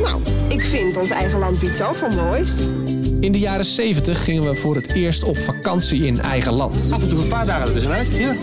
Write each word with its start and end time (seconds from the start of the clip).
Nou, 0.00 0.20
ik 0.48 0.64
vind 0.64 0.96
ons 0.96 1.10
eigen 1.10 1.38
land 1.38 1.62
iets 1.62 1.78
zoveel 1.78 2.10
moois. 2.10 2.50
In 3.20 3.32
de 3.32 3.38
jaren 3.38 3.64
70 3.64 4.24
gingen 4.24 4.42
we 4.42 4.54
voor 4.54 4.74
het 4.74 4.92
eerst 4.92 5.22
op 5.22 5.36
vakantie 5.36 6.06
in 6.06 6.20
eigen 6.20 6.52
land. 6.52 6.88
Af 6.90 7.02
en 7.02 7.08
toe 7.08 7.20
een 7.22 7.28
paar 7.28 7.46
dagen 7.46 7.66
ertussenuit, 7.66 8.14
ja. 8.14 8.34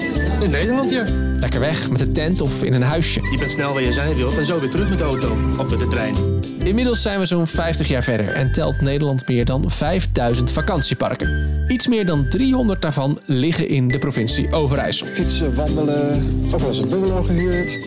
In 0.42 0.50
Nederland, 0.50 0.92
ja. 0.92 1.04
Lekker 1.40 1.60
weg 1.60 1.90
met 1.90 2.00
de 2.00 2.12
tent 2.12 2.42
of 2.42 2.64
in 2.64 2.74
een 2.74 2.82
huisje. 2.82 3.22
Je 3.32 3.38
bent 3.38 3.52
snel 3.52 3.74
waar 3.74 3.82
je 3.82 3.92
zijn 3.92 4.16
wilt 4.16 4.38
en 4.38 4.46
zo 4.46 4.60
weer 4.60 4.70
terug 4.70 4.90
met 4.90 4.98
de 4.98 5.04
auto. 5.04 5.38
Of 5.58 5.70
met 5.70 5.80
de 5.80 5.88
trein. 5.88 6.16
Inmiddels 6.64 7.02
zijn 7.02 7.20
we 7.20 7.26
zo'n 7.26 7.48
50 7.48 7.88
jaar 7.88 8.04
verder 8.04 8.28
en 8.28 8.52
telt 8.52 8.82
Nederland 8.82 9.28
meer 9.28 9.46
dan 9.46 9.72
5000 9.72 10.52
vakantieparken. 10.52 11.64
Iets 11.68 11.88
meer 11.88 12.06
dan 12.06 12.30
300 12.30 12.82
daarvan 12.82 13.20
liggen 13.26 13.70
in 13.70 13.88
de 13.88 14.00
provincie 14.00 14.52
Overijssel. 14.52 15.08
Fietsen, 15.08 15.56
wandelen, 15.56 16.24
wel 16.50 16.68
eens 16.68 16.80
een 16.80 16.90
bungalow 16.90 17.26
gehuurd. 17.26 17.80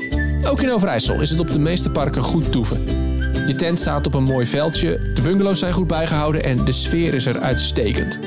Ook 0.46 0.60
in 0.60 0.70
Overijssel 0.70 1.20
is 1.20 1.30
het 1.30 1.40
op 1.40 1.52
de 1.52 1.58
meeste 1.58 1.90
parken 1.90 2.22
goed 2.22 2.52
toeven. 2.52 3.01
Je 3.46 3.54
tent 3.56 3.80
staat 3.80 4.06
op 4.06 4.14
een 4.14 4.22
mooi 4.22 4.46
veldje, 4.46 4.98
de 5.14 5.22
bungalows 5.22 5.58
zijn 5.58 5.72
goed 5.72 5.86
bijgehouden 5.86 6.44
en 6.44 6.64
de 6.64 6.72
sfeer 6.72 7.14
is 7.14 7.26
er 7.26 7.40
uitstekend. 7.40 8.20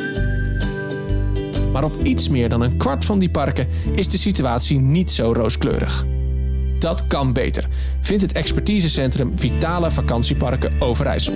Maar 1.71 1.83
op 1.83 2.03
iets 2.03 2.29
meer 2.29 2.49
dan 2.49 2.61
een 2.61 2.77
kwart 2.77 3.05
van 3.05 3.19
die 3.19 3.29
parken 3.29 3.67
is 3.95 4.09
de 4.09 4.17
situatie 4.17 4.79
niet 4.79 5.11
zo 5.11 5.33
rooskleurig. 5.33 6.05
Dat 6.79 7.07
kan 7.07 7.33
beter, 7.33 7.67
vindt 8.01 8.21
het 8.21 8.31
expertisecentrum 8.31 9.31
Vitale 9.35 9.91
Vakantieparken 9.91 10.81
Overijssel. 10.81 11.33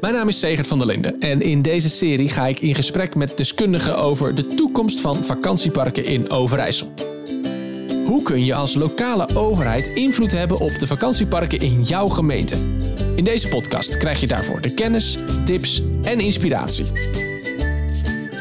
Mijn 0.00 0.14
naam 0.14 0.28
is 0.28 0.38
Segert 0.38 0.66
van 0.66 0.78
der 0.78 0.86
Linden 0.86 1.20
en 1.20 1.40
in 1.40 1.62
deze 1.62 1.88
serie 1.88 2.28
ga 2.28 2.46
ik 2.46 2.60
in 2.60 2.74
gesprek 2.74 3.14
met 3.14 3.36
deskundigen 3.36 3.98
over 3.98 4.34
de 4.34 4.46
toekomst 4.46 5.00
van 5.00 5.24
vakantieparken 5.24 6.04
in 6.04 6.30
Overijssel. 6.30 7.07
Hoe 8.08 8.22
kun 8.22 8.44
je 8.44 8.54
als 8.54 8.74
lokale 8.74 9.36
overheid 9.36 9.86
invloed 9.86 10.32
hebben 10.32 10.60
op 10.60 10.78
de 10.78 10.86
vakantieparken 10.86 11.58
in 11.58 11.82
jouw 11.82 12.08
gemeente? 12.08 12.56
In 13.16 13.24
deze 13.24 13.48
podcast 13.48 13.96
krijg 13.96 14.20
je 14.20 14.26
daarvoor 14.26 14.60
de 14.60 14.74
kennis, 14.74 15.18
tips 15.44 15.82
en 16.02 16.20
inspiratie. 16.20 16.86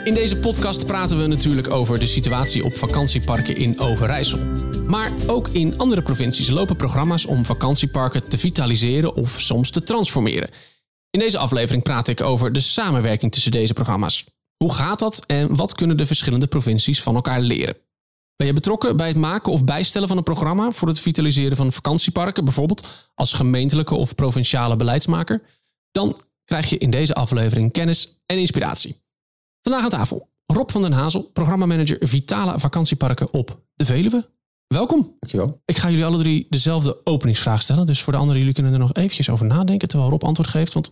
In 0.03 0.13
deze 0.13 0.37
podcast 0.37 0.85
praten 0.85 1.21
we 1.21 1.27
natuurlijk 1.27 1.69
over 1.69 1.99
de 1.99 2.05
situatie 2.05 2.63
op 2.63 2.75
vakantieparken 2.75 3.57
in 3.57 3.79
Overijssel. 3.79 4.39
Maar 4.85 5.11
ook 5.25 5.47
in 5.47 5.77
andere 5.77 6.01
provincies 6.01 6.49
lopen 6.49 6.75
programma's 6.75 7.25
om 7.25 7.45
vakantieparken 7.45 8.29
te 8.29 8.37
vitaliseren 8.37 9.15
of 9.15 9.41
soms 9.41 9.71
te 9.71 9.83
transformeren. 9.83 10.49
In 11.09 11.19
deze 11.19 11.37
aflevering 11.37 11.83
praat 11.83 12.07
ik 12.07 12.21
over 12.21 12.51
de 12.51 12.59
samenwerking 12.59 13.31
tussen 13.31 13.51
deze 13.51 13.73
programma's. 13.73 14.25
Hoe 14.57 14.73
gaat 14.73 14.99
dat 14.99 15.23
en 15.25 15.55
wat 15.55 15.75
kunnen 15.75 15.97
de 15.97 16.05
verschillende 16.05 16.47
provincies 16.47 17.01
van 17.01 17.15
elkaar 17.15 17.39
leren? 17.39 17.86
Ben 18.37 18.47
je 18.47 18.53
betrokken 18.53 18.97
bij 18.97 19.07
het 19.07 19.17
maken 19.17 19.51
of 19.51 19.63
bijstellen 19.63 20.07
van 20.07 20.17
een 20.17 20.23
programma 20.23 20.71
voor 20.71 20.87
het 20.87 20.99
vitaliseren 20.99 21.57
van 21.57 21.71
vakantieparken, 21.71 22.43
bijvoorbeeld 22.45 23.09
als 23.13 23.33
gemeentelijke 23.33 23.95
of 23.95 24.15
provinciale 24.15 24.75
beleidsmaker? 24.75 25.41
Dan 25.91 26.21
krijg 26.43 26.69
je 26.69 26.77
in 26.77 26.89
deze 26.89 27.13
aflevering 27.13 27.71
kennis 27.71 28.19
en 28.25 28.37
inspiratie. 28.37 29.01
Vandaag 29.61 29.83
aan 29.83 29.89
tafel 29.89 30.29
Rob 30.45 30.71
van 30.71 30.81
den 30.81 30.91
Hazel, 30.91 31.21
programmamanager 31.21 31.97
Vitale 32.07 32.59
Vakantieparken 32.59 33.33
op 33.33 33.63
de 33.73 33.85
Veluwe. 33.85 34.25
Welkom. 34.67 35.15
Dankjewel. 35.19 35.61
Ik 35.65 35.77
ga 35.77 35.89
jullie 35.89 36.05
alle 36.05 36.17
drie 36.17 36.47
dezelfde 36.49 37.05
openingsvraag 37.05 37.61
stellen. 37.61 37.85
Dus 37.85 38.01
voor 38.01 38.13
de 38.13 38.19
anderen, 38.19 38.39
jullie 38.39 38.53
kunnen 38.55 38.73
er 38.73 38.79
nog 38.79 38.93
eventjes 38.93 39.29
over 39.29 39.45
nadenken 39.45 39.87
terwijl 39.87 40.09
Rob 40.09 40.23
antwoord 40.23 40.49
geeft. 40.49 40.73
Want 40.73 40.89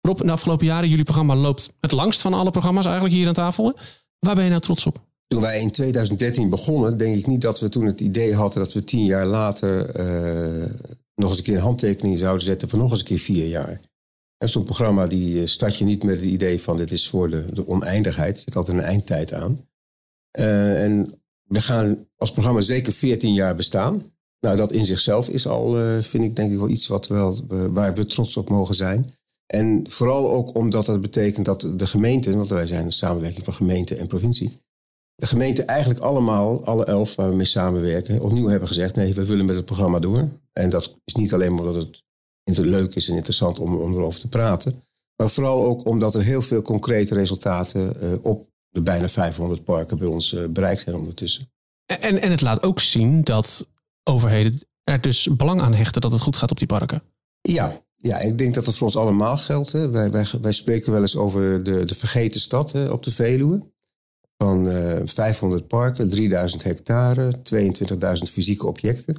Rob, 0.00 0.20
in 0.20 0.26
de 0.26 0.32
afgelopen 0.32 0.66
jaren, 0.66 0.88
jullie 0.88 1.04
programma 1.04 1.34
loopt 1.34 1.72
het 1.80 1.92
langst 1.92 2.20
van 2.20 2.34
alle 2.34 2.50
programma's 2.50 2.84
eigenlijk 2.84 3.14
hier 3.14 3.26
aan 3.26 3.34
tafel. 3.34 3.78
Waar 4.18 4.34
ben 4.34 4.44
je 4.44 4.50
nou 4.50 4.62
trots 4.62 4.86
op? 4.86 5.00
Toen 5.26 5.42
wij 5.42 5.60
in 5.60 5.70
2013 5.70 6.50
begonnen, 6.50 6.98
denk 6.98 7.16
ik 7.16 7.26
niet 7.26 7.40
dat 7.40 7.60
we 7.60 7.68
toen 7.68 7.86
het 7.86 8.00
idee 8.00 8.34
hadden 8.34 8.58
dat 8.64 8.72
we 8.72 8.84
tien 8.84 9.04
jaar 9.04 9.26
later 9.26 9.90
eh, 9.90 10.70
nog 11.14 11.28
eens 11.28 11.38
een 11.38 11.44
keer 11.44 11.54
een 11.54 11.60
handtekening 11.60 12.18
zouden 12.18 12.44
zetten 12.44 12.68
voor 12.68 12.78
nog 12.78 12.90
eens 12.90 13.00
een 13.00 13.06
keer 13.06 13.18
vier 13.18 13.46
jaar. 13.46 13.80
En 14.38 14.48
zo'n 14.48 14.64
programma 14.64 15.06
die 15.06 15.40
eh, 15.40 15.46
start 15.46 15.76
je 15.76 15.84
niet 15.84 16.04
met 16.04 16.16
het 16.16 16.24
idee 16.24 16.60
van 16.60 16.76
dit 16.76 16.90
is 16.90 17.08
voor 17.08 17.30
de, 17.30 17.66
oneindigheid. 17.66 18.36
Er 18.36 18.42
zit 18.42 18.56
altijd 18.56 18.76
een 18.76 18.82
eindtijd 18.82 19.32
aan. 19.32 19.68
Uh, 20.38 20.84
en 20.84 21.22
we 21.42 21.60
gaan 21.60 22.08
als 22.16 22.32
programma 22.32 22.60
zeker 22.60 22.92
14 22.92 23.32
jaar 23.32 23.56
bestaan. 23.56 24.12
Nou, 24.40 24.56
dat 24.56 24.72
in 24.72 24.86
zichzelf 24.86 25.28
is 25.28 25.46
al, 25.46 25.72
vind 26.02 26.24
ik 26.24 26.36
denk 26.36 26.52
ik 26.52 26.58
wel 26.58 26.68
iets 26.68 26.86
wat 26.86 27.06
wel, 27.06 27.44
waar 27.46 27.94
we 27.94 28.06
trots 28.06 28.36
op 28.36 28.48
mogen 28.48 28.74
zijn. 28.74 29.06
En 29.46 29.84
vooral 29.88 30.30
ook 30.30 30.56
omdat 30.56 30.86
dat 30.86 31.00
betekent 31.00 31.46
dat 31.46 31.72
de 31.76 31.86
gemeente, 31.86 32.36
want 32.36 32.48
wij 32.48 32.66
zijn 32.66 32.84
een 32.84 32.92
samenwerking 32.92 33.44
van 33.44 33.54
gemeente 33.54 33.94
en 33.94 34.06
provincie, 34.06 34.58
de 35.14 35.26
gemeente 35.26 35.62
eigenlijk 35.62 36.00
allemaal, 36.00 36.64
alle 36.64 36.84
elf 36.84 37.14
waar 37.14 37.30
we 37.30 37.36
mee 37.36 37.46
samenwerken, 37.46 38.20
opnieuw 38.20 38.48
hebben 38.48 38.68
gezegd: 38.68 38.94
nee, 38.94 39.14
we 39.14 39.24
willen 39.24 39.46
met 39.46 39.56
het 39.56 39.64
programma 39.64 39.98
door. 39.98 40.28
En 40.52 40.70
dat 40.70 40.94
is 41.04 41.14
niet 41.14 41.34
alleen 41.34 41.50
omdat 41.50 41.74
het 41.74 42.02
leuk 42.58 42.94
is 42.94 43.08
en 43.08 43.14
interessant 43.14 43.58
om, 43.58 43.74
om 43.76 43.94
erover 43.94 44.20
te 44.20 44.28
praten, 44.28 44.82
maar 45.16 45.30
vooral 45.30 45.64
ook 45.64 45.86
omdat 45.86 46.14
er 46.14 46.22
heel 46.22 46.42
veel 46.42 46.62
concrete 46.62 47.14
resultaten 47.14 47.96
uh, 48.02 48.12
op 48.22 48.48
de 48.70 48.82
bijna 48.82 49.08
500 49.08 49.64
parken 49.64 49.98
bij 49.98 50.06
ons 50.06 50.32
uh, 50.32 50.46
bereikt 50.46 50.80
zijn 50.80 50.96
ondertussen. 50.96 51.52
En, 51.86 52.22
en 52.22 52.30
het 52.30 52.40
laat 52.40 52.62
ook 52.62 52.80
zien 52.80 53.24
dat 53.24 53.68
overheden 54.02 54.60
er 54.84 55.00
dus 55.00 55.28
belang 55.36 55.60
aan 55.60 55.74
hechten 55.74 56.00
dat 56.00 56.12
het 56.12 56.20
goed 56.20 56.36
gaat 56.36 56.50
op 56.50 56.58
die 56.58 56.66
parken. 56.66 57.02
Ja, 57.40 57.80
ja, 57.96 58.18
ik 58.18 58.38
denk 58.38 58.54
dat 58.54 58.64
dat 58.64 58.74
voor 58.74 58.86
ons 58.86 58.96
allemaal 58.96 59.36
geldt. 59.36 59.72
Hè. 59.72 59.90
Wij, 59.90 60.10
wij, 60.10 60.26
wij 60.40 60.52
spreken 60.52 60.92
wel 60.92 61.00
eens 61.00 61.16
over 61.16 61.62
de, 61.62 61.84
de 61.84 61.94
vergeten 61.94 62.40
stad 62.40 62.72
hè, 62.72 62.90
op 62.90 63.02
de 63.02 63.12
Veluwe. 63.12 63.72
Van 64.36 64.66
uh, 64.66 65.00
500 65.04 65.68
parken, 65.68 66.08
3000 66.08 66.62
hectare, 66.62 67.32
22.000 67.32 68.30
fysieke 68.30 68.66
objecten. 68.66 69.16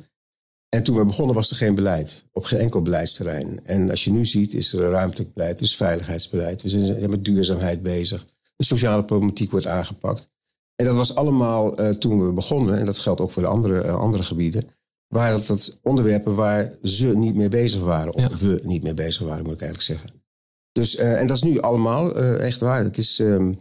En 0.69 0.83
toen 0.83 0.95
we 0.95 1.05
begonnen 1.05 1.35
was 1.35 1.49
er 1.49 1.55
geen 1.55 1.75
beleid, 1.75 2.25
op 2.31 2.43
geen 2.43 2.59
enkel 2.59 2.81
beleidsterrein. 2.81 3.65
En 3.65 3.89
als 3.89 4.03
je 4.03 4.11
nu 4.11 4.25
ziet, 4.25 4.53
is 4.53 4.73
er 4.73 4.89
ruimtelijk 4.89 5.33
beleid, 5.33 5.57
er 5.57 5.63
is 5.63 5.75
veiligheidsbeleid. 5.75 6.61
We 6.61 6.69
zijn 6.69 7.09
met 7.09 7.25
duurzaamheid 7.25 7.83
bezig. 7.83 8.25
De 8.55 8.65
sociale 8.65 9.03
problematiek 9.03 9.51
wordt 9.51 9.67
aangepakt. 9.67 10.27
En 10.75 10.85
dat 10.85 10.95
was 10.95 11.15
allemaal 11.15 11.81
uh, 11.81 11.89
toen 11.89 12.25
we 12.25 12.33
begonnen, 12.33 12.79
en 12.79 12.85
dat 12.85 12.97
geldt 12.97 13.21
ook 13.21 13.31
voor 13.31 13.41
de 13.41 13.47
andere, 13.47 13.83
uh, 13.83 13.95
andere 13.95 14.23
gebieden, 14.23 14.69
waren 15.07 15.37
dat, 15.37 15.47
dat 15.47 15.79
onderwerpen 15.81 16.35
waar 16.35 16.77
ze 16.81 17.17
niet 17.17 17.35
mee 17.35 17.49
bezig 17.49 17.81
waren. 17.81 18.13
Of 18.13 18.21
ja. 18.21 18.47
we 18.47 18.59
niet 18.63 18.83
mee 18.83 18.93
bezig 18.93 19.21
waren, 19.21 19.43
moet 19.43 19.53
ik 19.53 19.61
eigenlijk 19.61 19.91
zeggen. 19.91 20.23
Dus, 20.71 20.95
en 20.95 21.27
dat 21.27 21.35
is 21.35 21.43
nu 21.43 21.59
allemaal 21.59 22.15
echt 22.37 22.59
waar. 22.59 22.83
Het 22.83 22.97
is, 22.97 23.19
um, 23.19 23.59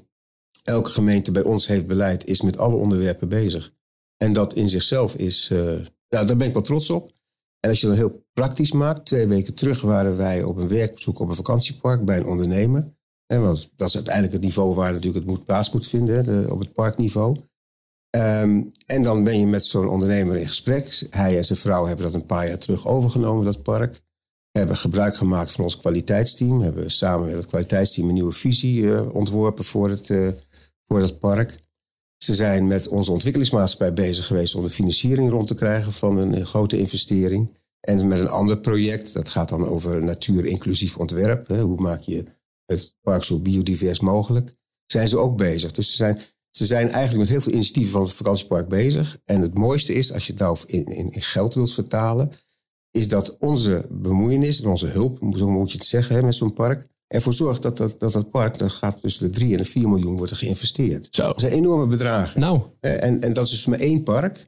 elke 0.65 0.91
gemeente 0.91 1.31
bij 1.31 1.43
ons 1.43 1.67
heeft 1.67 1.87
beleid, 1.87 2.27
is 2.27 2.43
met 2.43 2.59
alle 2.59 2.75
onderwerpen 2.75 3.29
bezig. 3.29 3.73
En 4.17 4.33
dat 4.33 4.55
in 4.55 4.69
zichzelf 4.69 5.15
is, 5.15 5.49
nou, 6.09 6.27
daar 6.27 6.37
ben 6.37 6.47
ik 6.47 6.53
wel 6.53 6.63
trots 6.63 6.91
op. 6.91 7.13
En 7.61 7.71
als 7.71 7.81
je 7.81 7.87
dan 7.87 7.97
heel 7.97 8.25
praktisch 8.33 8.73
maakt, 8.73 9.07
twee 9.07 9.27
weken 9.27 9.55
terug 9.55 9.81
waren 9.81 10.17
wij 10.17 10.43
op 10.43 10.57
een 10.57 10.69
werkbezoek 10.69 11.19
op 11.19 11.29
een 11.29 11.35
vakantiepark 11.35 12.05
bij 12.05 12.17
een 12.17 12.27
ondernemer. 12.27 12.95
En 13.27 13.43
want 13.43 13.71
dat 13.77 13.89
is 13.89 13.95
uiteindelijk 13.95 14.35
het 14.35 14.43
niveau 14.43 14.75
waar 14.75 14.93
natuurlijk 14.93 15.25
het 15.25 15.35
moet, 15.35 15.45
plaats 15.45 15.71
moet 15.71 15.87
vinden, 15.87 16.25
de, 16.25 16.47
op 16.51 16.59
het 16.59 16.73
parkniveau. 16.73 17.37
Um, 18.17 18.71
en 18.87 19.03
dan 19.03 19.25
ben 19.25 19.39
je 19.39 19.47
met 19.47 19.65
zo'n 19.65 19.89
ondernemer 19.89 20.37
in 20.37 20.47
gesprek. 20.47 21.07
Hij 21.11 21.37
en 21.37 21.45
zijn 21.45 21.59
vrouw 21.59 21.87
hebben 21.87 22.05
dat 22.05 22.15
een 22.15 22.27
paar 22.27 22.49
jaar 22.49 22.59
terug 22.59 22.87
overgenomen, 22.87 23.45
dat 23.45 23.63
park. 23.63 24.01
Hebben 24.51 24.77
gebruik 24.77 25.17
gemaakt 25.17 25.53
van 25.53 25.65
ons 25.65 25.77
kwaliteitsteam. 25.77 26.61
Hebben 26.61 26.91
samen 26.91 27.27
met 27.27 27.35
het 27.35 27.47
kwaliteitsteam 27.47 28.09
een 28.09 28.15
nieuwe 28.15 28.33
visie 28.33 28.81
uh, 28.81 29.15
ontworpen 29.15 29.65
voor 29.65 29.89
het, 29.89 30.09
uh, 30.09 30.29
voor 30.87 31.01
het 31.01 31.19
park. 31.19 31.59
Ze 32.17 32.35
zijn 32.35 32.67
met 32.67 32.89
onze 32.89 33.11
ontwikkelingsmaatschappij 33.11 33.93
bezig 33.93 34.27
geweest 34.27 34.55
om 34.55 34.63
de 34.63 34.71
financiering 34.71 35.31
rond 35.31 35.47
te 35.47 35.55
krijgen 35.55 35.93
van 35.93 36.17
een, 36.17 36.47
grote 36.47 36.79
investering. 36.79 37.57
En 37.81 38.09
met 38.09 38.21
een 38.21 38.29
ander 38.29 38.59
project, 38.59 39.13
dat 39.13 39.29
gaat 39.29 39.49
dan 39.49 39.67
over 39.67 40.03
natuur-inclusief 40.03 40.97
ontwerp. 40.97 41.49
Hè. 41.49 41.61
Hoe 41.61 41.81
maak 41.81 42.01
je 42.01 42.25
het 42.67 42.97
park 43.01 43.25
zo 43.25 43.39
biodivers 43.39 44.01
mogelijk, 44.01 44.57
zijn 44.87 45.09
ze 45.09 45.19
ook 45.19 45.37
bezig. 45.37 45.73
Dus 45.73 45.91
ze 45.91 45.97
zijn, 45.97 46.21
ze 46.51 46.67
zijn 46.67 46.89
eigenlijk 46.89 47.19
met 47.19 47.29
heel 47.29 47.41
veel 47.41 47.53
initiatieven 47.53 47.93
van 47.93 48.03
het 48.03 48.13
vakantiepark 48.13 48.69
bezig. 48.69 49.19
En 49.25 49.41
het 49.41 49.55
mooiste 49.55 49.95
is, 49.95 50.13
als 50.13 50.27
je 50.27 50.33
het 50.33 50.41
nou 50.41 50.59
in, 50.67 50.85
in, 50.85 51.11
in 51.11 51.23
geld 51.23 51.55
wilt 51.55 51.75
vertalen, 51.75 52.33
is 52.91 53.09
dat 53.09 53.37
onze 53.39 53.87
bemoeienis 53.91 54.61
en 54.61 54.69
onze 54.69 54.87
hulp, 54.87 55.19
zo 55.37 55.51
moet 55.51 55.73
je 55.73 55.79
het 55.79 55.87
zeggen, 55.87 56.15
hè, 56.15 56.23
met 56.23 56.35
zo'n 56.35 56.53
park, 56.53 56.87
ervoor 57.15 57.33
zorgt 57.33 57.63
dat 57.63 57.77
dat, 57.77 57.95
dat, 57.99 58.13
dat 58.13 58.31
park, 58.31 58.59
dat 58.59 58.73
gaat 58.73 59.01
tussen 59.01 59.25
de 59.25 59.31
3 59.31 59.53
en 59.53 59.59
de 59.59 59.65
4 59.65 59.89
miljoen 59.89 60.17
wordt 60.17 60.33
er 60.33 60.39
geïnvesteerd. 60.39 61.09
Zo. 61.11 61.23
Dat 61.23 61.41
zijn 61.41 61.53
enorme 61.53 61.87
bedragen. 61.87 62.41
Nou. 62.41 62.61
En, 62.81 63.23
en 63.23 63.33
dat 63.33 63.45
is 63.45 63.51
dus 63.51 63.67
maar 63.67 63.79
één 63.79 64.03
park. 64.03 64.47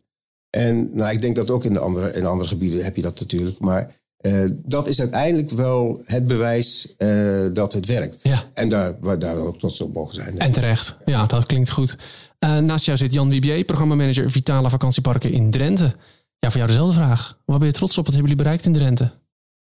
En 0.50 0.90
nou, 0.92 1.12
ik 1.12 1.20
denk 1.20 1.36
dat 1.36 1.50
ook 1.50 1.64
in, 1.64 1.72
de 1.72 1.78
andere, 1.78 2.12
in 2.12 2.26
andere 2.26 2.48
gebieden 2.48 2.84
heb 2.84 2.96
je 2.96 3.02
dat 3.02 3.20
natuurlijk. 3.20 3.58
Maar 3.58 3.94
uh, 4.20 4.50
dat 4.64 4.88
is 4.88 5.00
uiteindelijk 5.00 5.50
wel 5.50 6.00
het 6.04 6.26
bewijs 6.26 6.94
uh, 6.98 7.46
dat 7.52 7.72
het 7.72 7.86
werkt. 7.86 8.20
Ja. 8.22 8.42
En 8.54 8.68
daar, 8.68 8.96
waar 9.00 9.18
daar 9.18 9.36
ook 9.36 9.58
trots 9.58 9.80
op 9.80 9.94
mogen 9.94 10.14
zijn. 10.14 10.38
En 10.38 10.52
terecht. 10.52 10.96
Ja, 11.04 11.26
dat 11.26 11.46
klinkt 11.46 11.70
goed. 11.70 11.96
Uh, 12.40 12.58
naast 12.58 12.84
jou 12.84 12.98
zit 12.98 13.12
Jan 13.12 13.28
Wibier, 13.28 13.64
programmamanager 13.64 14.30
Vitale 14.30 14.70
Vakantieparken 14.70 15.32
in 15.32 15.50
Drenthe. 15.50 15.94
Ja, 16.38 16.50
voor 16.50 16.56
jou 16.56 16.66
dezelfde 16.66 16.94
vraag. 16.94 17.38
Waar 17.44 17.58
ben 17.58 17.66
je 17.66 17.74
trots 17.74 17.98
op? 17.98 18.04
Wat 18.04 18.14
hebben 18.14 18.30
jullie 18.30 18.44
bereikt 18.44 18.66
in 18.66 18.72
Drenthe? 18.72 19.10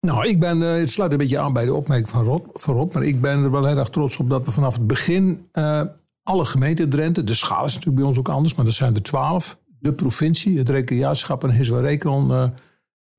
Nou, 0.07 0.29
ik 0.29 0.41
ben, 0.41 0.61
het 0.61 0.91
sluit 0.91 1.13
een 1.13 1.19
beetje 1.19 1.39
aan 1.39 1.53
bij 1.53 1.65
de 1.65 1.75
opmerking 1.75 2.09
van 2.09 2.25
Rob, 2.25 2.47
van 2.53 2.75
Rob. 2.75 2.95
Maar 2.95 3.03
ik 3.03 3.21
ben 3.21 3.43
er 3.43 3.51
wel 3.51 3.67
heel 3.67 3.77
erg 3.77 3.89
trots 3.89 4.17
op 4.17 4.29
dat 4.29 4.45
we 4.45 4.51
vanaf 4.51 4.75
het 4.75 4.87
begin 4.87 5.49
alle 6.23 6.45
gemeenten 6.45 6.89
Drenthe, 6.89 7.25
de 7.25 7.35
schaal 7.35 7.65
is 7.65 7.73
natuurlijk 7.73 8.01
bij 8.01 8.07
ons 8.07 8.19
ook 8.19 8.29
anders, 8.29 8.55
maar 8.55 8.67
er 8.67 8.73
zijn 8.73 8.95
er 8.95 9.03
twaalf. 9.03 9.59
De 9.79 9.93
provincie, 9.93 10.59
het 10.59 10.69
rekenjaarschap 10.69 11.45
en 11.45 11.51
Hiswa 11.51 11.81
Rekron 11.81 12.53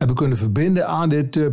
hebben 0.04 0.16
kunnen 0.16 0.38
verbinden 0.38 0.88
aan 0.88 1.10
dit, 1.10 1.36
uh, 1.36 1.48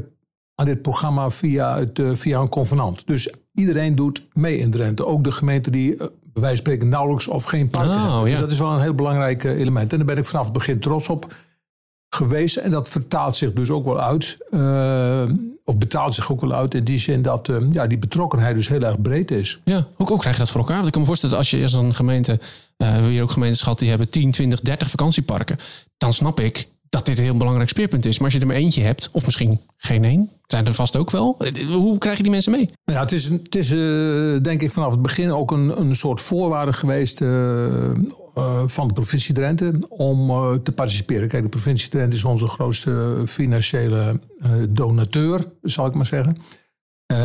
aan 0.54 0.66
dit 0.66 0.82
programma 0.82 1.30
via, 1.30 1.78
het, 1.78 1.98
eh, 1.98 2.10
via 2.14 2.40
een 2.40 2.48
convenant. 2.48 3.06
Dus 3.06 3.34
iedereen 3.54 3.94
doet 3.94 4.26
mee 4.32 4.58
in 4.58 4.70
Drenthe. 4.70 5.06
Ook 5.06 5.24
de 5.24 5.32
gemeenten 5.32 5.72
die 5.72 5.92
uh, 5.92 5.98
bij 5.98 6.08
wijze 6.32 6.48
van 6.48 6.56
spreken 6.56 6.88
nauwelijks 6.88 7.28
of 7.28 7.44
geen 7.44 7.70
parken 7.70 7.94
Oh, 7.94 8.02
hebben. 8.02 8.24
Dus 8.24 8.32
ja. 8.32 8.40
dat 8.40 8.50
is 8.50 8.58
wel 8.58 8.72
een 8.72 8.80
heel 8.80 8.94
belangrijk 8.94 9.44
eh, 9.44 9.60
element. 9.60 9.90
En 9.92 9.98
daar 9.98 10.06
ben 10.06 10.18
ik 10.18 10.26
vanaf 10.26 10.44
het 10.44 10.52
begin 10.52 10.80
trots 10.80 11.08
op 11.08 11.34
geweest. 12.14 12.56
En 12.56 12.70
dat 12.70 12.88
vertaalt 12.88 13.36
zich 13.36 13.52
dus 13.52 13.70
ook 13.70 13.84
wel 13.84 14.00
uit. 14.00 14.36
eh, 14.50 15.22
of 15.64 15.78
betaalt 15.78 16.14
zich 16.14 16.32
ook 16.32 16.40
wel 16.40 16.52
uit 16.52 16.74
in 16.74 16.84
die 16.84 16.98
zin 16.98 17.22
dat 17.22 17.48
eh, 17.48 17.56
ja, 17.70 17.86
die 17.86 17.98
betrokkenheid 17.98 18.54
dus 18.54 18.68
heel 18.68 18.80
erg 18.82 19.00
breed 19.00 19.30
is. 19.30 19.60
Ja, 19.64 19.86
hoe, 19.94 20.06
hoe 20.06 20.18
krijg 20.18 20.34
je 20.34 20.40
dat 20.40 20.50
voor 20.50 20.60
elkaar? 20.60 20.74
Want 20.74 20.86
ik 20.86 20.92
kan 20.92 21.00
me 21.00 21.06
voorstellen, 21.06 21.36
als 21.36 21.50
je 21.50 21.62
als 21.62 21.72
een 21.72 21.94
gemeente, 21.94 22.32
eh, 22.32 22.38
we 22.76 22.84
hebben 22.84 23.10
hier 23.10 23.22
ook 23.22 23.30
gemeentes 23.30 23.60
gehad 23.62 23.78
die 23.78 23.88
hebben 23.88 24.08
10, 24.08 24.30
20, 24.30 24.60
30 24.60 24.90
vakantieparken, 24.90 25.56
dan 25.96 26.12
snap 26.12 26.40
ik 26.40 26.68
dat 26.88 27.06
dit 27.06 27.18
een 27.18 27.24
heel 27.24 27.36
belangrijk 27.36 27.68
speerpunt 27.68 28.04
is. 28.04 28.16
Maar 28.16 28.24
als 28.24 28.32
je 28.34 28.40
er 28.40 28.46
maar 28.46 28.56
eentje 28.56 28.82
hebt, 28.82 29.08
of 29.12 29.24
misschien 29.24 29.60
geen 29.76 30.04
één, 30.04 30.30
zijn 30.46 30.66
er 30.66 30.74
vast 30.74 30.96
ook 30.96 31.10
wel. 31.10 31.36
Eh, 31.38 31.66
Hoe 31.66 31.98
krijg 31.98 32.16
je 32.16 32.22
die 32.22 32.32
mensen 32.32 32.52
mee? 32.52 32.64
Nou 32.84 32.98
ja, 32.98 33.00
het 33.04 33.12
is, 33.12 33.24
het 33.24 33.54
is 33.54 33.70
eh, 33.70 34.42
denk 34.42 34.62
ik 34.62 34.70
vanaf 34.72 34.90
het 34.90 35.02
begin 35.02 35.32
ook 35.32 35.50
een, 35.50 35.80
een 35.80 35.96
soort 35.96 36.20
voorwaarde 36.20 36.72
geweest 36.72 37.20
eh, 37.20 37.90
eh, 38.34 38.62
van 38.66 38.88
de 38.88 38.94
provincie 38.94 39.34
Drenthe 39.34 39.78
om 39.88 40.30
eh, 40.30 40.52
te 40.52 40.72
participeren. 40.72 41.28
Kijk, 41.28 41.42
de 41.42 41.48
provincie 41.48 41.90
Drenthe 41.90 42.16
is 42.16 42.24
onze 42.24 42.46
grootste 42.46 43.22
financiële 43.26 44.20
eh, 44.38 44.52
donateur, 44.68 45.44
zal 45.62 45.86
ik 45.86 45.94
maar 45.94 46.06
zeggen. 46.06 46.36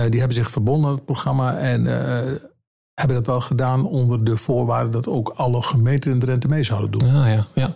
Die 0.10 0.20
hebben 0.20 0.38
zich 0.38 0.52
verbonden 0.52 0.90
aan 0.90 0.96
het 0.96 1.06
programma 1.06 1.58
en 1.58 1.86
hebben 2.94 3.16
dat 3.16 3.26
wel 3.26 3.42
gedaan 3.42 3.86
onder 3.86 4.24
de 4.24 4.38
voorwaarde 4.38 4.90
dat 4.90 5.08
ook 5.08 5.30
alle 5.30 5.62
gemeenten 5.62 6.12
in 6.12 6.20
Drenthe 6.20 6.48
mee 6.48 6.64
zouden 6.64 6.92
doen. 6.92 7.02
Ah 7.02 7.28
ja, 7.28 7.46
ja. 7.54 7.76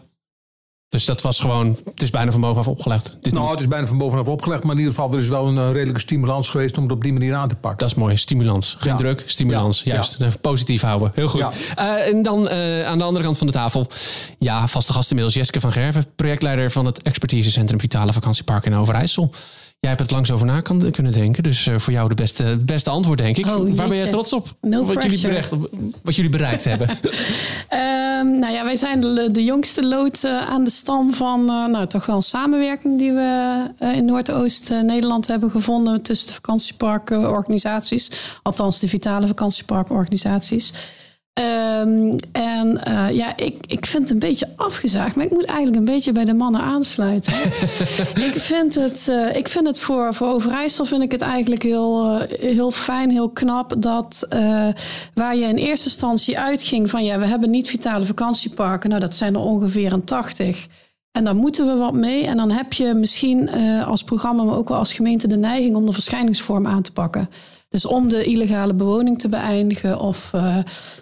Dus 0.90 1.06
dat 1.06 1.22
was 1.22 1.40
gewoon, 1.40 1.78
het 1.86 2.02
is 2.02 2.10
bijna 2.10 2.32
van 2.32 2.42
bovenaf 2.42 2.68
opgelegd. 2.68 3.18
Dit 3.22 3.34
Nou, 3.34 3.52
het 3.52 3.60
is 3.60 3.68
bijna 3.68 3.88
van 3.88 3.98
bovenaf 3.98 4.28
opgelegd, 4.28 4.64
maar 4.64 4.72
in 4.72 4.78
ieder 4.80 4.94
geval 4.94 5.14
er 5.14 5.20
is 5.20 5.28
wel 5.28 5.48
een 5.48 5.58
eh, 5.58 5.72
redelijke 5.72 6.00
stimulans 6.00 6.50
geweest 6.50 6.78
om 6.78 6.84
het 6.84 6.92
op 6.92 7.02
die 7.02 7.14
manier 7.14 7.36
aan 7.36 7.48
te 7.48 7.56
pakken. 7.56 7.80
Dat 7.80 7.90
is 7.90 7.96
mooi, 7.96 8.18
stimulans. 8.18 8.76
Geen 8.80 8.92
Ja. 8.92 8.98
druk, 8.98 9.24
stimulans. 9.26 9.84
Ja. 9.84 9.94
Juist, 9.94 10.22
Even 10.22 10.40
positief 10.40 10.82
houden. 10.82 11.12
Heel 11.16 11.28
goed. 11.28 11.48
Eh, 11.76 12.08
en 12.08 12.22
dan 12.22 12.48
eh, 12.48 12.86
aan 12.86 12.98
de 12.98 13.04
andere 13.04 13.26
kant 13.26 13.38
van 13.38 13.48
de 13.48 13.54
tafel, 13.54 13.88
ja, 14.40 14.68
vaste 14.68 14.94
gast 14.94 15.10
inmiddels 15.10 15.36
Jeske 15.38 15.60
van 15.60 15.72
Gerven, 15.72 16.06
projectleider 16.16 16.72
van 16.72 16.86
het 16.86 17.02
expertisecentrum 17.02 17.80
Vitale 17.80 18.14
Vakantiepark 18.14 18.66
in 18.66 18.76
Overijssel. 18.76 19.32
Jij 19.80 19.90
hebt 19.90 20.02
er 20.02 20.14
langs 20.14 20.32
over 20.32 20.46
na 20.46 20.62
kan, 20.62 20.92
kunnen 20.92 21.12
denken, 21.12 21.44
dus 21.44 21.68
eh, 21.68 21.78
voor 21.78 21.94
jou 21.94 22.10
de 22.10 22.16
beste, 22.16 22.58
beste 22.66 22.90
antwoord, 22.90 23.18
denk 23.18 23.38
ik. 23.38 23.46
Oh, 23.46 23.76
Waar 23.76 23.88
ben 23.88 23.98
jeetje. 23.98 24.12
trots 24.12 24.34
op? 24.34 24.48
No 24.62 24.86
wat, 24.86 24.94
jullie 24.94 25.20
pressure. 25.20 25.28
bereikt, 25.28 26.02
wat 26.04 26.16
jullie 26.16 26.32
bereikt 26.32 26.64
hebben. 26.64 26.88
Ehm, 28.20 28.40
nou 28.40 28.54
ja, 28.54 28.64
wij 28.64 28.76
zijn 28.76 29.00
de, 29.00 29.30
de 29.32 29.44
jongste 29.44 29.88
lood 29.88 30.24
eh, 30.24 30.48
aan 30.48 30.64
de 30.64 30.70
stam 30.70 31.14
van 31.14 31.40
eh, 31.50 31.66
nou, 31.66 31.88
toch 31.88 32.06
wel 32.06 32.16
een 32.16 32.22
samenwerking 32.22 32.98
die 32.98 33.12
we 33.12 33.64
eh, 33.78 33.96
in 33.96 34.06
Noordoost-Nederland 34.06 35.28
hebben 35.28 35.52
gevonden 35.52 36.02
tussen 36.02 36.28
de 36.28 36.34
vakantieparkorganisaties, 36.34 38.12
althans 38.44 38.80
de 38.80 38.88
vitale 38.88 39.28
vakantieparkorganisaties. 39.28 40.74
Ehm, 41.40 42.18
en 42.32 42.84
eh, 42.84 43.16
ja, 43.16 43.38
ik, 43.38 43.56
ik 43.68 43.86
vind 43.86 44.04
het 44.04 44.12
een 44.12 44.20
beetje 44.20 44.48
afgezaagd, 44.56 45.16
maar 45.16 45.26
ik 45.26 45.32
moet 45.32 45.46
eigenlijk 45.46 45.78
een 45.78 45.94
beetje 45.94 46.12
bij 46.12 46.26
de 46.26 46.34
mannen 46.34 46.62
aansluiten. 46.62 47.34
ik 48.30 48.34
vind 48.34 48.76
het, 48.76 49.08
eh, 49.08 49.36
ik 49.36 49.48
vind 49.48 49.68
het 49.68 49.80
voor, 49.80 50.14
voor 50.14 50.28
Overijssel 50.28 50.86
vind 50.86 51.04
ik 51.04 51.12
het 51.12 51.22
eigenlijk 51.22 51.64
heel, 51.64 52.20
eh, 52.20 52.40
heel 52.40 52.72
fijn, 52.72 53.10
heel 53.10 53.30
knap 53.30 53.76
dat 53.78 54.28
waar 55.14 55.36
je 55.36 55.46
in 55.46 55.56
eerste 55.56 55.88
instantie 55.88 56.40
uitging 56.40 56.90
van 56.90 57.04
ja, 57.04 57.20
we 57.20 57.26
hebben 57.26 57.50
niet 57.50 57.70
vitale 57.70 58.06
vakantieparken, 58.06 58.90
nou 58.90 59.02
dat 59.02 59.16
zijn 59.16 59.34
er 59.34 59.42
ongeveer 59.42 59.94
een 59.94 60.04
80. 60.04 60.68
En 61.12 61.24
daar 61.24 61.36
moeten 61.36 61.68
we 61.68 61.76
wat 61.76 61.94
mee. 61.94 62.26
En 62.26 62.38
dan 62.38 62.52
heb 62.52 62.74
je 62.74 62.94
misschien 62.94 63.50
als 63.86 64.04
programma, 64.04 64.44
maar 64.44 64.58
ook 64.58 64.70
wel 64.70 64.78
als 64.78 64.94
gemeente 64.94 65.28
de 65.28 65.38
neiging 65.38 65.76
om 65.76 65.86
de 65.86 65.92
verschijningsvorm 65.92 66.68
aan 66.68 66.82
te 66.82 66.94
pakken. 66.94 67.30
Dus 67.70 67.86
om 67.86 68.10
de 68.10 68.24
illegale 68.24 68.74
bewoning 68.74 69.20
te 69.20 69.30
beëindigen 69.30 70.00
of 70.00 70.34
eh, 70.34 70.58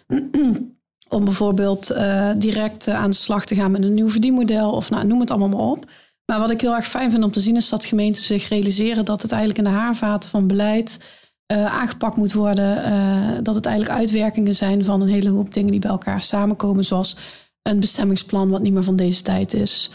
om 1.18 1.26
bijvoorbeeld 1.26 1.90
eh, 1.90 2.30
direct 2.38 2.88
eh, 2.88 2.96
aan 2.96 3.10
de 3.10 3.16
slag 3.16 3.46
te 3.46 3.56
gaan 3.56 3.72
met 3.72 3.84
een 3.84 3.94
nieuw 3.94 4.10
verdienmodel 4.10 4.72
of 4.72 4.90
nou, 4.90 5.06
noem 5.06 5.20
het 5.20 5.32
allemaal 5.32 5.50
maar 5.50 5.68
op. 5.68 5.90
Maar 6.26 6.40
wat 6.40 6.50
ik 6.50 6.62
heel 6.62 6.76
erg 6.76 6.88
fijn 6.88 7.12
vind 7.12 7.24
om 7.24 7.32
te 7.32 7.42
zien 7.42 7.56
is 7.56 7.70
dat 7.70 7.86
gemeenten 7.86 8.22
zich 8.22 8.50
realiseren 8.50 9.06
dat 9.06 9.22
het 9.22 9.32
eigenlijk 9.32 9.68
in 9.68 9.74
de 9.74 9.80
haarvaten 9.80 10.30
van 10.30 10.48
beleid 10.48 11.00
aangepakt 11.48 12.18
moet 12.18 12.34
worden. 12.34 13.44
dat 13.44 13.56
het 13.56 13.66
eigenlijk 13.66 14.00
uitwerkingen 14.00 14.56
zijn 14.56 14.86
van 14.86 15.02
een 15.02 15.08
hele 15.08 15.30
hoop 15.30 15.54
dingen 15.54 15.72
die 15.72 15.80
bij 15.80 15.90
elkaar 15.90 16.22
samenkomen, 16.22 16.84
zoals 16.84 17.18
een 17.62 17.80
bestemmingsplan 17.80 18.50
wat 18.50 18.62
niet 18.62 18.74
meer 18.74 18.84
van 18.84 18.96
deze 18.96 19.22
tijd 19.22 19.54
is. 19.54 19.92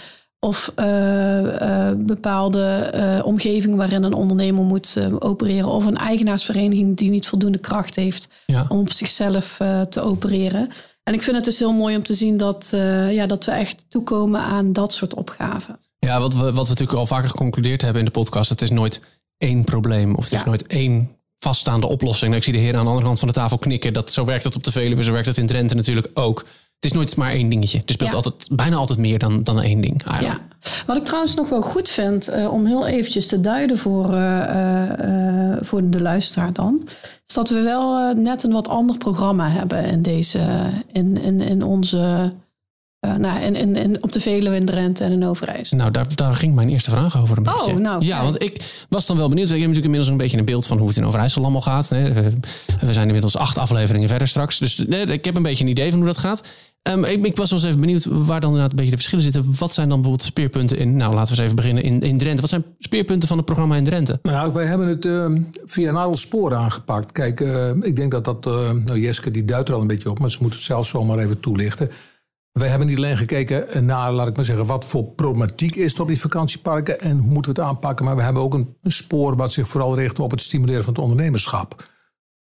Of 0.46 0.72
eh, 0.74 1.88
eh, 1.88 1.96
bepaalde 1.96 2.64
eh, 2.64 3.26
omgevingen 3.26 3.76
waarin 3.76 4.02
een 4.02 4.12
ondernemer 4.12 4.64
moet 4.64 4.96
opereren. 5.18 5.68
Of 5.68 5.86
een 5.86 5.96
eigenaarsvereniging 5.96 6.96
die 6.96 7.10
niet 7.10 7.26
voldoende 7.26 7.58
kracht 7.58 7.96
heeft 7.96 8.28
Ja. 8.46 8.66
om 8.68 8.78
op 8.78 8.92
zichzelf 8.92 9.56
te 9.88 10.00
opereren. 10.00 10.68
En 11.02 11.14
ik 11.14 11.22
vind 11.22 11.36
het 11.36 11.44
dus 11.44 11.58
heel 11.58 11.72
mooi 11.72 11.96
om 11.96 12.02
te 12.02 12.14
zien 12.14 12.36
dat, 12.36 12.68
ja, 13.10 13.26
dat 13.26 13.44
we 13.44 13.50
echt 13.50 13.84
toekomen 13.88 14.40
aan 14.40 14.72
dat 14.72 14.92
soort 14.92 15.14
opgaven. 15.14 15.78
Ja, 15.98 16.20
wat 16.20 16.34
we, 16.34 16.44
wat 16.52 16.52
we 16.52 16.68
natuurlijk 16.68 16.98
al 16.98 17.06
vaker 17.06 17.28
geconcludeerd 17.28 17.82
hebben 17.82 17.98
in 17.98 18.06
de 18.06 18.18
podcast, 18.18 18.50
het 18.50 18.62
is 18.62 18.70
nooit 18.70 19.00
één 19.38 19.64
probleem 19.64 20.14
of 20.14 20.24
het 20.24 20.32
is 20.32 20.44
nooit 20.44 20.66
één 20.66 21.10
vaststaande 21.38 21.86
oplossing. 21.86 22.30
Nou, 22.30 22.36
ik 22.36 22.44
zie 22.44 22.52
de 22.52 22.58
heren 22.58 22.78
aan 22.78 22.84
de 22.84 22.90
andere 22.90 23.06
kant 23.06 23.18
van 23.18 23.28
de 23.28 23.34
tafel 23.34 23.58
knikken. 23.58 23.92
Dat, 23.92 24.12
zo 24.12 24.24
werkt 24.24 24.44
het 24.44 24.56
op 24.56 24.64
de 24.64 24.72
Veluwe, 24.72 25.02
zo 25.02 25.12
werkt 25.12 25.26
het 25.26 25.38
in 25.38 25.46
Drenthe 25.46 25.74
natuurlijk 25.74 26.10
ook. 26.14 26.46
Het 26.82 26.90
is 26.90 26.96
nooit 26.96 27.16
maar 27.16 27.30
één 27.30 27.48
dingetje. 27.48 27.82
Er 27.86 27.92
speelt 27.92 28.10
Ja. 28.10 28.16
altijd, 28.16 28.48
bijna 28.50 28.76
altijd 28.76 28.98
meer 28.98 29.18
dan, 29.18 29.42
dan 29.42 29.60
één 29.60 29.80
ding 29.80 30.02
eigenlijk. 30.04 30.40
Ja. 30.60 30.68
Wat 30.86 30.96
ik 30.96 31.04
trouwens 31.04 31.34
nog 31.34 31.48
wel 31.48 31.62
goed 31.62 31.88
vind, 31.88 32.28
eh, 32.28 32.52
om 32.52 32.66
heel 32.66 32.86
eventjes 32.86 33.26
te 33.26 33.40
duiden 33.40 33.78
voor, 33.78 34.12
eh, 34.14 35.52
eh, 35.52 35.58
voor 35.60 35.90
de 35.90 36.00
luisteraar 36.00 36.52
dan, 36.52 36.80
is 37.26 37.34
dat 37.34 37.48
we 37.48 37.60
wel 37.60 38.14
net 38.14 38.42
een 38.42 38.52
wat 38.52 38.68
ander 38.68 38.98
programma 38.98 39.48
hebben 39.48 39.84
in 39.84 40.02
deze, 40.02 40.40
in, 40.92 41.16
in, 41.22 41.40
in 41.40 41.62
onze, 41.62 42.32
eh, 43.02 43.14
nou, 43.16 43.40
in, 43.42 43.54
in, 43.56 43.76
in, 43.76 44.02
op 44.02 44.12
de 44.12 44.20
Veluwe 44.20 44.56
in 44.56 44.64
Drenthe 44.64 45.04
en 45.04 45.12
in 45.12 45.24
Overijssel. 45.24 45.76
Nou, 45.76 45.90
daar, 45.90 46.06
daar 46.14 46.34
ging 46.34 46.54
mijn 46.54 46.68
eerste 46.68 46.90
vraag 46.90 47.20
over 47.20 47.38
een 47.38 47.48
Oh, 47.48 47.64
beetje. 47.64 47.78
nou, 47.80 48.04
ja, 48.04 48.10
kijk. 48.14 48.22
want 48.22 48.42
ik 48.42 48.84
was 48.88 49.06
dan 49.06 49.16
wel 49.16 49.28
benieuwd. 49.28 49.46
Ik 49.48 49.52
heb 49.52 49.60
natuurlijk 49.60 49.84
inmiddels 49.84 50.10
een 50.10 50.16
beetje 50.16 50.38
een 50.38 50.44
beeld 50.44 50.66
van 50.66 50.78
hoe 50.78 50.88
het 50.88 50.96
in 50.96 51.06
Overijssel 51.06 51.42
allemaal 51.42 51.60
gaat. 51.60 51.88
hè. 51.88 52.12
We, 52.12 52.30
we 52.80 52.92
zijn 52.92 53.06
inmiddels 53.06 53.36
acht 53.36 53.58
afleveringen 53.58 54.08
verder 54.08 54.28
straks. 54.28 54.58
Dus 54.58 54.84
nee, 54.86 55.04
ik 55.04 55.24
heb 55.24 55.36
een 55.36 55.42
beetje 55.42 55.64
een 55.64 55.70
idee 55.70 55.88
van 55.90 55.98
hoe 55.98 56.06
dat 56.08 56.18
gaat. 56.18 56.48
Ehm, 56.82 57.04
ik, 57.04 57.26
ik 57.26 57.36
was 57.36 57.50
wel 57.50 57.58
eens 57.58 57.68
even 57.68 57.80
benieuwd 57.80 58.04
waar 58.10 58.40
dan 58.40 58.48
inderdaad 58.50 58.70
een 58.70 58.76
beetje 58.76 58.90
de 58.90 58.96
verschillen 58.96 59.24
zitten. 59.24 59.54
Wat 59.58 59.74
zijn 59.74 59.88
dan 59.88 60.00
bijvoorbeeld 60.00 60.28
speerpunten 60.28 60.78
in... 60.78 60.96
Nou, 60.96 61.14
laten 61.14 61.24
we 61.26 61.30
eens 61.30 61.40
even 61.40 61.56
beginnen 61.56 61.82
in, 61.82 62.00
in 62.00 62.18
Drenthe. 62.18 62.40
Wat 62.40 62.50
zijn 62.50 62.64
speerpunten 62.78 63.28
van 63.28 63.36
het 63.36 63.46
programma 63.46 63.76
in 63.76 63.84
Drenthe? 63.84 64.18
Nou, 64.22 64.52
wij 64.52 64.66
hebben 64.66 64.86
het 64.88 65.04
eh, 65.04 65.26
via 65.66 65.88
een 65.88 65.96
aantal 65.96 66.14
sporen 66.16 66.58
aangepakt. 66.58 67.12
Kijk, 67.12 67.40
eh, 67.40 67.70
ik 67.80 67.96
denk 67.96 68.10
dat 68.10 68.24
dat... 68.24 68.46
eh, 68.46 68.70
nou, 68.84 69.00
Jeske 69.00 69.30
die 69.30 69.44
duidt 69.44 69.68
er 69.68 69.74
al 69.74 69.80
een 69.80 69.86
beetje 69.86 70.10
op, 70.10 70.18
maar 70.18 70.30
ze 70.30 70.38
moet 70.40 70.52
het 70.52 70.62
zelf 70.62 70.86
zomaar 70.86 71.18
even 71.18 71.40
toelichten. 71.40 71.90
Wij 72.52 72.68
hebben 72.68 72.86
niet 72.86 72.96
alleen 72.96 73.16
gekeken 73.16 73.84
naar, 73.84 74.12
laat 74.12 74.28
ik 74.28 74.36
maar 74.36 74.44
zeggen, 74.44 74.66
wat 74.66 74.84
voor 74.84 75.04
problematiek 75.04 75.76
is 75.76 75.94
er 75.94 76.00
op 76.00 76.06
die 76.08 76.20
vakantieparken 76.20 77.00
en 77.00 77.18
hoe 77.18 77.30
moeten 77.30 77.54
we 77.54 77.60
het 77.60 77.70
aanpakken. 77.70 78.04
Maar 78.04 78.16
we 78.16 78.22
hebben 78.22 78.42
ook 78.42 78.54
een, 78.54 78.76
een 78.82 78.92
spoor 78.92 79.36
wat 79.36 79.52
zich 79.52 79.68
vooral 79.68 79.96
richt 79.96 80.18
op 80.18 80.30
het 80.30 80.40
stimuleren 80.40 80.84
van 80.84 80.92
het 80.92 81.02
ondernemerschap. 81.02 81.90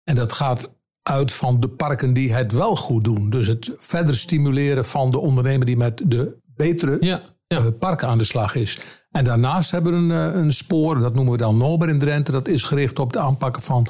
En 0.05 0.15
dat 0.15 0.33
gaat 0.33 0.73
uit 1.03 1.33
van 1.33 1.61
de 1.61 1.69
parken 1.69 2.13
die 2.13 2.33
het 2.33 2.53
wel 2.53 2.77
goed 2.77 3.05
doen. 3.05 3.31
Dus 3.31 3.47
het 3.47 3.73
verder 3.79 4.17
stimuleren 4.17 4.85
van 4.85 5.11
de 5.11 5.19
ondernemer 5.19 5.67
die 5.67 5.77
met 5.77 6.03
de 6.05 6.39
betere 6.45 6.97
Ja, 7.01 7.21
ja. 7.47 7.57
eh, 7.57 7.67
parken 7.79 8.09
aan 8.09 8.19
de 8.19 8.25
slag 8.25 8.55
is. 8.55 8.79
En 9.11 9.25
daarnaast 9.25 9.71
hebben 9.71 9.93
we 10.09 10.15
een, 10.15 10.33
eh, 10.33 10.41
een 10.41 10.53
spoor, 10.53 10.99
dat 10.99 11.15
noemen 11.15 11.33
we 11.33 11.39
dan 11.39 11.57
Nober 11.57 11.89
in 11.89 11.99
Drenthe. 11.99 12.33
Dat 12.33 12.49
is 12.49 12.63
gericht 12.63 12.99
op 12.99 13.07
het 13.13 13.17
aanpakken 13.23 13.63
van 13.63 13.87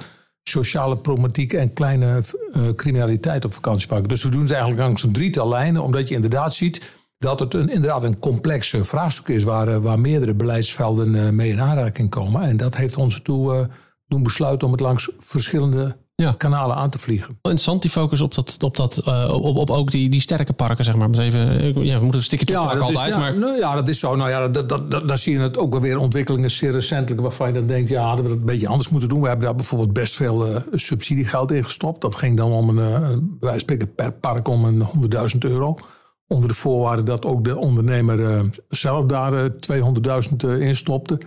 sociale 0.50 0.96
problematiek 0.96 1.52
en 1.52 1.72
kleine 1.72 2.22
eh, 2.52 2.68
criminaliteit 2.76 3.44
op 3.44 3.54
vakantieparken. 3.54 4.08
Dus 4.08 4.22
we 4.22 4.30
doen 4.30 4.40
het 4.40 4.50
eigenlijk 4.50 4.80
langs 4.80 5.02
een 5.02 5.12
drietal 5.12 5.48
lijnen, 5.48 5.82
omdat 5.82 6.08
je 6.08 6.14
inderdaad 6.14 6.54
ziet 6.54 6.98
dat 7.20 7.40
het 7.40 7.54
een, 7.54 7.68
inderdaad 7.68 8.04
een 8.04 8.18
complex 8.18 8.72
eh, 8.72 8.82
vraagstuk 8.82 9.28
is 9.28 9.42
waar, 9.42 9.68
eh, 9.68 9.76
waar 9.76 10.00
meerdere 10.00 10.34
beleidsvelden 10.34 11.34
mee 11.34 11.50
in 11.50 11.60
aanraking 11.60 12.10
komen. 12.10 12.42
En 12.42 12.56
dat 12.56 12.76
heeft 12.76 12.96
ons 12.96 13.22
eh, 13.22 13.64
doen 14.06 14.22
besluiten 14.22 14.66
om 14.66 14.72
het 14.72 14.82
langs 14.82 15.10
verschillende 15.18 15.96
Ja. 16.20 16.34
kanalen 16.36 16.76
aan 16.76 16.90
te 16.90 16.98
vliegen. 16.98 17.28
Interessant, 17.28 17.82
die 17.82 17.90
focus 17.90 18.20
op, 18.20 18.34
dat, 18.34 18.56
op, 18.60 18.76
dat, 18.76 18.96
eh, 18.96 19.32
op, 19.32 19.56
op 19.56 19.70
ook 19.70 19.90
die, 19.90 20.08
die 20.08 20.20
sterke 20.20 20.52
parken, 20.52 20.84
zeg 20.84 20.96
maar. 20.96 21.10
Maar 21.10 21.20
even, 21.20 21.84
ja, 21.84 21.94
we 21.94 22.02
moeten 22.02 22.18
een 22.18 22.22
stikje 22.22 22.52
Ja, 22.52 22.58
altijd. 22.58 22.90
is, 22.90 23.04
ja, 23.04 23.18
maar 23.18 23.38
nou, 23.38 23.58
ja, 23.58 23.74
dat 23.74 23.88
is 23.88 23.98
zo. 23.98 24.16
Nou 24.16 24.30
ja, 24.30 24.48
dat, 24.48 24.68
dat, 24.68 24.90
dat, 24.90 25.08
daar 25.08 25.18
zie 25.18 25.32
je 25.32 25.38
het 25.38 25.58
ook 25.58 25.72
wel 25.72 25.80
weer 25.80 25.98
ontwikkelingen 25.98 26.50
zeer 26.50 26.72
recentelijk 26.72 27.20
waarvan 27.20 27.48
je 27.48 27.54
dan 27.54 27.66
denkt, 27.66 27.88
ja, 27.90 28.02
hadden 28.06 28.24
we 28.24 28.30
dat 28.30 28.40
een 28.40 28.44
beetje 28.44 28.68
anders 28.68 28.88
moeten 28.88 29.08
doen. 29.08 29.20
We 29.20 29.28
hebben 29.28 29.46
daar 29.46 29.54
bijvoorbeeld 29.54 29.92
best 29.92 30.16
veel 30.16 30.46
eh, 30.46 30.62
subsidiegeld 30.72 31.50
in 31.50 31.64
gestopt. 31.64 32.00
Dat 32.00 32.16
ging 32.16 32.36
dan 32.36 32.52
om 32.52 32.78
een, 32.78 33.38
spreken 33.56 33.94
per 33.94 34.12
park 34.12 34.48
om 34.48 34.64
een 34.64 34.86
100.000 35.32 35.38
euro. 35.38 35.76
Onder 36.26 36.48
de 36.48 36.54
voorwaarde 36.54 37.02
dat 37.02 37.24
ook 37.24 37.44
de 37.44 37.58
ondernemer 37.58 38.44
zelf 38.68 39.04
daar 39.04 39.44
eh, 39.44 39.50
200.000 40.30 40.36
eh, 40.36 40.60
in 40.60 40.76
stopte. 40.76 41.20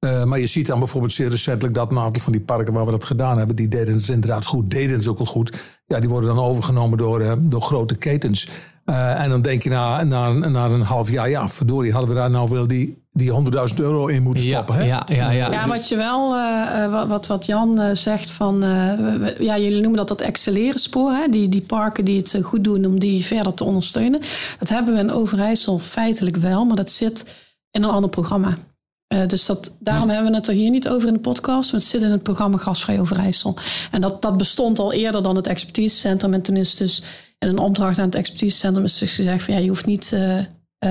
Eh, 0.00 0.24
maar 0.24 0.38
je 0.38 0.46
ziet 0.46 0.66
dan 0.66 0.78
bijvoorbeeld 0.78 1.12
zeer 1.12 1.28
recentelijk 1.28 1.74
dat 1.74 1.90
een 1.90 1.98
aantal 1.98 2.22
van 2.22 2.32
die 2.32 2.40
parken 2.40 2.72
waar 2.72 2.84
we 2.84 2.90
dat 2.90 3.04
gedaan 3.04 3.38
hebben, 3.38 3.56
die 3.56 3.68
deden 3.68 3.94
het 3.94 4.08
inderdaad 4.08 4.44
goed, 4.44 4.70
deden 4.70 4.96
het 4.98 5.06
ook 5.08 5.18
wel 5.18 5.26
goed. 5.26 5.52
Ja, 5.86 6.00
die 6.00 6.08
worden 6.08 6.34
dan 6.34 6.44
overgenomen 6.44 6.98
door, 6.98 7.20
eh, 7.20 7.32
door 7.38 7.62
grote 7.62 7.94
ketens. 7.96 8.48
Eh, 8.84 9.22
en 9.22 9.30
dan 9.30 9.42
denk 9.42 9.62
je 9.62 9.68
na, 9.70 10.04
na, 10.04 10.32
na 10.32 10.64
een 10.66 10.80
half 10.80 11.10
jaar, 11.10 11.30
ja, 11.30 11.48
verdorie, 11.48 11.92
hadden 11.92 12.10
we 12.10 12.16
daar 12.16 12.30
nou 12.30 12.50
wel 12.50 12.66
die, 12.66 13.02
die 13.12 13.30
100.000 13.30 13.80
euro 13.80 14.06
in 14.06 14.22
moeten 14.22 14.44
Ja, 14.44 14.50
stoppen. 14.52 14.74
Hè? 14.74 14.82
ja, 14.84 15.06
ja, 15.08 15.30
ja. 15.30 15.50
Ja, 15.52 15.66
wat 15.68 15.88
je 15.88 15.96
wel, 15.96 16.34
eh, 16.36 16.84
eh, 16.84 16.90
wat- 16.90 17.08
wat, 17.08 17.26
wat 17.26 17.46
Jan 17.46 17.80
eh, 17.80 17.94
zegt 17.94 18.30
van, 18.30 18.62
eh, 18.62 19.38
ja, 19.38 19.58
jullie 19.58 19.80
noemen 19.80 19.96
dat 19.96 20.08
dat 20.08 20.22
accelereren 20.22 20.80
spoor, 20.80 21.12
hè? 21.12 21.28
Die, 21.28 21.48
die 21.48 21.62
parken 21.66 22.04
die 22.04 22.16
het 22.18 22.38
goed 22.42 22.64
doen 22.64 22.84
om 22.86 22.98
die 22.98 23.24
verder 23.24 23.54
te 23.54 23.64
ondersteunen. 23.64 24.20
Dat 24.58 24.68
hebben 24.68 24.94
we 24.94 25.00
in 25.00 25.10
Overijssel 25.12 25.78
feitelijk 25.78 26.36
wel, 26.36 26.64
maar 26.64 26.76
dat 26.76 26.90
zit 26.90 27.34
in 27.70 27.82
een 27.82 27.90
ander 27.90 28.10
programma. 28.10 28.56
Eh, 29.10 29.26
dus 29.26 29.46
dat, 29.46 29.76
daarom 29.80 30.08
hebben 30.08 30.30
we 30.30 30.36
het 30.36 30.48
er 30.48 30.54
hier 30.54 30.70
niet 30.70 30.88
over 30.88 31.08
in 31.08 31.14
de 31.14 31.20
podcast, 31.20 31.72
maar 31.72 31.80
het 31.80 31.90
zit 31.90 32.02
in 32.02 32.10
het 32.10 32.22
programma 32.22 32.56
Gasvrij 32.58 33.00
Overijssel. 33.00 33.56
En 33.90 34.00
dat, 34.00 34.22
dat 34.22 34.36
bestond 34.36 34.78
al 34.78 34.92
eerder 34.92 35.22
dan 35.22 35.36
het 35.36 35.46
expertisecentrum. 35.46 36.34
En 36.34 36.42
toen 36.42 36.56
is 36.56 36.76
dus 36.76 37.02
in 37.38 37.48
een 37.48 37.58
opdracht 37.58 37.98
aan 37.98 38.04
het 38.04 38.14
expertisecentrum 38.14 38.84
is 38.84 38.98
dus 38.98 39.14
gezegd 39.14 39.44
van 39.44 39.54
ja, 39.54 39.60
je 39.60 39.68
hoeft 39.68 39.86
niet 39.86 40.12
eh, 40.12 40.38
eh, 40.38 40.44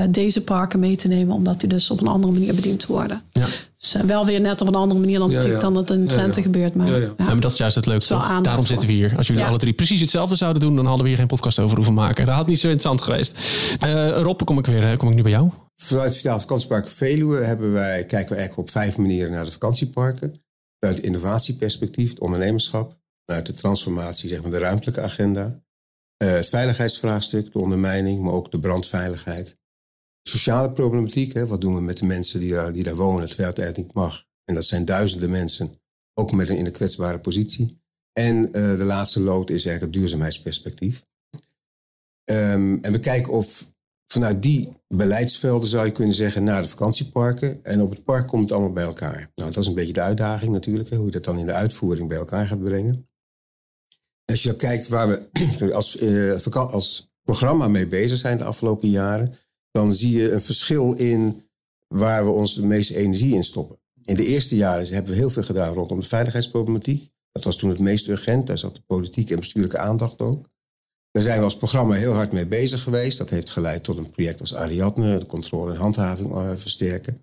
deze 0.10 0.42
parken 0.44 0.80
mee 0.80 0.96
te 0.96 1.08
nemen, 1.08 1.36
omdat 1.36 1.60
die 1.60 1.70
dus 1.70 1.92
op 1.92 2.02
een 2.02 2.08
andere 2.08 2.34
manier 2.34 2.56
bediend 2.56 2.86
worden. 2.86 3.22
Ja. 3.32 3.46
Dus 3.78 3.96
wel 4.06 4.26
weer 4.26 4.42
net 4.42 4.62
op 4.62 4.68
een 4.68 4.76
andere 4.76 5.00
manier 5.00 5.20
dan, 5.20 5.28
Ja, 5.30 5.36
natuurlijk 5.36 5.62
ja. 5.64 5.70
dan 5.70 5.74
dat 5.86 5.90
in 5.90 6.00
Ja, 6.02 6.06
Twente 6.08 6.38
ja. 6.40 6.46
gebeurt. 6.46 6.76
Maar, 6.76 6.88
Ja, 6.88 6.96
ja. 6.96 7.02
ja. 7.02 7.14
Ja, 7.18 7.24
maar 7.26 7.40
dat 7.40 7.52
is 7.52 7.58
juist 7.58 7.76
het 7.76 7.86
wel 7.86 8.00
toch? 8.00 8.28
Daarom 8.28 8.54
voor. 8.56 8.66
zitten 8.68 8.88
we 8.88 8.94
hier. 8.94 9.14
Als 9.18 9.28
jullie 9.28 9.42
Ja. 9.42 9.48
alle 9.50 9.58
drie 9.58 9.74
precies 9.74 10.02
hetzelfde 10.02 10.36
zouden 10.36 10.62
doen, 10.62 10.76
dan 10.76 10.86
hadden 10.86 11.04
we 11.04 11.10
hier 11.10 11.18
geen 11.20 11.28
podcast 11.28 11.60
over 11.60 11.76
hoeven 11.76 11.94
maken. 11.94 12.26
Dat 12.26 12.36
had 12.36 12.48
niet 12.48 12.60
zo 12.60 12.70
interessant 12.70 13.02
geweest. 13.02 13.38
Eh, 13.80 14.18
Rob, 14.18 14.42
kom 14.46 14.58
ik 14.58 14.66
weer 14.66 14.98
kom 14.98 15.10
ik 15.10 15.16
nu 15.16 15.22
bij 15.22 15.32
jou. 15.32 15.50
Vanuit 15.82 16.16
Vitaal 16.16 16.40
Vakantiepark 16.40 16.88
Veluwe 16.88 17.38
hebben 17.38 17.72
wij, 17.72 18.06
kijken 18.06 18.30
we 18.30 18.36
eigenlijk 18.36 18.68
op 18.68 18.70
vijf 18.70 18.98
manieren 18.98 19.32
naar 19.32 19.46
de 19.46 19.52
vakantieparken. 19.52 20.44
Vanuit 20.80 21.00
innovatieperspectief, 21.00 22.10
het 22.10 22.20
ondernemerschap. 22.20 23.00
Vanuit 23.26 23.46
de 23.46 23.54
transformatie, 23.54 24.30
zeg 24.30 24.42
maar 24.42 24.52
de 24.52 24.58
ruimtelijke 24.58 25.02
agenda. 25.02 25.64
eh, 26.18 26.32
het 26.32 26.50
veiligheidsvraagstuk, 26.50 27.52
de 27.52 27.60
ondermijning, 27.60 28.22
maar 28.22 28.34
ook 28.34 28.52
de 28.52 28.60
brandveiligheid. 28.60 29.58
Sociale 30.24 30.72
problematiek, 30.72 31.34
hè, 31.34 31.48
wat 31.48 31.62
doen 31.62 31.76
we 31.76 31.82
met 31.82 31.98
de 31.98 32.06
mensen 32.06 32.40
die 32.40 32.52
daar, 32.52 32.74
die 32.74 32.84
daar 32.84 32.96
wonen 32.96 33.28
terwijl 33.28 33.50
het 33.50 33.60
eigenlijk 33.60 33.88
niet 33.88 34.04
mag. 34.04 34.26
En 34.46 34.56
dat 34.56 34.66
zijn 34.66 34.86
duizenden 34.86 35.30
mensen, 35.30 35.74
ook 36.14 36.32
met 36.32 36.50
een 36.50 36.58
in 36.58 36.66
een 36.66 36.72
kwetsbare 36.72 37.20
positie. 37.20 37.82
En 38.14 38.52
eh, 38.52 38.78
de 38.78 38.84
laatste 38.84 39.20
lood 39.20 39.50
is 39.50 39.66
eigenlijk 39.66 39.84
het 39.84 39.94
duurzaamheidsperspectief. 39.94 41.04
Ehm, 42.24 42.78
en 42.82 42.92
we 42.92 43.00
kijken 43.00 43.34
of 43.34 43.72
vanuit 44.12 44.44
die 44.44 44.78
beleidsvelden 44.88 45.70
zou 45.70 45.86
je 45.86 45.92
kunnen 45.92 46.16
zeggen 46.16 46.44
naar 46.44 46.62
de 46.62 46.68
vakantieparken. 46.68 47.64
En 47.64 47.82
op 47.82 47.90
het 47.90 48.04
park 48.04 48.28
komt 48.28 48.42
het 48.42 48.52
allemaal 48.52 48.74
bij 48.74 48.84
elkaar. 48.84 49.32
Nou, 49.36 49.52
dat 49.52 49.64
is 49.64 49.70
een 49.70 49.76
beetje 49.76 49.94
de 49.94 50.02
uitdaging 50.02 50.52
natuurlijk, 50.52 50.90
hoe 50.90 51.06
je 51.06 51.12
dat 51.12 51.24
dan 51.24 51.38
in 51.38 51.46
de 51.46 51.54
uitvoering 51.54 52.08
bij 52.08 52.18
elkaar 52.18 52.48
gaat 52.48 52.64
brengen. 52.64 53.08
Als 54.26 54.44
je 54.44 54.50
dan 54.50 54.58
kijkt 54.58 54.88
waar 54.88 55.08
we 55.08 55.72
als, 55.74 55.98
eh, 55.98 56.54
als 56.54 57.08
programma 57.24 57.68
mee 57.68 57.88
bezig 57.88 58.18
zijn 58.18 58.38
de 58.38 58.44
afgelopen 58.44 58.90
jaren, 58.90 59.34
dan 59.72 59.94
zie 59.94 60.12
je 60.12 60.32
een 60.32 60.42
verschil 60.42 60.94
in 60.94 61.48
waar 61.88 62.26
we 62.26 62.32
onze 62.32 62.66
meeste 62.66 62.96
energie 62.96 63.36
in 63.36 63.44
stoppen. 63.44 63.80
In 64.04 64.16
de 64.16 64.26
eerste 64.26 64.56
jaren 64.56 64.94
hebben 64.94 65.12
we 65.12 65.18
heel 65.18 65.30
veel 65.30 65.44
gedaan 65.44 65.74
rondom 65.74 66.00
de 66.00 66.08
veiligheidsproblematiek. 66.08 67.12
Dat 67.32 67.44
was 67.44 67.56
toen 67.56 67.70
het 67.70 67.80
meest 67.80 68.08
urgent. 68.08 68.48
Daar 68.48 68.58
zat 68.58 68.76
de 68.76 68.82
politieke 68.88 69.34
en 69.34 69.40
bestuurlijke 69.40 69.78
aandacht 69.78 70.20
ook. 70.20 70.46
Daar 71.12 71.24
zijn 71.24 71.38
we 71.38 71.44
als 71.44 71.58
programma 71.58 71.94
heel 71.94 72.14
hard 72.14 72.32
mee 72.32 72.48
bezig 72.48 72.82
geweest. 72.82 73.18
Dat 73.18 73.30
heeft 73.30 73.50
geleid 73.50 73.84
tot 73.84 73.98
een 73.98 74.10
project 74.10 74.40
als 74.40 74.56
Ariadne, 74.56 75.18
de 75.18 75.26
controle 75.26 75.72
en 75.74 75.80
handhaving 75.80 76.32
eh, 76.32 76.52
versterken. 76.56 77.18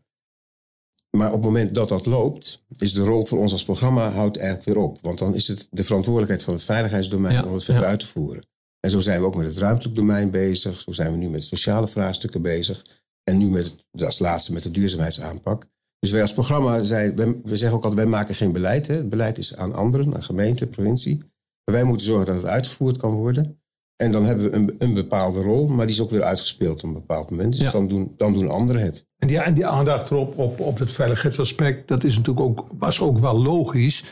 Maar 1.16 1.28
op 1.28 1.34
het 1.34 1.44
moment 1.44 1.74
dat 1.74 1.88
dat 1.88 2.06
loopt, 2.06 2.62
is 2.78 2.92
de 2.92 3.02
rol 3.02 3.24
voor 3.24 3.38
ons 3.38 3.52
als 3.52 3.64
programma 3.64 4.10
houdt 4.10 4.36
eigenlijk 4.36 4.68
weer 4.68 4.84
op. 4.84 4.98
Want 5.02 5.18
dan 5.18 5.34
is 5.34 5.48
het 5.48 5.68
de 5.70 5.84
verantwoordelijkheid 5.84 6.42
van 6.42 6.54
het 6.54 6.62
veiligheidsdomein 6.62 7.34
Ja, 7.34 7.44
om 7.44 7.52
het 7.52 7.64
verder 7.64 7.82
ja. 7.82 7.88
uit 7.88 8.00
te 8.00 8.06
voeren. 8.06 8.46
En 8.80 8.90
zo 8.90 9.00
zijn 9.00 9.20
we 9.20 9.26
ook 9.26 9.36
met 9.36 9.46
het 9.46 9.56
ruimtelijk 9.56 9.96
domein 9.96 10.30
bezig. 10.30 10.80
Zo 10.80 10.92
zijn 10.92 11.12
we 11.12 11.18
nu 11.18 11.28
met 11.28 11.44
sociale 11.44 11.88
vraagstukken 11.88 12.42
bezig. 12.42 12.84
En 13.22 13.38
nu 13.38 13.46
met, 13.46 13.74
als 13.92 14.18
laatste 14.18 14.52
met 14.52 14.62
de 14.62 14.70
duurzaamheidsaanpak. 14.70 15.66
Dus 15.98 16.10
wij 16.10 16.22
als 16.22 16.32
programma, 16.32 16.82
zijn, 16.82 17.14
we 17.16 17.56
zeggen 17.56 17.78
ook 17.78 17.84
altijd, 17.84 18.02
wij 18.02 18.10
maken 18.10 18.34
geen 18.34 18.52
beleid. 18.52 18.86
Hè. 18.86 18.94
Het 18.94 19.08
beleid 19.08 19.38
is 19.38 19.56
aan 19.56 19.74
anderen, 19.74 20.14
aan 20.14 20.22
gemeente, 20.22 20.66
provincie. 20.66 21.18
Maar 21.64 21.74
wij 21.74 21.84
moeten 21.84 22.06
zorgen 22.06 22.26
dat 22.26 22.36
het 22.36 22.44
uitgevoerd 22.44 22.96
kan 22.96 23.12
worden. 23.12 23.60
En 23.96 24.12
dan 24.12 24.24
hebben 24.24 24.50
we 24.50 24.56
een, 24.56 24.74
een 24.78 24.94
bepaalde 24.94 25.40
rol, 25.42 25.66
maar 25.68 25.86
die 25.86 25.94
is 25.94 26.00
ook 26.02 26.10
weer 26.10 26.22
uitgespeeld 26.22 26.76
op 26.78 26.82
een 26.84 26.92
bepaald 26.92 27.30
moment. 27.30 27.52
Dus 27.52 27.60
Ja. 27.62 27.70
dan, 27.70 27.88
doen, 27.88 28.14
dan 28.16 28.32
doen 28.32 28.48
anderen 28.50 28.82
het. 28.82 29.06
En 29.18 29.28
die, 29.28 29.38
en 29.38 29.54
die 29.54 29.66
aandacht 29.66 30.10
erop 30.10 30.38
op, 30.38 30.60
op 30.60 30.78
het 30.78 30.92
veiligheidsaspect, 30.92 31.88
dat 31.88 32.04
is 32.04 32.16
natuurlijk 32.16 32.46
ook, 32.46 32.66
was 32.78 33.00
ook 33.00 33.18
wel 33.18 33.42
logisch. 33.42 34.04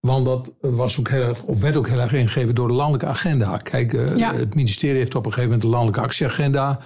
Want 0.00 0.24
dat 0.26 0.52
was 0.60 0.98
ook 0.98 1.08
heel, 1.08 1.22
erg- 1.22 1.42
of 1.44 1.60
werd 1.60 1.76
ook 1.76 1.88
heel 1.88 2.00
erg 2.00 2.12
ingegeven 2.12 2.54
door 2.54 2.68
de 2.68 2.74
landelijke 2.74 3.06
agenda. 3.06 3.56
Kijk, 3.56 3.92
eh, 3.92 4.16
Ja. 4.16 4.34
het 4.34 4.54
ministerie 4.54 4.98
heeft 4.98 5.14
op 5.14 5.24
een 5.26 5.32
gegeven 5.32 5.50
moment 5.50 5.62
de 5.62 5.76
landelijke 5.76 6.00
actieagenda 6.00 6.80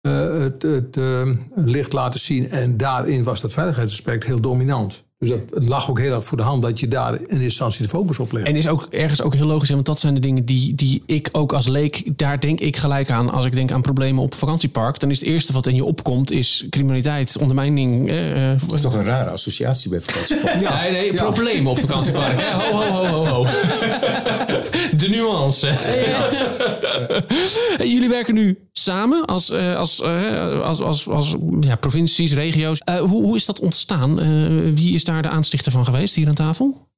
eh, 0.00 0.38
het, 0.38 0.62
het 0.62 0.96
eh, 0.96 1.30
licht 1.54 1.92
laten 1.92 2.20
zien. 2.20 2.50
En 2.50 2.76
daarin 2.76 3.24
was 3.24 3.40
dat 3.40 3.52
veiligheidsaspect 3.52 4.24
heel 4.24 4.40
dominant. 4.40 5.04
Dus 5.24 5.32
dat, 5.32 5.58
het 5.60 5.68
lag 5.68 5.90
ook 5.90 5.98
heel 5.98 6.12
erg 6.14 6.24
voor 6.24 6.36
de 6.36 6.42
hand 6.42 6.62
dat 6.62 6.80
je 6.80 6.88
daar 6.88 7.20
in 7.26 7.40
instantie 7.40 7.82
de 7.82 7.88
focus 7.88 8.18
op 8.18 8.32
legt. 8.32 8.46
En 8.46 8.56
is 8.56 8.68
ook 8.68 8.86
ergens 8.90 9.22
ook 9.22 9.34
heel 9.34 9.46
logisch, 9.46 9.68
hè, 9.68 9.74
want 9.74 9.86
dat 9.86 9.98
zijn 10.00 10.14
de 10.14 10.20
dingen 10.20 10.44
die, 10.44 10.74
die 10.74 11.02
ik 11.06 11.28
ook 11.32 11.52
als 11.52 11.66
leek, 11.66 12.02
daar 12.16 12.40
denk 12.40 12.60
ik 12.60 12.76
gelijk 12.76 13.10
aan. 13.10 13.30
Als 13.30 13.46
ik 13.46 13.54
denk 13.54 13.72
aan 13.72 13.82
problemen 13.82 14.22
op 14.22 14.34
vakantiepark, 14.34 14.98
dan 15.00 15.10
is 15.10 15.18
het 15.18 15.28
eerste 15.28 15.52
wat 15.52 15.66
in 15.66 15.74
je 15.74 15.84
opkomt, 15.84 16.30
is 16.30 16.66
criminaliteit, 16.70 17.38
ondermijning. 17.38 18.08
eh, 18.08 18.52
eh, 18.52 18.60
Dat 18.60 18.72
is 18.72 18.80
toch 18.80 18.94
een 18.94 19.04
rare 19.04 19.30
associatie 19.30 19.90
bij 19.90 20.00
vakantieparken. 20.00 20.60
Ja, 20.64 20.82
nee, 20.82 20.92
nee, 20.92 21.14
problemen 21.14 21.70
op 21.70 21.78
vakantiepark. 21.78 22.40
Ho, 22.70 22.76
ho, 22.76 23.04
ho, 23.04 23.04
ho, 23.06 23.24
ho. 23.24 23.46
De 24.96 25.08
nuance. 25.08 25.68
En 27.78 27.90
Jullie 27.90 28.08
werken 28.08 28.34
nu 28.34 28.58
samen 28.72 29.24
als, 29.24 29.50
eh, 29.50 29.76
als, 29.76 30.00
eh, 30.00 30.60
als, 30.62 30.80
als, 30.80 31.08
als 31.08 31.36
ja, 31.60 31.76
provincies, 31.76 32.34
regio's. 32.34 32.78
Eh, 32.78 32.96
hoe, 32.96 33.22
hoe 33.22 33.36
is 33.36 33.44
dat 33.44 33.60
ontstaan? 33.60 34.20
Eh, 34.20 34.26
wie 34.74 34.94
is 34.94 35.04
daar 35.04 35.22
de 35.22 35.28
aanstichter 35.28 35.72
van 35.72 35.84
geweest 35.84 36.14
hier 36.14 36.28
aan 36.28 36.34
tafel? 36.34 36.88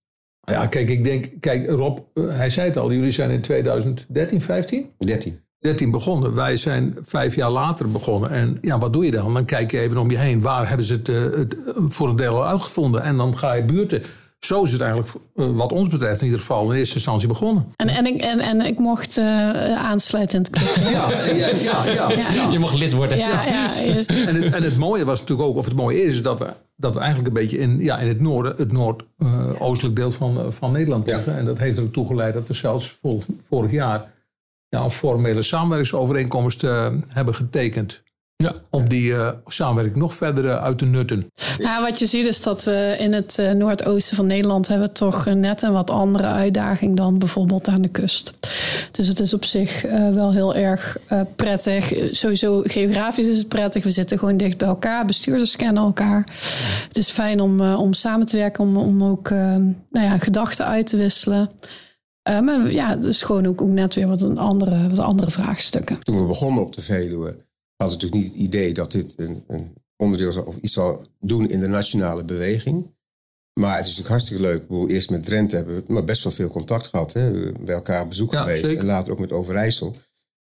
Ja, 0.40 0.66
kijk, 0.66 0.88
ik 0.88 1.04
denk, 1.04 1.26
kijk, 1.40 1.68
Rob, 1.68 1.98
hij 2.14 2.50
zei 2.50 2.68
het 2.68 2.76
al, 2.76 2.92
jullie 2.92 3.10
zijn 3.10 3.30
in 3.30 3.40
2013, 3.40 4.42
15? 4.42 4.90
13. 4.98 5.40
13 5.58 5.90
begonnen. 5.90 6.34
Wij 6.34 6.56
zijn 6.56 6.96
vijf 7.02 7.34
jaar 7.34 7.50
later 7.50 7.90
begonnen. 7.90 8.30
En 8.30 8.58
ja, 8.60 8.78
wat 8.78 8.92
doe 8.92 9.04
je 9.04 9.10
dan? 9.10 9.34
Dan 9.34 9.44
kijk 9.44 9.70
je 9.70 9.80
even 9.80 9.98
om 9.98 10.10
je 10.10 10.18
heen. 10.18 10.40
Waar 10.40 10.68
hebben 10.68 10.86
ze 10.86 10.92
het, 10.92 11.06
het 11.06 11.56
voor 11.88 12.08
een 12.08 12.16
deel 12.16 12.34
al 12.34 12.46
uitgevonden? 12.46 13.02
En 13.02 13.16
dan 13.16 13.38
ga 13.38 13.52
je 13.52 13.64
buurten. 13.64 14.02
Zo 14.46 14.62
is 14.62 14.72
het 14.72 14.80
eigenlijk, 14.80 15.12
eh, 15.36 15.50
wat 15.50 15.72
ons 15.72 15.88
betreft, 15.88 16.18
in 16.18 16.24
ieder 16.24 16.40
geval 16.40 16.70
in 16.72 16.78
eerste 16.78 16.94
instantie 16.94 17.28
begonnen. 17.28 17.72
En, 17.76 17.88
en, 17.88 18.06
ik, 18.06 18.20
en, 18.22 18.38
en 18.38 18.60
ik 18.60 18.78
mocht 18.78 19.16
eh, 19.16 19.24
aansluiten 19.76 20.36
in 20.38 20.42
het 20.44 20.50
club. 20.50 20.86
Ja, 20.92 21.10
ja, 21.10 21.48
ja. 21.62 21.84
ja, 21.84 22.10
Ja. 22.32 22.50
Je 22.50 22.58
mag 22.58 22.74
lid 22.74 22.92
worden. 22.92 23.18
Ja, 23.18 23.44
ja, 23.46 23.74
ja. 23.74 24.04
En, 24.26 24.42
het, 24.42 24.54
en 24.54 24.62
het 24.62 24.76
mooie 24.76 25.04
was 25.04 25.20
natuurlijk 25.20 25.48
ook, 25.48 25.56
of 25.56 25.64
het 25.64 25.74
mooie 25.74 26.02
is, 26.02 26.12
is 26.14 26.22
dat 26.22 26.38
we, 26.38 26.46
dat 26.76 26.92
we 26.94 26.98
eigenlijk 27.00 27.28
een 27.28 27.42
beetje 27.42 27.58
in, 27.58 27.80
ja, 27.80 27.98
in 27.98 28.08
het 28.08 28.20
noorden, 28.20 28.54
het 28.56 28.72
noordoostelijk 28.72 29.96
deel 29.96 30.10
van, 30.10 30.38
eh, 30.40 30.46
van 30.50 30.72
Nederland 30.72 31.08
Ja. 31.08 31.14
liggen. 31.16 31.36
En 31.36 31.44
dat 31.44 31.58
heeft 31.58 31.78
er 31.78 31.84
ook 31.84 31.92
toe 31.92 32.06
geleid 32.06 32.34
dat 32.34 32.46
we 32.46 32.54
zelfs 32.54 32.98
vol- 33.02 33.22
vorig 33.48 33.70
jaar 33.70 34.12
ja, 34.68 34.80
een 34.84 34.90
formele 34.90 35.42
samenwerkingsovereenkomst 35.42 36.64
eh, 36.64 36.88
hebben 37.08 37.34
getekend. 37.34 38.02
Ja. 38.36 38.54
Om 38.70 38.88
die 38.88 39.14
eh, 39.14 39.32
samenwerking 39.46 39.96
nog 39.96 40.14
verder 40.14 40.46
eh, 40.46 40.62
uit 40.62 40.78
te 40.78 40.84
nutten. 40.84 41.26
Ja, 41.58 41.80
wat 41.82 41.98
je 41.98 42.06
ziet 42.06 42.26
is 42.26 42.42
dat 42.42 42.64
we 42.64 42.96
in 42.98 43.12
het 43.12 43.38
eh, 43.38 43.50
noordoosten 43.50 44.16
van 44.16 44.26
Nederland 44.26 44.68
hebben 44.68 44.92
toch 44.92 45.26
net 45.26 45.62
een 45.62 45.72
wat 45.72 45.90
andere 45.90 46.26
uitdaging 46.26 46.96
dan 46.96 47.18
bijvoorbeeld 47.18 47.68
aan 47.68 47.82
de 47.82 47.88
kust. 47.88 48.34
Dus 48.90 49.08
het 49.08 49.20
is 49.20 49.34
op 49.34 49.44
zich 49.44 49.84
eh, 49.84 50.14
wel 50.14 50.32
heel 50.32 50.54
erg 50.54 50.98
eh, 51.06 51.20
prettig. 51.36 51.92
Sowieso 52.10 52.62
geografisch 52.64 53.26
is 53.26 53.38
het 53.38 53.48
prettig. 53.48 53.84
We 53.84 53.90
zitten 53.90 54.18
gewoon 54.18 54.36
dicht 54.36 54.58
bij 54.58 54.68
elkaar. 54.68 55.06
Bestuurders 55.06 55.56
kennen 55.56 55.82
elkaar. 55.82 56.24
Het 56.88 56.96
is 56.96 57.10
fijn 57.10 57.40
om, 57.40 57.60
eh, 57.60 57.80
om 57.80 57.92
samen 57.92 58.26
te 58.26 58.36
werken, 58.36 58.64
om, 58.64 58.76
om 58.76 59.04
ook 59.04 59.30
nou 59.30 59.74
ja, 59.90 60.18
gedachten 60.18 60.66
uit 60.66 60.86
te 60.86 60.96
wisselen. 60.96 61.50
Eh, 62.26 62.40
maar 62.40 62.72
ja, 62.72 62.88
het 62.88 63.04
is 63.04 63.22
gewoon 63.22 63.46
ook, 63.46 63.62
ook 63.62 63.68
net 63.68 63.94
weer 63.94 64.08
wat, 64.08 64.20
een 64.20 64.38
andere, 64.38 64.88
wat 64.88 64.98
andere 64.98 65.30
vraagstukken. 65.30 66.00
Toen 66.00 66.20
we 66.20 66.26
begonnen 66.26 66.62
op 66.62 66.74
de 66.74 66.82
Veluwe, 66.82 67.36
we 67.76 67.84
natuurlijk 67.84 68.14
niet 68.22 68.32
het 68.32 68.40
idee 68.40 68.74
dat 68.74 68.92
dit 68.92 69.14
een, 69.16 69.44
een 69.48 69.74
onderdeel 69.96 70.32
zou, 70.32 70.46
of 70.46 70.56
iets 70.56 70.72
zou 70.72 71.06
doen 71.20 71.48
in 71.50 71.60
de 71.60 71.66
nationale 71.68 72.24
beweging. 72.24 72.94
Maar 73.60 73.70
het 73.76 73.80
is 73.80 73.96
natuurlijk 73.96 74.08
hartstikke 74.08 74.42
leuk. 74.42 74.62
Ik 74.62 74.68
bedoel, 74.68 74.88
eerst 74.88 75.10
met 75.10 75.22
Drenthe 75.24 75.56
hebben 75.56 75.76
we 75.76 75.92
maar 75.92 76.04
best 76.04 76.22
wel 76.22 76.32
veel 76.32 76.48
contact 76.48 76.86
gehad. 76.86 77.12
Hè? 77.12 77.52
Bij 77.52 77.74
elkaar 77.74 78.02
op 78.02 78.08
bezoek 78.08 78.32
Ja, 78.32 78.40
geweest. 78.40 78.64
zeker. 78.64 78.78
En 78.78 78.86
later 78.86 79.12
ook 79.12 79.18
met 79.18 79.32
Overijssel. 79.32 79.96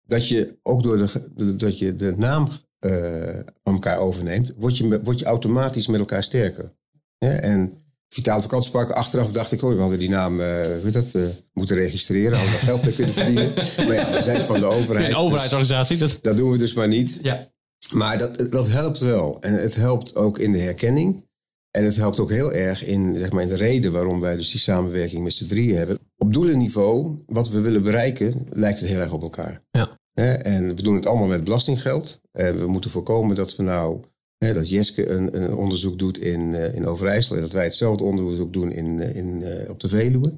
Dat 0.03 0.29
je 0.29 0.59
ook 0.63 0.83
door 0.83 0.97
de, 1.35 1.57
dat 1.57 1.79
je 1.79 1.95
de 1.95 2.15
naam 2.17 2.49
eh, 2.79 3.39
van 3.63 3.73
elkaar 3.75 3.99
overneemt, 3.99 4.53
word 4.57 4.77
je, 4.77 5.01
word 5.03 5.19
je 5.19 5.25
automatisch 5.25 5.87
met 5.87 6.01
elkaar 6.01 6.23
sterker. 6.23 6.73
Hè? 7.19 7.35
En 7.35 7.85
Vitale 8.17 8.43
Vakantiepark, 8.43 8.91
achteraf 8.91 9.33
dacht 9.33 9.53
ik, 9.53 9.63
oh, 9.63 9.73
we 9.73 9.81
hadden 9.81 9.99
die 9.99 10.09
naam 10.09 10.41
heet 10.41 10.93
dat, 10.93 11.15
eh, 11.15 11.23
moeten 11.53 11.77
registreren. 11.77 12.39
Hadden 12.39 12.55
we 12.55 12.59
geld 12.59 12.83
mee 12.83 12.95
kunnen 12.95 13.15
verdienen. 13.15 13.53
maar 13.87 13.95
ja, 13.95 14.13
we 14.13 14.23
zijn 14.23 14.43
van 14.43 14.61
de 14.61 14.67
overheid. 14.67 15.07
Een 15.07 15.13
dus 15.13 15.21
overheidsorganisatie. 15.21 15.97
Dat, 15.97 16.19
dat 16.23 16.37
doen 16.37 16.51
we 16.51 16.59
dus 16.59 16.75
maar 16.75 16.89
niet. 16.89 17.19
ja. 17.23 17.49
Maar 17.93 18.19
dat, 18.19 18.47
dat 18.51 18.69
helpt 18.69 18.99
wel. 18.99 19.41
En 19.41 19.55
het 19.55 19.75
helpt 19.75 20.15
ook 20.15 20.39
in 20.39 20.53
de 20.53 20.59
herkenning. 20.59 21.25
En 21.71 21.85
het 21.85 21.97
helpt 21.97 22.21
ook 22.21 22.31
heel 22.31 22.53
erg 22.53 22.85
in, 22.85 23.19
zeg 23.19 23.33
maar, 23.33 23.43
in 23.43 23.49
de 23.49 23.57
reden 23.57 23.93
waarom 23.93 24.21
wij 24.21 24.37
dus 24.37 24.51
die 24.51 24.61
samenwerking 24.61 25.23
met 25.23 25.33
z'n 25.33 25.47
drieën 25.47 25.77
hebben. 25.77 25.99
Op 26.17 26.33
doelenniveau, 26.33 27.15
wat 27.27 27.49
we 27.49 27.61
willen 27.61 27.83
bereiken, 27.83 28.47
lijkt 28.51 28.81
het 28.81 28.89
heel 28.89 29.01
erg 29.01 29.13
op 29.13 29.23
elkaar. 29.23 29.61
Ja. 29.71 29.99
En 30.43 30.77
we 30.77 30.83
doen 30.83 30.95
het 30.95 31.07
allemaal 31.07 31.29
met 31.29 31.45
belastinggeld. 31.45 32.21
En 32.33 32.59
we 32.59 32.67
moeten 32.67 32.91
voorkomen 32.91 33.37
dat 33.37 33.57
we 33.57 33.63
nou 33.63 34.01
dat 34.39 34.69
Jeske 34.69 35.09
een, 35.11 35.43
een 35.43 35.55
onderzoek 35.55 35.99
doet 35.99 36.19
in, 36.19 36.55
eh, 36.55 36.75
in 36.75 36.87
Overijssel 36.87 37.37
en 37.37 37.43
dat 37.43 37.53
wij 37.53 37.65
hetzelfde 37.65 38.05
onderzoek 38.05 38.53
doen 38.53 38.73
in, 38.73 39.01
eh, 39.01 39.17
in, 39.17 39.43
eh, 39.43 39.71
op 39.71 39.81
de 39.81 39.89
Veluwe. 39.89 40.29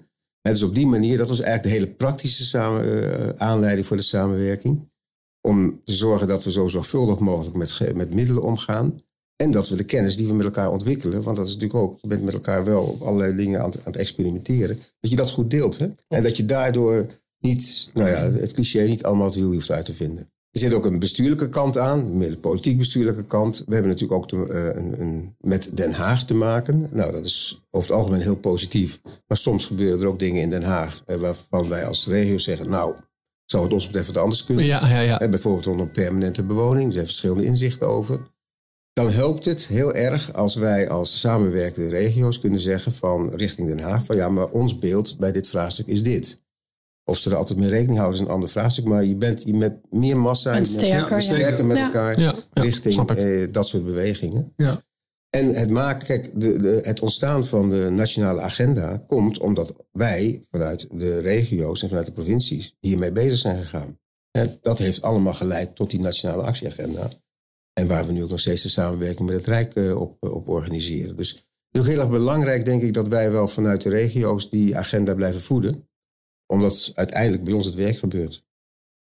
En 0.43 0.53
dus 0.53 0.63
op 0.63 0.75
die 0.75 0.87
manier, 0.87 1.19
dat 1.19 1.29
was 1.29 1.41
eigenlijk 1.41 1.75
de 1.75 1.81
hele 1.83 1.95
praktische 1.97 2.45
samen, 2.47 3.41
aanleiding 3.41 3.87
voor 3.87 3.97
de 3.97 4.03
samenwerking. 4.03 4.91
Om 5.49 5.81
te 5.85 5.93
zorgen 5.95 6.29
dat 6.29 6.45
we 6.45 6.51
zo 6.51 6.69
zorgvuldig 6.69 7.19
mogelijk 7.19 7.57
met, 7.57 7.95
met 7.95 8.15
middelen 8.15 8.43
omgaan. 8.43 9.01
En 9.37 9.51
dat 9.51 9.69
we 9.69 9.77
de 9.77 9.85
kennis 9.85 10.17
die 10.17 10.27
we 10.27 10.33
met 10.35 10.45
elkaar 10.47 10.71
ontwikkelen, 10.71 11.23
want 11.23 11.37
dat 11.37 11.47
is 11.47 11.53
natuurlijk 11.53 11.81
ook, 11.81 11.99
je 12.01 12.09
bent 12.09 12.23
met 12.25 12.35
elkaar 12.35 12.65
wel 12.65 12.85
op 12.85 13.01
allerlei 13.03 13.37
dingen 13.37 13.61
aan, 13.61 13.71
het- 13.71 13.79
aan 13.79 13.93
het 13.93 13.97
experimenteren, 14.01 14.79
dat 15.01 15.11
je 15.11 15.17
dat 15.17 15.31
goed 15.31 15.51
deelt. 15.51 15.79
Hè? 15.79 15.89
En 16.09 16.23
dat 16.23 16.37
je 16.37 16.45
daardoor 16.45 17.07
niet, 17.39 17.91
nou 17.95 18.09
ja, 18.09 18.31
het 18.33 18.53
cliché 18.53 18.83
niet 18.83 19.03
allemaal 19.03 19.27
het 19.27 19.35
wiel 19.35 19.53
hoeft 19.53 19.71
uit 19.71 19.85
te 19.85 19.95
vinden. 19.95 20.31
Er 20.59 20.65
zit 20.65 20.75
ook 20.75 20.85
een 20.85 20.99
bestuurlijke 20.99 21.49
kant 21.49 21.79
aan, 21.79 22.17
meer 22.17 22.31
de 22.31 22.37
politiek-bestuurlijke 22.37 23.25
kant. 23.25 23.63
We 23.67 23.73
hebben 23.75 23.91
natuurlijk 23.93 24.21
ook 24.21 24.29
te- 24.29 24.53
eh, 24.53 24.83
een, 24.83 25.01
een, 25.01 25.35
met 25.41 25.71
Den 25.77 25.93
Haag 25.93 26.25
te 26.25 26.35
maken. 26.35 26.89
Nou, 26.93 27.13
dat 27.13 27.25
is 27.25 27.61
over 27.71 27.89
het 27.89 27.99
algemeen 27.99 28.21
heel 28.21 28.37
positief. 28.37 29.01
Maar 29.27 29.37
soms 29.37 29.67
gebeuren 29.67 30.01
er 30.01 30.07
ook 30.07 30.19
dingen 30.19 30.43
in 30.43 30.51
Den 30.51 30.63
Haag 30.63 31.03
eh, 31.07 31.17
waarvan 31.17 31.69
wij 31.69 31.85
als 31.87 32.07
regio 32.07 32.39
zeggen, 32.39 32.69
nou, 32.71 32.95
zou 33.45 33.63
het 33.65 33.73
ons 33.73 33.87
betreft 33.87 34.07
wat 34.07 34.23
anders 34.23 34.45
kunnen. 34.45 34.65
Ja, 34.65 34.89
ja, 34.89 35.01
ja. 35.01 35.21
Eh, 35.21 35.29
bijvoorbeeld 35.31 35.65
rondom 35.65 35.91
permanente 35.91 36.45
bewoning, 36.45 36.87
er 36.87 36.93
zijn 36.93 37.05
verschillende 37.05 37.45
inzichten 37.45 37.89
over. 37.89 38.21
Dan 38.93 39.11
helpt 39.11 39.45
het 39.45 39.67
heel 39.67 39.95
erg 39.95 40.33
als 40.33 40.55
wij 40.55 40.89
als 40.89 41.21
samenwerkende 41.21 41.89
regio's 41.89 42.41
kunnen 42.41 42.61
zeggen 42.61 42.95
van 42.95 43.35
richting 43.35 43.69
Den 43.69 43.81
Haag 43.81 44.05
van 44.05 44.17
ja, 44.17 44.29
maar 44.29 44.49
ons 44.49 44.79
beeld 44.79 45.19
bij 45.19 45.33
dit 45.33 45.49
vraagstuk 45.49 45.87
is 45.87 46.03
dit. 46.03 46.47
Of 47.09 47.19
ze 47.19 47.31
er 47.31 47.37
altijd 47.37 47.59
mee 47.59 47.69
rekening 47.69 47.99
houden 47.99 48.21
is 48.21 48.27
een 48.27 48.33
ander 48.33 48.49
vraagstuk, 48.49 48.85
maar 48.85 49.05
je 49.05 49.15
bent 49.15 49.43
je 49.43 49.55
met 49.55 49.79
meer 49.91 50.17
massa, 50.17 50.55
En 50.55 50.67
sterker, 50.67 51.67
met 51.67 51.77
elkaar 51.77 52.21
Ja, 52.21 52.35
ja, 52.53 52.63
richting 52.63 53.11
eh, 53.11 53.53
dat 53.53 53.67
soort 53.67 53.85
bewegingen. 53.85 54.53
Ja. 54.57 54.83
En 55.31 55.55
het 55.55 55.71
maken, 55.71 56.07
kijk, 56.07 56.41
de, 56.41 56.59
de, 56.61 56.81
het 56.83 57.01
ontstaan 57.01 57.47
van 57.47 57.71
de 57.71 57.91
nationale 57.91 58.41
agenda 58.41 58.97
komt 59.07 59.39
omdat 59.39 59.75
wij 59.93 60.43
vanuit 60.51 60.89
de 60.93 61.19
regio's 61.19 61.83
en 61.83 61.89
vanuit 61.89 62.07
de 62.07 62.13
provincies 62.13 62.77
hiermee 62.81 63.13
bezig 63.13 63.39
zijn 63.39 63.57
gegaan. 63.57 63.99
En 64.31 64.59
dat 64.63 64.79
heeft 64.79 65.03
allemaal 65.03 65.35
geleid 65.35 65.77
tot 65.77 65.91
die 65.91 66.01
nationale 66.01 66.43
actieagenda. 66.43 67.11
En 67.73 67.87
waar 67.87 68.07
we 68.07 68.13
nu 68.13 68.23
ook 68.23 68.31
nog 68.31 68.41
steeds 68.41 68.63
de 68.63 68.69
samenwerking 68.69 69.29
met 69.29 69.37
het 69.37 69.47
Rijk 69.47 69.75
eh, 69.75 70.01
op, 70.01 70.17
op 70.21 70.49
organiseren. 70.49 71.17
Dus 71.17 71.31
het 71.31 71.47
is 71.71 71.81
ook 71.81 71.87
heel 71.87 72.01
erg 72.01 72.11
belangrijk, 72.11 72.65
denk 72.65 72.83
ik, 72.83 72.95
dat 72.95 73.09
wij 73.09 73.31
wel 73.31 73.49
vanuit 73.49 73.83
de 73.83 73.89
regio's 73.89 74.51
die 74.51 74.77
agenda 74.77 75.15
blijven 75.15 75.41
voeden. 75.41 75.88
Omdat 76.53 76.93
uiteindelijk 76.95 77.45
bij 77.45 77.53
ons 77.53 77.67
het 77.67 77.75
werk 77.75 77.97
gebeurt. 77.97 78.47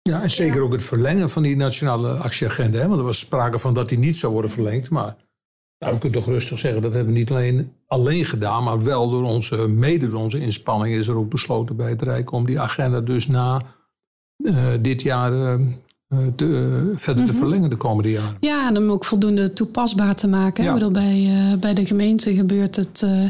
Ja, 0.03 0.23
en 0.23 0.31
zeker 0.31 0.61
ook 0.61 0.73
het 0.73 0.83
verlengen 0.83 1.31
van 1.31 1.43
die 1.43 1.57
nationale 1.57 2.11
actieagenda. 2.11 2.79
Hè? 2.79 2.87
Want 2.89 2.99
er 2.99 3.07
was 3.07 3.19
sprake 3.19 3.59
van 3.59 3.75
dat 3.75 3.89
die 3.89 3.99
niet 3.99 4.17
zou 4.17 4.33
worden 4.33 4.51
verlengd. 4.51 4.91
Maar 4.91 5.17
nou, 5.79 5.95
we 5.95 6.01
kunnen 6.01 6.19
toch 6.19 6.29
rustig 6.29 6.59
zeggen, 6.59 6.83
dat 6.83 6.93
hebben 6.93 7.13
we 7.13 7.19
niet 7.19 7.31
alleen, 7.31 7.73
alleen 7.87 8.25
gedaan, 8.25 8.65
maar 8.65 8.85
wel 8.85 9.11
door 9.11 9.23
onze, 9.23 9.69
mede 9.69 10.09
door 10.09 10.21
onze 10.21 10.41
inspanningen 10.41 10.99
is 10.99 11.09
er 11.09 11.17
ook 11.17 11.31
besloten 11.31 11.77
bij 11.77 11.91
het 11.91 12.03
Rijk 12.03 12.33
om 12.33 12.47
die 12.47 12.61
agenda 12.61 13.01
dus 13.01 13.27
na 13.27 13.63
eh, 14.37 14.75
dit 14.81 15.03
jaar 15.03 15.33
eh, 15.33 15.61
eh, 16.09 16.27
te, 16.37 16.93
verder 16.95 17.25
te 17.25 17.33
verlengen 17.33 17.71
de 17.71 17.77
komende 17.77 18.11
jaren. 18.11 18.37
Ja, 18.41 18.69
en 18.69 18.77
om 18.77 18.91
ook 18.91 19.05
voldoende 19.05 19.53
toepasbaar 19.53 20.15
te 20.15 20.29
maken. 20.29 20.65
Ja. 20.65 20.69
Ik 20.69 20.75
bedoel, 20.75 20.93
bij, 20.93 21.27
eh, 21.27 21.59
bij 21.59 21.75
de 21.75 21.87
gemeente 21.87 22.35
gebeurt 22.35 22.77
het, 22.77 23.03
eh, 23.03 23.25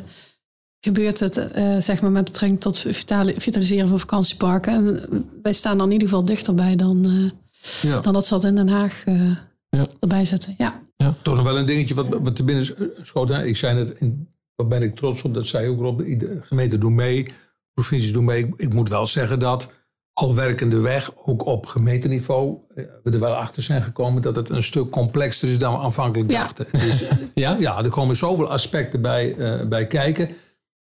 gebeurt 0.81 1.21
het 1.21 1.37
eh, 1.37 1.77
zeg 1.79 2.01
maar 2.03 2.11
met 2.11 2.25
betrekking 2.25 2.61
tot 2.61 2.79
vitali- 2.79 3.35
vitaliseren 3.39 3.89
van 3.89 4.01
vakantieparken. 4.01 4.73
En 4.73 5.25
wij 5.43 5.53
staan 5.53 5.79
dan 5.79 5.87
in 5.87 5.93
ieder 5.93 6.09
geval 6.09 6.25
dichterbij 6.25 6.77
dan, 6.77 7.05
eh, 7.05 7.91
Ja. 7.91 8.01
dan 8.01 8.13
dat 8.13 8.27
ze 8.27 8.35
dat 8.35 8.45
in 8.45 8.55
Den 8.55 8.69
Haag 8.69 9.03
eh, 9.05 9.31
Ja. 9.69 9.87
erbij 10.01 10.25
zetten. 10.25 10.55
Ja. 10.59 10.85
Toch 11.23 11.35
nog 11.35 11.45
wel 11.45 11.59
een 11.59 11.67
dingetje 11.67 11.95
wat, 11.95 12.07
wat 12.09 12.37
te 12.37 12.45
binnen 12.45 12.67
schoot. 13.03 13.29
hè. 13.29 13.45
Ik 13.45 13.57
zei 13.57 13.79
het, 13.79 13.95
in, 13.99 14.29
daar 14.57 14.69
ben 14.69 14.83
ik 14.83 14.97
trots 14.97 15.23
op, 15.23 15.35
dat 15.35 15.47
zei 15.47 15.69
ook 15.69 15.79
Rob. 15.81 15.99
De 15.99 16.41
gemeenten 16.43 16.81
doen 16.81 16.95
mee, 16.95 17.27
provincies 17.75 18.13
doen 18.13 18.25
mee. 18.25 18.45
Ik, 18.47 18.55
ik 18.57 18.73
moet 18.75 18.89
wel 18.89 19.07
zeggen 19.07 19.39
dat 19.39 19.71
al 20.13 20.35
werkende 20.35 20.81
weg, 20.81 21.11
ook 21.25 21.45
op 21.47 21.67
gemeenteniveau, 21.67 22.59
we 22.75 23.11
er 23.11 23.21
wel 23.21 23.35
achter 23.35 23.63
zijn 23.63 23.83
gekomen 23.83 24.23
dat 24.23 24.37
het 24.37 24.49
een 24.49 24.63
stuk 24.63 24.91
complexer 24.91 25.49
is 25.51 25.59
dan 25.59 25.73
we 25.73 25.79
aanvankelijk 25.79 26.31
Ja. 26.31 26.41
dachten. 26.43 26.67
Het 26.71 26.83
is, 26.83 27.05
Ja? 27.35 27.57
ja, 27.61 27.85
er 27.85 27.91
komen 27.91 28.17
zoveel 28.17 28.51
aspecten 28.51 29.01
bij, 29.03 29.35
eh, 29.35 29.67
bij 29.67 29.87
kijken. 29.87 30.29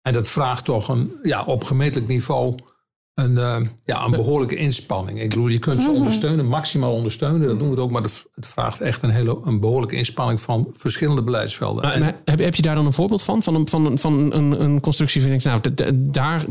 En 0.06 0.13
dat 0.13 0.28
vraagt 0.30 0.65
toch 0.65 0.88
een, 0.88 1.12
ja, 1.24 1.44
op 1.44 1.63
gemeentelijk 1.63 2.08
niveau 2.08 2.56
een, 3.13 3.38
eh, 3.38 3.62
ja, 3.86 4.06
een 4.06 4.12
behoorlijke 4.12 4.56
inspanning. 4.56 5.22
Ik 5.22 5.30
bedoel, 5.30 5.48
je 5.48 5.60
kunt 5.60 5.82
ze 5.82 5.89
ondersteunen, 5.89 6.46
maximaal 6.46 6.94
ondersteunen. 6.94 7.48
Dat 7.48 7.60
doen 7.60 7.68
we 7.68 7.74
het 7.74 7.84
ook. 7.84 7.91
Maar 7.91 8.02
het 8.02 8.48
vraagt 8.48 8.82
echt 8.82 9.02
een, 9.02 9.10
hele, 9.10 9.38
een 9.44 9.60
behoorlijke 9.60 9.96
inspanning 9.96 10.41
van 10.41 10.68
verschillende 10.74 11.22
beleidsvelden. 11.24 11.84
Maar, 11.84 11.94
En- 11.94 12.00
maar 12.00 12.15
heb, 12.26 12.39
heb 12.39 12.56
je 12.56 12.62
daar 12.62 12.76
dan 12.76 12.86
een 12.86 12.94
voorbeeld 12.94 13.22
van? 13.24 13.44
Van 13.44 13.56
een, 13.56 13.68
van, 13.68 13.86
een- 13.86 13.98
van 13.98 14.34
een, 14.34 14.62
een 14.62 14.80
constructie 14.82 15.22
vind 15.22 15.46
ik, 15.46 15.52
nou, 15.74 15.94
daar, 16.12 16.46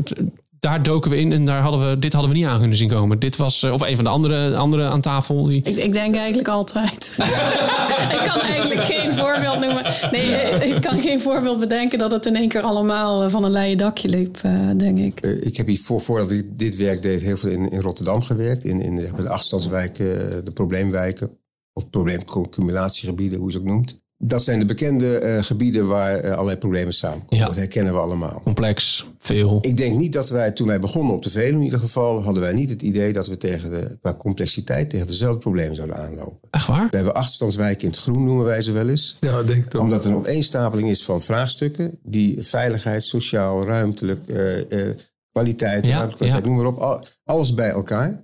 daar 0.59 0.83
doken 0.83 1.11
we 1.11 1.17
in 1.17 1.31
en 1.31 1.45
daar 1.45 1.61
hadden 1.61 1.89
we, 1.89 1.99
dit 1.99 2.13
hadden 2.13 2.31
we 2.31 2.37
niet 2.37 2.47
aan 2.47 2.59
kunnen 2.59 2.77
zien 2.77 2.89
komen. 2.89 3.19
Dit 3.19 3.35
was, 3.35 3.63
eh, 3.63 3.73
of 3.73 3.81
een 3.81 3.95
van 3.95 4.03
de 4.03 4.09
andere, 4.09 4.55
andere 4.55 4.87
aan 4.87 5.01
tafel. 5.01 5.43
Die, 5.43 5.61
Ik, 5.63 5.77
ik 5.77 5.93
denk 5.93 6.15
eigenlijk 6.15 6.47
altijd. 6.47 7.15
ik 8.15 8.21
kan 8.25 8.41
eigenlijk 8.41 8.79
geen 8.79 9.15
voorbeeld 9.15 9.59
noemen. 9.59 9.83
Nee, 10.11 10.35
eh, 10.35 10.75
ik 10.75 10.81
kan 10.81 10.97
geen 10.97 11.21
voorbeeld 11.21 11.59
bedenken 11.59 11.99
dat 11.99 12.11
het 12.11 12.25
in 12.25 12.35
één 12.35 12.49
keer 12.49 12.61
allemaal 12.61 13.23
eh, 13.23 13.29
van 13.29 13.43
een 13.43 13.51
leien 13.51 13.77
dakje 13.77 14.09
liep, 14.09 14.41
denk 14.77 14.97
ik. 14.97 15.19
Ik 15.19 15.57
heb 15.57 15.67
hier 15.67 15.79
voor, 15.79 16.01
voordat 16.01 16.31
ik 16.31 16.59
dit 16.59 16.75
werk 16.75 17.01
deed 17.01 17.21
heel 17.21 17.37
veel 17.37 17.49
in, 17.49 17.69
in 17.69 17.81
Rotterdam 17.81 18.21
gewerkt. 18.21 18.63
In, 18.63 18.81
in 18.81 18.93
maar, 18.93 19.23
de 19.23 19.29
achterstandswijken, 19.29 20.05
de 20.45 20.51
probleemwijken. 20.53 21.37
Of 21.73 21.89
probleemcumulatiegebieden, 21.89 23.39
hoe 23.39 23.47
je 23.47 23.53
ze 23.53 23.59
ook 23.59 23.65
noemt. 23.65 24.03
Dat 24.17 24.43
zijn 24.43 24.59
de 24.59 24.65
bekende 24.65 25.17
eh, 25.17 25.43
gebieden 25.43 25.87
waar 25.87 26.15
eh, 26.19 26.31
allerlei 26.31 26.57
problemen 26.57 26.93
samenkomen. 26.93 27.37
Ja. 27.37 27.45
Dat 27.45 27.55
herkennen 27.55 27.93
we 27.93 27.99
allemaal. 27.99 28.41
complex, 28.43 29.05
veel. 29.19 29.57
Ik 29.61 29.77
denk 29.77 29.97
niet 29.97 30.13
dat 30.13 30.29
wij, 30.29 30.51
toen 30.51 30.67
wij 30.67 30.79
begonnen 30.79 31.13
op 31.15 31.23
de 31.23 31.31
Veluwe 31.31 31.53
in 31.57 31.61
ieder 31.63 31.79
geval... 31.79 32.23
hadden 32.23 32.41
wij 32.43 32.53
niet 32.53 32.69
het 32.69 32.81
idee 32.81 33.13
dat 33.13 33.27
we 33.27 33.37
tegen 33.37 33.69
de, 33.69 33.97
qua 34.01 34.13
complexiteit 34.13 34.89
tegen 34.89 35.07
dezelfde 35.07 35.39
problemen 35.39 35.75
zouden 35.75 35.97
aanlopen. 35.97 36.37
Echt 36.49 36.67
waar? 36.67 36.87
We 36.89 36.95
hebben 36.95 37.13
achterstandswijken 37.15 37.81
in 37.83 37.89
het 37.89 37.99
groen, 37.99 38.23
noemen 38.25 38.45
wij 38.45 38.61
ze 38.61 38.71
wel 38.71 38.89
eens. 38.89 39.17
ja, 39.19 39.31
dat 39.31 39.47
denk 39.47 39.63
ik 39.63 39.69
toch. 39.69 39.81
Omdat 39.81 40.05
er 40.05 40.11
een 40.11 40.17
opeenstapeling 40.17 40.89
is 40.89 41.03
van 41.03 41.21
vraagstukken... 41.21 41.99
die 42.03 42.41
veiligheid, 42.43 43.03
sociaal, 43.03 43.65
ruimtelijk, 43.65 44.27
eh, 44.27 44.89
eh, 44.89 44.95
kwaliteit, 45.31 45.85
Ja, 45.85 45.97
kwaliteit, 45.99 46.31
ja. 46.33 46.39
noem 46.39 46.55
maar 46.55 46.65
op. 46.65 46.77
al- 46.79 47.05
alles 47.23 47.53
bij 47.53 47.69
elkaar. 47.69 48.23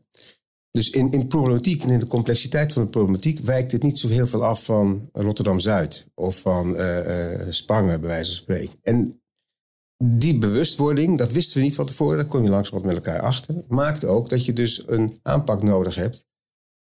Dus 0.71 0.89
in, 0.89 1.11
in 1.11 1.27
problematiek 1.27 1.83
en 1.83 1.89
in 1.89 1.99
de 1.99 2.07
complexiteit 2.07 2.73
van 2.73 2.83
de 2.83 2.89
problematiek... 2.89 3.39
wijkt 3.39 3.71
het 3.71 3.83
niet 3.83 3.97
zo 3.97 4.07
heel 4.07 4.27
veel 4.27 4.45
af 4.45 4.65
van 4.65 5.09
Rotterdam-Zuid... 5.13 6.07
of 6.15 6.39
van 6.39 6.75
eh, 6.77 7.33
eh, 7.33 7.47
Spangen, 7.49 8.01
bij 8.01 8.09
wijze 8.09 8.25
van 8.25 8.41
spreken. 8.41 8.79
En 8.83 9.21
die 10.03 10.37
bewustwording, 10.37 11.17
dat 11.17 11.31
wisten 11.31 11.57
we 11.57 11.63
niet 11.63 11.75
van 11.75 11.85
tevoren... 11.85 12.17
daar 12.17 12.25
kom 12.25 12.43
je 12.43 12.49
langzamerhand 12.49 12.95
met 12.95 13.05
elkaar 13.05 13.21
achter... 13.21 13.55
maakt 13.67 14.05
ook 14.05 14.29
dat 14.29 14.45
je 14.45 14.53
dus 14.53 14.83
een 14.87 15.19
aanpak 15.23 15.63
nodig 15.63 15.95
hebt... 15.95 16.25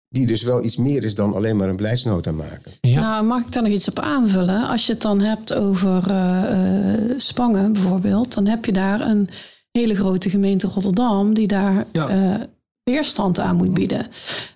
die 0.08 0.26
dus 0.26 0.42
wel 0.42 0.64
iets 0.64 0.76
meer 0.76 1.04
is 1.04 1.14
dan 1.14 1.34
alleen 1.34 1.56
maar 1.56 1.68
een 1.68 1.76
beleidsnota 1.76 2.32
maken. 2.32 2.72
Ja. 2.80 3.00
Nou, 3.00 3.24
mag 3.24 3.42
ik 3.46 3.52
daar 3.52 3.62
nog 3.62 3.72
iets 3.72 3.88
op 3.88 3.98
aanvullen? 3.98 4.68
Als 4.68 4.86
je 4.86 4.92
het 4.92 5.02
dan 5.02 5.20
hebt 5.20 5.54
over 5.54 6.10
eh, 6.10 7.10
eh, 7.10 7.18
Spangen 7.18 7.72
bijvoorbeeld, 7.72 8.34
dan 8.34 8.46
heb 8.46 8.64
je 8.64 8.72
daar 8.72 9.00
een 9.00 9.28
hele 9.70 9.94
grote 9.94 10.30
gemeente 10.30 10.66
Rotterdam 10.66 11.34
die 11.34 11.46
daar 11.46 11.86
Ja. 11.92 12.08
eh, 12.08 12.46
weerstand 12.90 13.40
aan 13.40 13.56
moet 13.56 13.74
bieden. 13.74 14.06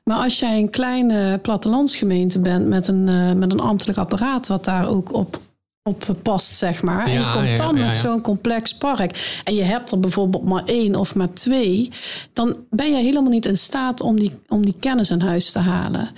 Maar 0.04 0.16
als 0.16 0.38
jij 0.38 0.58
een 0.58 0.70
kleine 0.70 1.38
plattelandsgemeente 1.38 2.38
bent 2.38 2.66
met 2.66 2.88
een, 2.88 3.08
eh, 3.08 3.32
met 3.32 3.52
een 3.52 3.60
ambtelijk 3.60 3.98
apparaat 3.98 4.46
wat 4.46 4.64
daar 4.64 4.88
ook 4.88 5.12
op, 5.12 5.40
op 5.82 6.16
past, 6.22 6.54
zeg 6.54 6.82
maar. 6.82 7.06
en 7.06 7.12
je 7.12 7.30
komt 7.32 7.56
dan 7.56 7.76
ja, 7.76 7.84
met 7.84 7.94
zo'n 7.94 8.22
complex 8.22 8.74
park 8.76 9.40
en 9.44 9.54
je 9.54 9.62
hebt 9.62 9.90
er 9.90 10.00
bijvoorbeeld 10.00 10.44
maar 10.44 10.64
één 10.64 10.94
of 10.94 11.14
maar 11.14 11.32
twee, 11.32 11.90
dan 12.32 12.56
ben 12.70 12.90
je 12.90 13.02
helemaal 13.02 13.30
niet 13.30 13.46
in 13.46 13.56
staat 13.56 14.00
om 14.00 14.18
die, 14.18 14.32
om 14.48 14.64
die 14.64 14.76
kennis 14.80 15.10
in 15.10 15.20
huis 15.20 15.52
te 15.52 15.58
halen. 15.58 16.08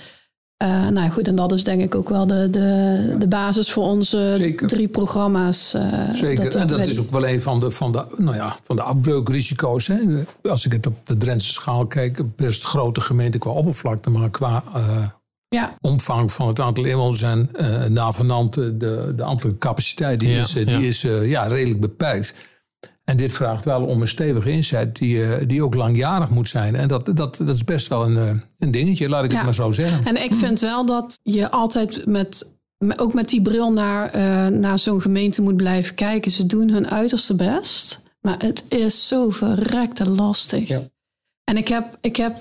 Eh, 0.65 0.87
nou 0.87 1.09
goed, 1.09 1.27
en 1.27 1.35
dat 1.35 1.51
is 1.51 1.63
denk 1.63 1.81
ik 1.81 1.95
ook 1.95 2.09
wel 2.09 2.27
de, 2.27 2.49
de, 2.49 3.15
de 3.19 3.27
basis 3.27 3.71
voor 3.71 3.83
onze 3.83 4.33
Zeker. 4.37 4.67
drie 4.67 4.87
programma's. 4.87 5.73
eh, 5.73 5.83
Zeker, 6.13 6.55
en 6.55 6.67
dat 6.67 6.79
is 6.79 6.99
ook 6.99 7.11
wel 7.11 7.27
een 7.27 7.41
van 7.41 7.59
de, 7.59 7.71
van 7.71 7.91
de, 7.91 8.05
nou 8.17 8.35
ja, 8.35 8.57
van 8.63 8.75
de 8.75 8.81
afbreukrisico's. 8.81 9.87
Hè. 9.87 9.97
Als 10.49 10.65
ik 10.65 10.71
het 10.71 10.87
op 10.87 10.97
de 11.03 11.17
Drentse 11.17 11.53
schaal 11.53 11.85
kijk, 11.85 12.21
best 12.35 12.63
grote 12.63 13.01
gemeente 13.01 13.37
qua 13.37 13.49
oppervlakte, 13.51 14.09
maar 14.09 14.29
qua 14.29 14.63
eh, 14.75 15.03
Ja, 15.49 15.77
omvang 15.81 16.33
van 16.33 16.47
het 16.47 16.59
aantal 16.59 16.83
inwoners 16.85 17.21
en 17.21 17.49
eh 17.53 17.85
navenant 17.85 18.53
de, 18.53 19.13
de 19.15 19.23
ambtelijke 19.23 19.59
capaciteit, 19.59 20.19
die 20.19 20.29
Ja, 20.29 20.39
is, 20.41 20.53
ja. 20.53 20.63
die 20.63 20.87
is 20.87 21.01
ja, 21.23 21.43
redelijk 21.47 21.79
beperkt. 21.81 22.35
En 23.05 23.17
dit 23.17 23.33
vraagt 23.33 23.65
wel 23.65 23.85
om 23.85 24.01
een 24.01 24.07
stevige 24.07 24.51
inzet 24.51 24.95
die, 24.95 25.23
eh, 25.23 25.47
die 25.47 25.63
ook 25.63 25.73
langjarig 25.75 26.29
moet 26.29 26.49
zijn. 26.49 26.75
En 26.75 26.87
dat, 26.87 27.05
dat, 27.05 27.15
dat 27.37 27.49
is 27.55 27.63
best 27.63 27.87
wel 27.87 28.05
een, 28.05 28.17
eh, 28.17 28.39
een 28.59 28.71
dingetje, 28.71 29.09
laat 29.09 29.23
ik 29.23 29.29
Ja. 29.31 29.35
het 29.37 29.45
maar 29.45 29.53
zo 29.55 29.71
zeggen. 29.71 30.05
en 30.05 30.23
ik 30.23 30.35
vind 30.35 30.59
wel 30.59 30.85
dat 30.85 31.19
je 31.23 31.51
altijd 31.51 32.05
met, 32.05 32.55
ook 32.97 33.13
met 33.13 33.29
die 33.29 33.41
bril 33.41 33.71
naar, 33.73 34.09
eh, 34.09 34.47
naar 34.47 34.79
zo'n 34.79 35.01
gemeente 35.01 35.41
moet 35.41 35.57
blijven 35.57 35.95
kijken. 35.95 36.31
Ze 36.31 36.45
doen 36.45 36.69
hun 36.69 36.89
uiterste 36.89 37.35
best, 37.35 38.01
maar 38.21 38.35
het 38.39 38.63
is 38.69 39.07
zo 39.07 39.29
verrekte 39.29 40.09
lastig. 40.09 40.67
Ja. 40.67 40.79
En 41.43 41.57
ik 41.57 41.67
heb, 41.67 41.97
ik 42.01 42.15
heb 42.15 42.35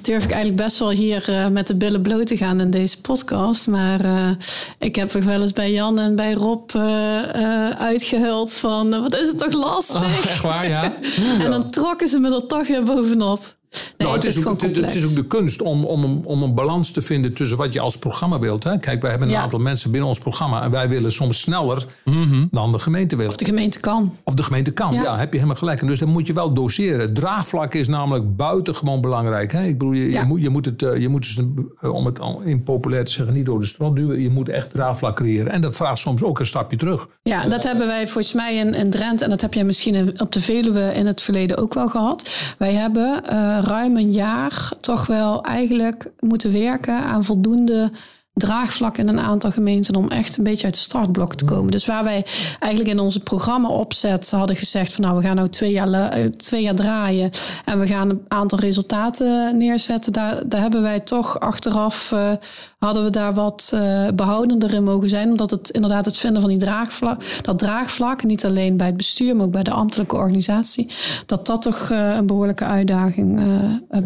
durf 0.00 0.24
ik 0.24 0.30
eigenlijk 0.30 0.62
best 0.62 0.78
wel 0.78 0.90
hier 0.90 1.26
uh, 1.30 1.48
met 1.48 1.66
de 1.66 1.74
billen 1.74 2.02
bloot 2.02 2.26
te 2.26 2.36
gaan 2.36 2.60
in 2.60 2.70
deze 2.70 3.00
podcast. 3.00 3.66
Maar 3.66 4.04
uh, 4.04 4.30
ik 4.78 4.96
heb 4.96 5.14
er 5.14 5.24
wel 5.24 5.42
eens 5.42 5.52
bij 5.52 5.72
Jan 5.72 5.98
en 5.98 6.16
bij 6.16 6.32
Rob 6.32 6.70
uh, 6.74 7.70
uitgehuld 7.70 8.52
van... 8.52 8.90
wat 8.90 9.16
is 9.16 9.26
het 9.26 9.38
toch 9.38 9.52
lastig? 9.52 10.02
Oh, 10.02 10.30
echt 10.30 10.42
waar, 10.42 10.68
ja. 10.68 10.92
en 11.42 11.50
dan 11.50 11.70
trokken 11.70 12.08
ze 12.08 12.18
me 12.18 12.34
er 12.34 12.46
toch 12.46 12.68
weer 12.68 12.82
bovenop. 12.82 13.56
Nee, 13.70 14.08
nou, 14.08 14.14
het, 14.14 14.24
is, 14.24 14.46
ook, 14.46 14.60
het, 14.60 14.94
is 14.94 15.04
ook 15.04 15.14
de 15.14 15.26
kunst 15.26 15.62
om, 15.62 15.84
om, 15.84 16.04
een, 16.04 16.22
om 16.24 16.42
een 16.42 16.54
balans 16.54 16.90
te 16.90 17.02
vinden 17.02 17.34
tussen 17.34 17.56
wat 17.56 17.72
je 17.72 17.80
als 17.80 17.98
programma 17.98 18.38
wilt. 18.38 18.64
Hè? 18.64 18.78
Kijk, 18.78 19.00
wij 19.02 19.10
hebben 19.10 19.28
een 19.28 19.36
aantal 19.36 19.58
mensen 19.58 19.90
binnen 19.90 20.08
ons 20.08 20.18
programma 20.18 20.62
en 20.62 20.70
wij 20.70 20.88
willen 20.88 21.12
soms 21.12 21.40
sneller 21.40 21.86
Mhm. 22.04 22.46
dan 22.50 22.72
de 22.72 22.78
gemeente 22.78 23.16
wil. 23.16 23.28
Of 23.28 23.36
de 23.36 23.44
gemeente 23.44 23.80
kan. 23.80 24.16
Of 24.24 24.34
de 24.34 24.42
gemeente 24.42 24.70
kan, 24.70 24.94
ja, 24.94 25.18
heb 25.18 25.28
je 25.32 25.36
helemaal 25.36 25.58
gelijk. 25.58 25.80
En 25.80 25.86
dus 25.86 25.98
dan 25.98 26.08
moet 26.08 26.26
je 26.26 26.32
wel 26.32 26.52
doseren. 26.52 27.14
Draagvlak 27.14 27.74
is 27.74 27.88
namelijk 27.88 28.36
buitengewoon 28.36 29.00
belangrijk. 29.00 29.52
Hè? 29.52 29.64
Ik 29.64 29.78
bedoel, 29.78 29.94
je, 29.94 30.10
je, 30.10 30.24
moet, 30.26 30.42
je 30.42 30.48
moet 30.48 30.64
het, 30.64 30.82
eh, 30.82 31.00
je 31.00 31.08
moet 31.08 31.22
dus, 31.22 31.38
eh, 31.80 31.94
om 31.94 32.06
het 32.06 32.18
in 32.44 32.62
populair 32.62 33.04
te 33.04 33.12
zeggen, 33.12 33.34
niet 33.34 33.46
door 33.46 33.60
de 33.60 33.66
strot 33.66 33.96
duwen. 33.96 34.20
Je 34.20 34.30
moet 34.30 34.48
echt 34.48 34.70
draagvlak 34.72 35.16
creëren. 35.16 35.52
En 35.52 35.60
dat 35.60 35.76
vraagt 35.76 35.98
soms 35.98 36.22
ook 36.22 36.38
een 36.38 36.46
stapje 36.46 36.76
terug. 36.76 37.08
Ja, 37.22 37.48
dat 37.48 37.64
hebben 37.64 37.86
wij 37.86 38.08
volgens 38.08 38.32
mij 38.32 38.56
in, 38.56 38.74
in 38.74 38.90
Drenthe, 38.90 39.24
en 39.24 39.30
dat 39.30 39.40
heb 39.40 39.54
jij 39.54 39.64
misschien 39.64 40.20
op 40.20 40.32
de 40.32 40.40
Veluwe 40.40 40.92
in 40.94 41.06
het 41.06 41.22
verleden 41.22 41.56
ook 41.56 41.74
wel 41.74 41.88
gehad. 41.88 42.30
Wij 42.58 42.72
hebben 42.74 43.22
uh, 43.32 43.57
ruim 43.60 43.96
een 43.96 44.12
jaar 44.12 44.72
toch 44.80 45.06
wel 45.06 45.42
eigenlijk 45.42 46.10
moeten 46.20 46.52
werken 46.52 46.94
aan 46.94 47.24
voldoende 47.24 47.90
draagvlak 48.38 48.98
in 48.98 49.08
een 49.08 49.20
aantal 49.20 49.50
gemeenten 49.50 49.96
om 49.96 50.08
echt 50.08 50.36
een 50.36 50.44
beetje 50.44 50.64
uit 50.64 50.74
de 50.74 50.80
startblok 50.80 51.34
te 51.34 51.44
komen. 51.44 51.70
Dus 51.70 51.86
waar 51.86 52.04
wij 52.04 52.24
eigenlijk 52.58 52.94
in 52.94 53.00
onze 53.00 53.20
programma 53.20 53.68
opzet 53.68 54.30
hadden 54.30 54.56
gezegd 54.56 54.92
van 54.92 55.04
nou 55.04 55.16
we 55.16 55.22
gaan 55.22 55.36
nou 55.36 55.48
twee 55.48 55.72
jaar, 55.72 56.30
twee 56.36 56.62
jaar 56.62 56.74
draaien 56.74 57.30
en 57.64 57.80
we 57.80 57.86
gaan 57.86 58.10
een 58.10 58.24
aantal 58.28 58.58
resultaten 58.58 59.58
neerzetten. 59.58 60.12
Daar, 60.12 60.48
daar 60.48 60.60
hebben 60.60 60.82
wij 60.82 61.00
toch 61.00 61.40
achteraf 61.40 62.10
uh, 62.14 62.32
hadden 62.78 63.04
we 63.04 63.10
daar 63.10 63.34
wat 63.34 63.70
uh, 63.74 64.08
behoudender 64.14 64.74
in 64.74 64.84
mogen 64.84 65.08
zijn. 65.08 65.30
Omdat 65.30 65.50
het 65.50 65.70
inderdaad 65.70 66.04
het 66.04 66.18
vinden 66.18 66.40
van 66.40 66.50
die 66.50 66.58
draagvlak, 66.58 67.22
dat 67.42 67.58
draagvlak, 67.58 68.24
niet 68.24 68.44
alleen 68.44 68.76
bij 68.76 68.86
het 68.86 68.96
bestuur, 68.96 69.36
maar 69.36 69.46
ook 69.46 69.52
bij 69.52 69.62
de 69.62 69.70
ambtelijke 69.70 70.16
organisatie, 70.16 70.90
dat 71.26 71.46
dat 71.46 71.62
toch 71.62 71.90
een 71.90 72.26
behoorlijke 72.26 72.64
uitdaging 72.64 73.40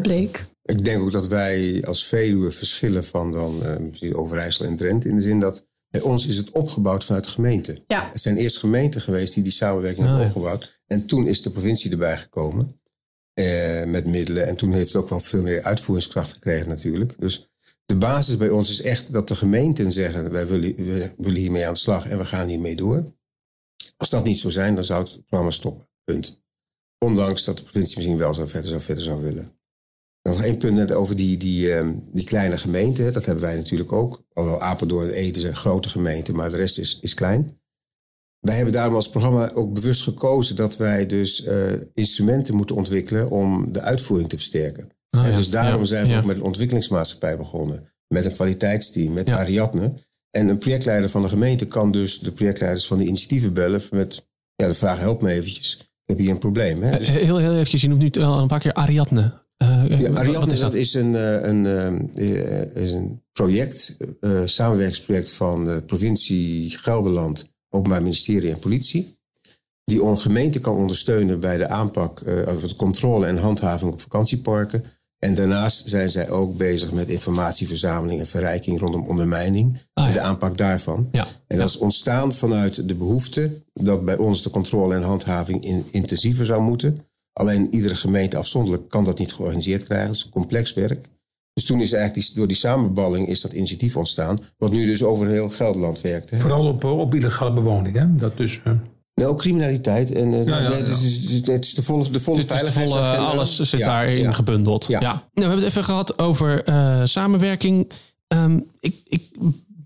bleek. 0.03 0.52
Ik 0.63 0.85
denk 0.85 1.03
ook 1.03 1.13
dat 1.13 1.27
wij 1.27 1.85
als 1.87 2.07
Veluwe 2.07 2.51
verschillen 2.51 3.05
van 3.05 3.33
dan 3.33 3.63
uh, 4.01 4.19
Overijssel 4.19 4.65
en 4.65 4.77
Drenthe. 4.77 5.09
In 5.09 5.17
de 5.17 5.23
zin 5.23 5.41
dat 5.41 5.67
bij 5.89 6.01
ons 6.01 6.27
is 6.27 6.37
het 6.37 6.53
opgebouwd 6.53 7.05
vanuit 7.05 7.25
de 7.25 7.31
gemeente. 7.31 7.83
Ja. 7.87 8.09
Het 8.13 8.21
zijn 8.21 8.37
eerst 8.37 8.59
gemeenten 8.59 9.01
geweest 9.01 9.35
die 9.35 9.43
die 9.43 9.53
samenwerking 9.53 10.07
hebben 10.07 10.27
opgebouwd. 10.27 10.81
En 10.87 11.07
toen 11.07 11.27
is 11.27 11.43
de 11.43 11.51
provincie 11.51 11.91
erbij 11.91 12.17
gekomen 12.17 12.81
eh, 13.33 13.85
met 13.85 14.07
middelen. 14.07 14.47
En 14.47 14.57
toen 14.57 14.73
heeft 14.73 14.93
het 14.93 15.03
ook 15.03 15.09
wel 15.09 15.21
veel 15.21 15.43
meer 15.43 15.63
uitvoeringskracht 15.63 16.33
gekregen 16.33 16.69
natuurlijk. 16.69 17.15
Dus 17.19 17.51
de 17.85 17.97
basis 17.97 18.37
bij 18.37 18.51
ons 18.51 18.71
is 18.71 18.83
echt 18.83 19.13
dat 19.13 19.29
de 19.29 19.35
gemeenten 19.35 19.93
zeggen... 19.93 20.31
wij 20.31 20.47
willen, 20.47 20.75
we 20.77 21.13
willen 21.17 21.41
hiermee 21.41 21.67
aan 21.67 21.73
de 21.73 21.79
slag 21.79 22.09
en 22.09 22.19
we 22.19 22.25
gaan 22.25 22.49
hiermee 22.49 22.77
door. 22.77 23.05
Als 23.97 24.11
dat 24.11 24.25
niet 24.25 24.39
zou 24.39 24.53
zijn, 24.53 24.75
dan 24.75 24.85
zou 24.85 25.03
het 25.03 25.27
programma 25.27 25.51
stoppen. 25.51 25.89
Punt. 26.05 26.43
Ondanks 26.99 27.45
dat 27.45 27.57
de 27.57 27.63
provincie 27.63 27.97
misschien 27.97 28.19
wel 28.19 28.35
zo 28.35 28.47
verder 28.47 28.71
zou, 28.71 28.81
verder 28.81 29.05
zou 29.05 29.23
willen. 29.23 29.61
Nog 30.23 30.43
één 30.43 30.57
punt 30.57 30.75
net 30.75 30.93
over 30.93 31.17
die, 31.17 31.37
die, 31.37 31.67
uh, 31.69 31.89
die 32.13 32.25
kleine 32.25 32.57
gemeenten. 32.57 33.13
Dat 33.13 33.25
hebben 33.25 33.45
wij 33.45 33.57
natuurlijk 33.57 33.93
ook. 33.93 34.23
Alhoewel 34.33 34.61
Apeldoorn 34.63 35.09
en 35.09 35.15
Ede 35.15 35.41
zijn 35.41 35.57
grote 35.57 35.89
gemeenten, 35.89 36.35
maar 36.35 36.51
de 36.51 36.57
rest 36.57 36.79
is, 36.79 36.99
is 37.01 37.15
klein. 37.15 37.61
Wij 38.41 38.55
hebben 38.55 38.73
daarom 38.73 38.95
als 38.95 39.11
programma 39.11 39.51
ook 39.53 39.73
bewust 39.75 40.03
gekozen 40.03 40.57
dat 40.57 40.77
wij 40.77 41.07
dus 41.07 41.45
uh, 41.47 41.73
instrumenten 41.95 42.55
moeten 42.55 42.77
ontwikkelen 42.77 43.31
om 43.31 43.73
de 43.73 43.81
uitvoering 43.81 44.29
te 44.29 44.37
versterken. 44.37 44.89
Oh, 45.11 45.25
en 45.25 45.31
ja. 45.31 45.37
dus 45.37 45.51
daarom 45.51 45.81
Ja, 45.81 45.87
zijn 45.87 46.05
we 46.07 46.11
ja. 46.13 46.19
ook 46.19 46.25
met 46.25 46.37
een 46.37 46.43
ontwikkelingsmaatschappij 46.43 47.37
begonnen. 47.37 47.87
Met 48.09 48.25
een 48.25 48.33
kwaliteitsteam, 48.33 49.13
met 49.13 49.29
Ariadne. 49.31 49.95
En 50.31 50.49
een 50.49 50.59
projectleider 50.59 51.11
van 51.11 51.23
de 51.23 51.29
gemeente 51.29 51.67
kan 51.67 51.93
dus 51.93 52.19
de 52.19 52.33
projectleiders 52.33 52.87
van 52.87 52.99
de 52.99 53.05
initiatieven 53.05 53.53
bellen 53.53 53.83
met 53.91 54.27
ja, 54.55 54.69
de 54.69 54.75
vraag 54.75 54.99
help 54.99 55.23
me 55.23 55.31
eventjes. 55.31 55.75
Ik 55.81 55.87
heb 56.05 56.19
hier 56.19 56.31
een 56.31 56.39
probleem. 56.39 56.83
Hè? 56.83 56.99
Dus 56.99 57.09
Eh, 57.09 57.15
Heel, 57.15 57.39
heel 57.39 57.53
eventjes, 57.55 57.81
je 57.81 57.89
noemt 57.89 58.01
nu 58.01 58.11
wel 58.13 58.39
een 58.39 58.49
paar 58.49 58.61
keer 58.61 58.73
Ariadne. 58.75 59.41
Eh, 59.95 60.01
Ja, 60.01 60.11
Ariadne, 60.15 60.53
is 60.53 60.59
dat 60.61 60.75
is 60.75 60.95
een, 60.95 61.15
eh, 61.15 61.43
een, 61.43 61.67
eh, 62.15 62.83
is 62.83 62.93
een 62.93 63.23
project, 63.33 63.97
eh 64.21 64.43
samenwerkingsproject 64.45 65.31
van 65.31 65.65
de 65.65 65.83
provincie 65.87 66.71
Gelderland, 66.79 67.49
Openbaar 67.69 68.03
Ministerie 68.03 68.51
en 68.53 68.59
Politie. 68.59 69.21
Die 69.85 70.03
een 70.03 70.19
gemeente 70.19 70.59
kan 70.59 70.77
ondersteunen 70.77 71.41
bij 71.41 71.57
de 71.57 71.69
aanpak, 71.69 72.21
eh, 72.21 72.35
de 72.61 72.77
controle 72.77 73.27
en 73.27 73.37
handhaving 73.37 73.93
op 73.93 74.01
vakantieparken. 74.01 74.85
En 75.19 75.35
daarnaast 75.35 75.89
zijn 75.89 76.11
zij 76.11 76.31
ook 76.31 76.57
bezig 76.57 76.93
met 76.93 77.09
informatieverzameling 77.09 78.21
en 78.21 78.27
verrijking 78.27 78.81
rondom 78.81 79.07
ondermijning. 79.07 79.79
Ah, 79.95 80.05
en 80.07 80.13
ja. 80.13 80.19
de 80.19 80.25
aanpak 80.25 80.59
daarvan. 80.59 81.09
Ja. 81.13 81.27
En 81.47 81.59
dat 81.59 81.69
is 81.69 81.77
ontstaan 81.77 82.35
vanuit 82.35 82.89
de 82.89 82.95
behoefte 82.95 83.51
dat 83.73 84.05
bij 84.05 84.17
ons 84.17 84.43
de 84.43 84.51
controle 84.51 84.95
en 84.95 85.03
handhaving 85.03 85.65
in- 85.65 85.85
intensiever 85.91 86.45
zou 86.47 86.63
moeten. 86.63 86.97
Alleen 87.33 87.75
iedere 87.75 87.95
gemeente 87.95 88.37
afzonderlijk 88.37 88.89
kan 88.89 89.05
dat 89.05 89.19
niet 89.19 89.33
georganiseerd 89.33 89.85
krijgen. 89.85 90.07
Dat 90.07 90.17
is 90.17 90.29
complex 90.29 90.75
werk. 90.75 91.07
Dus 91.55 91.65
toen 91.65 91.81
is 91.81 91.93
eigenlijk 91.93 92.27
die, 92.27 92.37
door 92.37 92.47
die 92.47 92.57
samenballing 92.57 93.27
is 93.29 93.41
dat 93.41 93.53
initiatief 93.53 93.97
ontstaan. 93.97 94.39
Wat 94.59 94.73
nu 94.73 94.87
dus 94.87 95.03
over 95.03 95.27
heel 95.29 95.49
Gelderland 95.49 96.01
werkt. 96.01 96.31
Hè. 96.31 96.39
Vooral 96.39 96.67
op, 96.67 96.85
eh, 96.85 96.99
op 96.99 97.15
illegale 97.15 97.53
bewoning. 97.53 97.97
Hè? 97.97 98.15
Dat 98.15 98.37
dus, 98.37 98.61
eh, 98.65 98.73
Nou, 99.15 99.31
ook 99.31 99.39
criminaliteit. 99.39 100.13
En, 100.13 100.35
eh, 100.35 100.47
Ja, 100.47 100.59
ja, 100.61 100.69
nee, 100.69 100.79
ja. 100.79 100.85
Het, 100.85 101.03
is, 101.03 101.47
het 101.47 101.65
is 101.65 101.75
de 101.75 101.83
volle, 101.83 102.11
de 102.11 102.21
volle 102.21 102.39
Het 102.39 102.47
veiligheidsagenda. 102.47 103.17
alles 103.31 103.57
zit 103.61 103.81
daarin 103.81 104.35
gebundeld. 104.35 104.85
Ja. 104.87 105.01
Nou, 105.01 105.19
we 105.35 105.41
hebben 105.41 105.59
het 105.59 105.69
even 105.69 105.85
gehad 105.85 106.19
over 106.19 106.63
samenwerking. 107.09 107.91
Ehm, 108.29 108.61
ik, 108.81 108.97
ik 109.05 109.23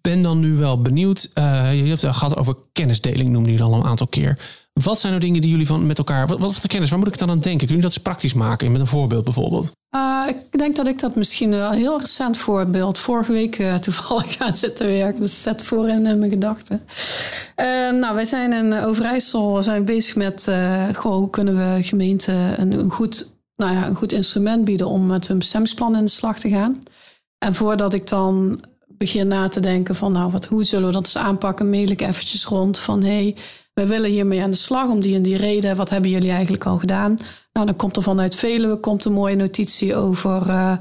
ben 0.00 0.22
dan 0.22 0.38
nu 0.40 0.56
wel 0.56 0.82
benieuwd. 0.82 1.30
Jullie 1.35 1.88
hebben 1.88 2.09
het 2.09 2.16
gehad 2.16 2.37
over 2.37 2.56
kennisdeling, 2.72 3.28
noemde 3.28 3.50
jullie 3.50 3.64
al 3.64 3.74
een 3.74 3.85
aantal 3.85 4.06
keer. 4.06 4.38
Wat 4.82 5.00
zijn 5.00 5.12
nou 5.12 5.24
dingen 5.24 5.40
die 5.40 5.50
jullie 5.50 5.66
van 5.66 5.86
met 5.86 5.98
elkaar... 5.98 6.26
Wat, 6.26 6.38
wat 6.38 6.54
voor 6.54 6.68
kennis, 6.68 6.90
waar 6.90 6.98
moet 6.98 7.08
ik 7.08 7.18
dan 7.18 7.30
aan 7.30 7.38
denken? 7.38 7.66
Kunnen 7.66 7.76
jullie 7.76 7.82
dat 7.82 7.92
eens 7.92 8.02
praktisch 8.02 8.34
maken? 8.34 8.72
Met 8.72 8.80
een 8.80 8.86
voorbeeld 8.86 9.24
bijvoorbeeld. 9.24 9.70
Uh, 9.96 10.22
ik 10.28 10.58
denk 10.58 10.76
dat 10.76 10.86
ik 10.86 10.98
dat 10.98 11.14
misschien 11.14 11.50
wel 11.50 11.72
een 11.72 11.78
heel 11.78 12.00
recent 12.00 12.38
voorbeeld 12.38 12.98
vorige 12.98 13.32
week 13.32 13.58
uh, 13.58 13.74
toevallig 13.74 14.38
aan 14.46 14.54
zitten 14.54 14.86
werken. 14.86 15.20
Dus 15.20 15.42
zet 15.42 15.62
voor 15.62 15.88
in 15.88 16.06
uh, 16.06 16.14
mijn 16.14 16.30
gedachten. 16.30 16.82
Nou, 18.00 18.14
wij 18.14 18.24
zijn 18.24 18.52
in 18.52 18.72
Overijssel 18.72 19.62
zijn 19.62 19.84
bezig 19.84 20.16
met 20.16 20.50
goh, 20.92 21.16
hoe 21.16 21.30
kunnen 21.30 21.56
we 21.56 21.82
gemeenten 21.82 22.60
een, 22.60 22.72
een, 22.72 22.90
goed, 22.90 23.34
nou 23.56 23.74
ja, 23.74 23.86
een 23.86 23.94
goed 23.94 24.12
instrument 24.12 24.64
bieden 24.64 24.88
om 24.88 25.06
met 25.06 25.28
hun 25.28 25.38
bestemmingsplan 25.38 25.96
in 25.96 26.04
de 26.04 26.10
slag 26.10 26.38
te 26.38 26.48
gaan. 26.48 26.82
En 27.38 27.54
voordat 27.54 27.94
ik 27.94 28.08
dan 28.08 28.60
begin 28.88 29.28
na 29.28 29.48
te 29.48 29.60
denken 29.60 29.94
van 29.94 30.12
nou, 30.12 30.30
wat, 30.30 30.46
hoe 30.46 30.64
zullen 30.64 30.86
we 30.86 30.92
dat 30.92 31.04
eens 31.04 31.16
aanpakken, 31.16 31.70
mail 31.70 31.90
ik 31.90 32.00
eventjes 32.00 32.44
rond 32.44 32.78
van 32.78 33.02
hey, 33.02 33.36
wij 33.80 33.86
willen 33.86 34.10
hiermee 34.10 34.42
aan 34.42 34.50
de 34.50 34.56
slag 34.56 34.88
om 34.88 35.00
die 35.00 35.14
en 35.14 35.22
die 35.22 35.36
reden. 35.36 35.76
Wat 35.76 35.90
hebben 35.90 36.10
jullie 36.10 36.30
eigenlijk 36.30 36.64
al 36.64 36.78
gedaan? 36.78 37.16
Nou, 37.52 37.66
dan 37.66 37.76
komt 37.76 37.96
er 37.96 38.02
vanuit 38.02 38.34
Veluwe 38.34 38.76
komt 38.76 39.04
een 39.04 39.12
mooie 39.12 39.36
notitie 39.36 39.96
over 39.96 40.46
uh, 40.46 40.72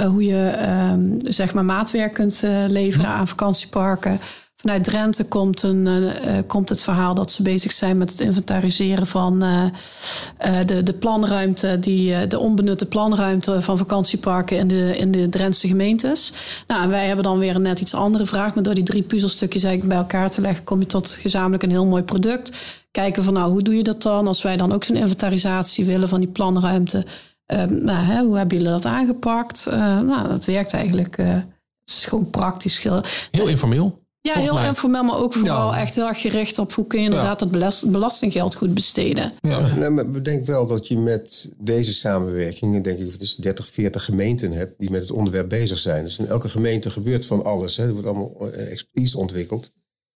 uh, 0.00 0.06
hoe 0.06 0.24
je 0.24 0.54
uh, 0.58 1.18
zeg 1.18 1.54
maar 1.54 1.64
maatwerk 1.64 2.14
kunt 2.14 2.42
uh, 2.44 2.64
leveren 2.68 3.08
aan 3.08 3.28
vakantieparken. 3.28 4.18
Vanuit 4.62 4.84
Drenthe 4.84 5.24
komt, 5.24 5.62
een, 5.62 5.86
uh, 5.86 6.06
komt 6.46 6.68
het 6.68 6.82
verhaal 6.82 7.14
dat 7.14 7.30
ze 7.30 7.42
bezig 7.42 7.72
zijn 7.72 7.98
met 7.98 8.10
het 8.10 8.20
inventariseren 8.20 9.06
van 9.06 9.44
uh, 9.44 9.64
de, 10.66 10.82
de 10.82 10.92
planruimte, 10.92 11.78
die, 11.78 12.26
de 12.26 12.38
onbenutte 12.38 12.86
planruimte 12.86 13.62
van 13.62 13.78
vakantieparken 13.78 14.56
in 14.56 14.68
de, 14.68 14.96
in 14.96 15.10
de 15.10 15.28
Drentse 15.28 15.68
gemeentes. 15.68 16.32
Nou, 16.66 16.88
wij 16.88 17.06
hebben 17.06 17.24
dan 17.24 17.38
weer 17.38 17.54
een 17.54 17.62
net 17.62 17.80
iets 17.80 17.94
andere 17.94 18.26
vraag, 18.26 18.54
maar 18.54 18.62
door 18.62 18.74
die 18.74 18.84
drie 18.84 19.02
puzzelstukjes 19.02 19.64
eigenlijk 19.64 19.94
bij 19.94 20.02
elkaar 20.02 20.30
te 20.30 20.40
leggen, 20.40 20.64
kom 20.64 20.80
je 20.80 20.86
tot 20.86 21.08
gezamenlijk 21.08 21.62
een 21.62 21.70
heel 21.70 21.86
mooi 21.86 22.02
product. 22.02 22.52
Kijken 22.90 23.24
van 23.24 23.32
nou, 23.32 23.50
hoe 23.50 23.62
doe 23.62 23.76
je 23.76 23.82
dat 23.82 24.02
dan 24.02 24.26
als 24.26 24.42
wij 24.42 24.56
dan 24.56 24.72
ook 24.72 24.84
zo'n 24.84 24.96
inventarisatie 24.96 25.84
willen 25.84 26.08
van 26.08 26.20
die 26.20 26.30
planruimte? 26.30 27.06
Nou, 27.68 28.04
hè, 28.04 28.22
hoe 28.22 28.36
hebben 28.36 28.56
jullie 28.56 28.72
dat 28.72 28.84
aangepakt? 28.84 29.66
Nou, 30.06 30.28
dat 30.28 30.44
werkt 30.44 30.72
eigenlijk. 30.72 31.16
Het 31.16 31.44
is 31.84 32.04
gewoon 32.04 32.30
praktisch. 32.30 32.88
Heel 33.30 33.46
informeel. 33.46 34.01
Ja, 34.22 34.38
heel 34.38 34.54
mij. 34.54 34.66
informeel, 34.66 35.02
maar 35.02 35.18
ook 35.18 35.34
vooral 35.34 35.72
ja. 35.72 35.80
echt 35.80 35.94
heel 35.94 36.06
erg 36.06 36.20
gericht 36.20 36.58
op 36.58 36.72
hoe 36.72 36.86
kun 36.86 36.98
je 36.98 37.04
inderdaad 37.04 37.40
ja. 37.40 37.46
dat 37.46 37.50
belast, 37.50 37.90
belastinggeld 37.90 38.54
goed 38.54 38.74
besteden. 38.74 39.32
Ja. 39.40 39.74
Nou, 39.74 39.92
maar 39.92 40.10
bedenk 40.10 40.46
wel 40.46 40.66
dat 40.66 40.88
je 40.88 40.98
met 40.98 41.52
deze 41.58 41.94
samenwerking, 41.94 42.84
denk 42.84 42.98
ik, 42.98 43.12
het 43.12 43.20
is 43.20 43.34
30, 43.34 43.66
40 43.66 44.04
gemeenten 44.04 44.52
hebt 44.52 44.74
die 44.78 44.90
met 44.90 45.00
het 45.00 45.10
onderwerp 45.10 45.48
bezig 45.48 45.78
zijn. 45.78 46.04
Dus 46.04 46.18
in 46.18 46.26
elke 46.26 46.48
gemeente 46.48 46.90
gebeurt 46.90 47.26
van 47.26 47.44
alles. 47.44 47.76
Hè. 47.76 47.86
Er 47.86 47.92
wordt 47.92 48.06
allemaal 48.06 48.50
expertise 48.50 49.18
ontwikkeld. 49.18 49.72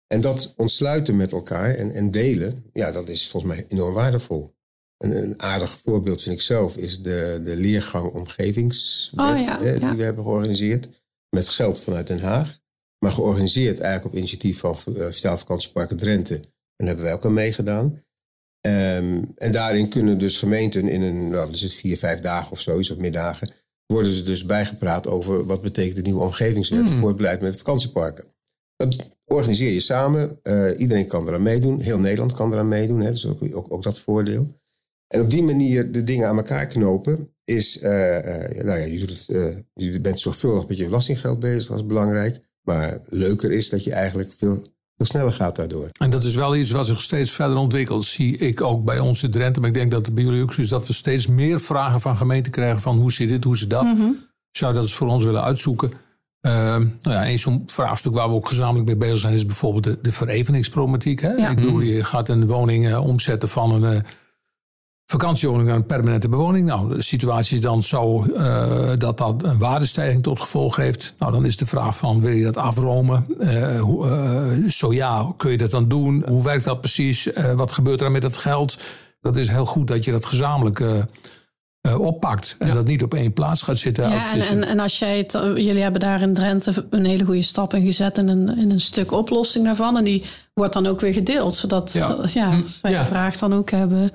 En 0.08 0.22
dat 0.22 0.54
ontsluiten 0.58 1.16
met 1.16 1.32
elkaar 1.32 1.76
en, 1.76 1.92
en 1.92 2.12
delen, 2.12 2.64
ja, 2.74 2.92
dat 2.92 3.10
is 3.10 3.28
volgens 3.28 3.54
mij 3.54 3.66
enorm 3.68 3.94
waardevol. 3.94 4.56
Een, 4.98 5.24
een 5.24 5.42
aardig 5.42 5.78
voorbeeld 5.84 6.22
vind 6.22 6.36
ik 6.36 6.42
zelf 6.42 6.76
is 6.76 7.02
de, 7.02 7.42
de 7.44 7.58
leergang 7.58 8.12
omgevingswet 8.12 9.40
oh, 9.40 9.40
ja, 9.40 9.60
hè, 9.62 9.72
die 9.80 9.88
ja. 9.88 9.96
we 9.96 10.04
hebben 10.04 10.24
georganiseerd. 10.24 10.90
Met 11.30 11.48
geld 11.48 11.80
vanuit 11.80 12.08
Den 12.08 12.20
Haag. 12.20 12.62
Maar 13.04 13.12
georganiseerd 13.12 13.80
eigenlijk 13.80 14.14
op 14.14 14.20
initiatief 14.20 14.60
van 14.60 14.78
uh, 14.90 15.08
Vitaal 15.10 15.38
Vakantieparken 15.38 15.98
Drenthe. 15.98 16.34
En 16.34 16.42
daar 16.76 16.88
hebben 16.88 17.06
wij 17.06 17.14
ook 17.14 17.26
aan 17.26 17.34
meegedaan. 17.34 17.86
Um, 18.68 19.32
en 19.36 19.52
daarin 19.52 19.90
kunnen 19.90 20.18
dus 20.18 20.38
gemeenten 20.38 20.88
in 20.88 21.02
een, 21.02 21.28
nou, 21.30 21.52
is 21.52 21.62
het 21.62 21.74
vier, 21.74 21.98
vijf 21.98 22.20
dagen 22.20 22.52
of 22.52 22.60
zoiets, 22.60 22.90
of 22.92 22.98
middagen, 22.98 23.50
worden 23.86 24.12
ze 24.12 24.24
dus 24.24 24.46
bijgepraat 24.46 25.08
over 25.08 25.46
wat 25.46 25.62
betekent 25.62 25.96
de 25.96 26.02
nieuwe 26.02 26.24
omgevingswet 26.24 26.92
voor 26.92 27.08
het 27.08 27.18
beleid 27.18 27.42
met 27.42 27.58
vakantieparken. 27.58 28.26
Dat 28.76 29.18
organiseer 29.26 29.72
je 29.72 29.80
samen. 29.80 30.40
eh, 30.44 30.80
iedereen 30.80 31.08
kan 31.08 31.28
eraan 31.28 31.42
meedoen. 31.42 31.80
Heel 31.80 32.00
Nederland 32.00 32.34
kan 32.34 32.54
eraan 32.54 32.68
meedoen. 32.68 33.02
Hè, 33.02 33.12
dus 33.12 33.26
ook, 33.26 33.56
ook, 33.56 33.74
ook 33.74 33.84
dat 33.84 34.00
voordeel. 34.00 34.54
En 35.08 35.22
op 35.22 35.30
die 35.30 35.44
manier 35.44 35.92
de 35.92 36.04
dingen 36.04 36.28
aan 36.28 36.38
elkaar 36.38 36.68
knopen 36.68 37.36
is, 37.44 37.80
eh, 37.80 38.18
eh, 38.18 38.66
nou 38.66 38.80
ja, 38.80 38.86
je, 38.86 39.00
doet 39.00 39.10
het, 39.10 39.30
eh, 39.30 39.58
je 39.74 40.02
bent 40.02 40.20
zorgvuldig 40.20 40.68
met 40.68 40.78
je 40.78 40.86
belastinggeld 40.86 41.40
bezig, 41.40 41.68
dat 41.68 41.78
is 41.78 41.86
belangrijk. 41.86 42.52
Maar 42.64 43.00
leuker 43.06 43.52
is 43.52 43.70
dat 43.70 43.84
je 43.84 43.94
eigenlijk 43.94 44.34
veel, 44.34 44.64
veel 44.98 45.06
sneller 45.06 45.34
gaat 45.34 45.56
daardoor. 45.56 45.90
En 45.92 46.10
dat 46.10 46.24
is 46.24 46.36
wel 46.36 46.56
iets 46.56 46.72
wat 46.72 46.86
zich 46.86 47.02
steeds 47.02 47.32
verder 47.32 47.58
ontwikkelt. 47.58 48.06
Zie 48.06 48.38
ik 48.38 48.62
ook 48.62 48.84
bij 48.84 49.00
ons 49.00 49.24
in 49.24 49.32
Drenthe. 49.32 49.60
Maar 49.60 49.70
ik 49.70 49.76
denk 49.76 49.92
dat 49.92 50.06
het 50.06 50.16
bij 50.16 50.24
jullie 50.24 50.42
ook 50.42 50.54
zo 50.54 50.62
is 50.62 50.70
dat 50.70 50.88
we 50.88 50.94
steeds 50.94 51.28
meer 51.28 51.62
vragen 51.62 52.02
van 52.02 52.18
gemeenten 52.18 52.52
krijgen. 52.52 52.82
Van 52.82 52.98
hoe 52.98 53.12
zit 53.12 53.30
dit, 53.30 53.44
hoe 53.44 53.58
zit 53.58 53.70
dat? 53.70 53.86
Zou 54.52 54.74
dat 54.74 54.84
eens 54.84 54.94
voor 54.94 55.08
ons 55.08 55.24
willen 55.24 55.44
uitzoeken? 55.44 55.92
Ehm, 56.42 56.88
nou 57.00 57.16
ja, 57.16 57.28
een 57.28 57.40
zo'n 57.40 57.64
vraagstuk 57.66 58.14
waar 58.14 58.30
we 58.30 58.36
ook 58.36 58.48
gezamenlijk 58.48 58.86
mee 58.86 58.98
bezig 58.98 59.18
zijn, 59.18 59.34
is 59.34 59.46
bijvoorbeeld 59.46 59.84
de, 59.84 59.98
de 60.02 60.12
vereveningsproblematiek. 60.12 61.22
Hè? 61.22 61.32
Ja. 61.32 61.50
Ik 61.50 61.56
bedoel, 61.56 61.80
je 61.80 62.04
gaat 62.04 62.30
een 62.30 62.48
woning 62.48 62.88
eh, 62.88 63.04
omzetten 63.04 63.50
van 63.50 63.84
een 63.84 63.94
eh, 63.94 64.10
vakantiewoning 65.06 65.68
naar 65.68 65.76
een 65.76 65.86
permanente 65.86 66.30
bewoning. 66.30 66.68
Nou, 66.68 66.96
de 66.96 67.02
situatie 67.02 67.56
is 67.56 67.64
dan 67.64 67.84
zo 67.84 68.26
eh, 68.26 68.92
dat 68.98 69.18
dat 69.18 69.44
een 69.44 69.58
waardestijging 69.58 70.24
tot 70.24 70.40
gevolg 70.40 70.76
heeft. 70.76 71.14
Nou, 71.20 71.32
dan 71.32 71.46
is 71.46 71.58
de 71.58 71.66
vraag 71.66 71.98
van, 71.98 72.22
wil 72.22 72.32
je 72.32 72.44
dat 72.44 72.58
afromen? 72.58 73.26
Eh, 73.40 73.80
hoe, 73.80 74.10
eh, 74.10 74.70
zo 74.70 74.94
ja, 74.94 75.34
kun 75.38 75.52
je 75.52 75.58
dat 75.58 75.72
dan 75.72 75.88
doen? 75.88 76.24
Hoe 76.28 76.44
werkt 76.44 76.66
dat 76.66 76.80
precies? 76.80 77.30
Wat 77.56 77.72
gebeurt 77.72 77.98
er 77.98 78.04
dan 78.04 78.12
met 78.14 78.22
dat 78.22 78.38
geld? 78.38 78.78
Dat 79.22 79.38
is 79.38 79.50
heel 79.50 79.66
goed 79.66 79.88
dat 79.88 80.06
je 80.06 80.12
dat 80.12 80.26
gezamenlijk 80.26 80.84
oppakt. 81.98 82.56
En 82.60 82.74
dat 82.74 82.86
niet 82.86 83.04
op 83.04 83.14
één 83.14 83.34
plaats 83.34 83.62
gaat 83.62 83.78
zitten. 83.78 84.10
Ja, 84.10 84.34
en, 84.34 84.42
en, 84.42 84.64
en 84.64 84.80
als 84.80 85.00
jij 85.00 85.18
het, 85.18 85.32
jullie 85.56 85.82
hebben 85.82 86.02
daar 86.02 86.22
in 86.22 86.34
Drenthe 86.34 86.86
een 86.90 87.06
hele 87.06 87.26
goede 87.26 87.42
stap 87.42 87.74
in 87.74 87.86
gezet 87.86 88.18
in 88.18 88.28
een, 88.28 88.58
in 88.58 88.72
een 88.72 88.82
stuk 88.82 89.12
oplossing 89.12 89.66
daarvan. 89.66 89.98
En 89.98 90.04
die 90.04 90.26
wordt 90.54 90.74
dan 90.74 90.86
ook 90.86 91.02
weer 91.02 91.14
gedeeld. 91.14 91.56
Zodat 91.56 91.92
Ja. 91.94 92.18
ja. 92.34 92.62
als 92.64 92.80
wij 92.82 92.98
de 92.98 93.06
vraag 93.06 93.38
dan 93.38 93.54
ook 93.54 93.72
hebben, 93.72 94.12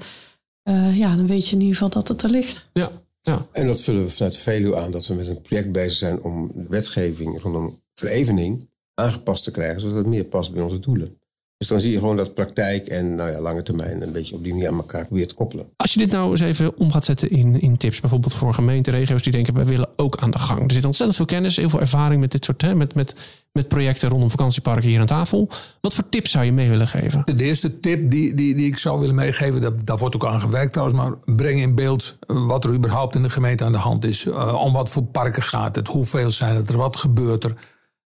eh, 0.68 0.98
ja, 0.98 1.16
dan 1.16 1.26
weet 1.26 1.48
je 1.48 1.54
in 1.54 1.60
ieder 1.60 1.74
geval 1.74 1.90
dat 1.90 2.08
het 2.08 2.22
er 2.22 2.30
ligt. 2.30 2.68
Ja, 2.72 2.90
ja. 3.20 3.46
En 3.52 3.66
dat 3.66 3.80
vullen 3.80 4.02
we 4.02 4.10
vanuit 4.10 4.32
de 4.32 4.38
Veluwe 4.38 4.76
aan 4.76 4.90
dat 4.90 5.06
we 5.06 5.14
met 5.14 5.26
een 5.26 5.40
project 5.40 5.72
bezig 5.72 5.92
zijn 5.92 6.22
om 6.22 6.50
de 6.54 6.68
wetgeving 6.68 7.40
rondom 7.40 7.82
verevening 7.94 8.70
aangepast 8.94 9.44
te 9.44 9.50
krijgen, 9.50 9.80
zodat 9.80 9.96
het 9.96 10.06
meer 10.06 10.24
past 10.24 10.52
bij 10.52 10.62
onze 10.62 10.78
doelen. 10.78 11.17
Dus 11.58 11.68
dan 11.68 11.80
zie 11.80 11.92
je 11.92 11.98
gewoon 11.98 12.16
dat 12.16 12.34
praktijk 12.34 12.86
en 12.86 13.14
nou 13.14 13.30
ja, 13.30 13.40
lange 13.40 13.62
termijn 13.62 14.02
een 14.02 14.12
beetje 14.12 14.34
op 14.34 14.44
die 14.44 14.52
manier 14.52 14.68
aan 14.68 14.76
elkaar 14.76 15.06
weer 15.10 15.28
te 15.28 15.34
koppelen. 15.34 15.66
Als 15.76 15.92
je 15.92 15.98
dit 15.98 16.10
nou 16.10 16.30
eens 16.30 16.40
even 16.40 16.76
om 16.76 16.92
gaat 16.92 17.04
zetten 17.04 17.30
in, 17.30 17.60
in 17.60 17.76
tips, 17.76 18.00
bijvoorbeeld 18.00 18.34
voor 18.34 18.54
gemeenten, 18.54 18.92
regio's 18.92 19.22
die 19.22 19.32
denken, 19.32 19.54
wij 19.54 19.64
willen 19.64 19.88
ook 19.96 20.16
aan 20.16 20.30
de 20.30 20.38
gang. 20.38 20.62
Er 20.62 20.72
zit 20.72 20.84
ontzettend 20.84 21.16
veel 21.16 21.26
kennis, 21.26 21.56
heel 21.56 21.68
veel 21.68 21.80
ervaring 21.80 22.20
met 22.20 22.30
dit 22.30 22.44
soort, 22.44 22.62
hè, 22.62 22.74
met, 22.74 22.94
met, 22.94 23.14
met 23.52 23.68
projecten 23.68 24.08
rondom 24.08 24.30
vakantieparken 24.30 24.88
hier 24.88 25.00
aan 25.00 25.06
tafel. 25.06 25.48
Wat 25.80 25.94
voor 25.94 26.08
tips 26.08 26.30
zou 26.30 26.44
je 26.44 26.52
mee 26.52 26.68
willen 26.68 26.88
geven? 26.88 27.22
De 27.24 27.44
eerste 27.44 27.80
tip 27.80 28.10
die, 28.10 28.34
die, 28.34 28.54
die 28.54 28.66
ik 28.66 28.78
zou 28.78 29.00
willen 29.00 29.14
meegeven, 29.14 29.60
dat, 29.60 29.86
daar 29.86 29.98
wordt 29.98 30.14
ook 30.14 30.26
aan 30.26 30.40
gewerkt 30.40 30.72
trouwens, 30.72 30.98
maar 30.98 31.36
breng 31.36 31.60
in 31.60 31.74
beeld 31.74 32.18
wat 32.26 32.64
er 32.64 32.74
überhaupt 32.74 33.14
in 33.14 33.22
de 33.22 33.30
gemeente 33.30 33.64
aan 33.64 33.72
de 33.72 33.78
hand 33.78 34.04
is. 34.04 34.26
Eh, 34.26 34.54
om 34.54 34.72
wat 34.72 34.88
voor 34.88 35.04
parken 35.04 35.42
gaat 35.42 35.76
het, 35.76 35.88
hoeveel 35.88 36.30
zijn 36.30 36.56
het 36.56 36.68
er, 36.68 36.76
wat 36.76 36.96
gebeurt 36.96 37.44
er. 37.44 37.54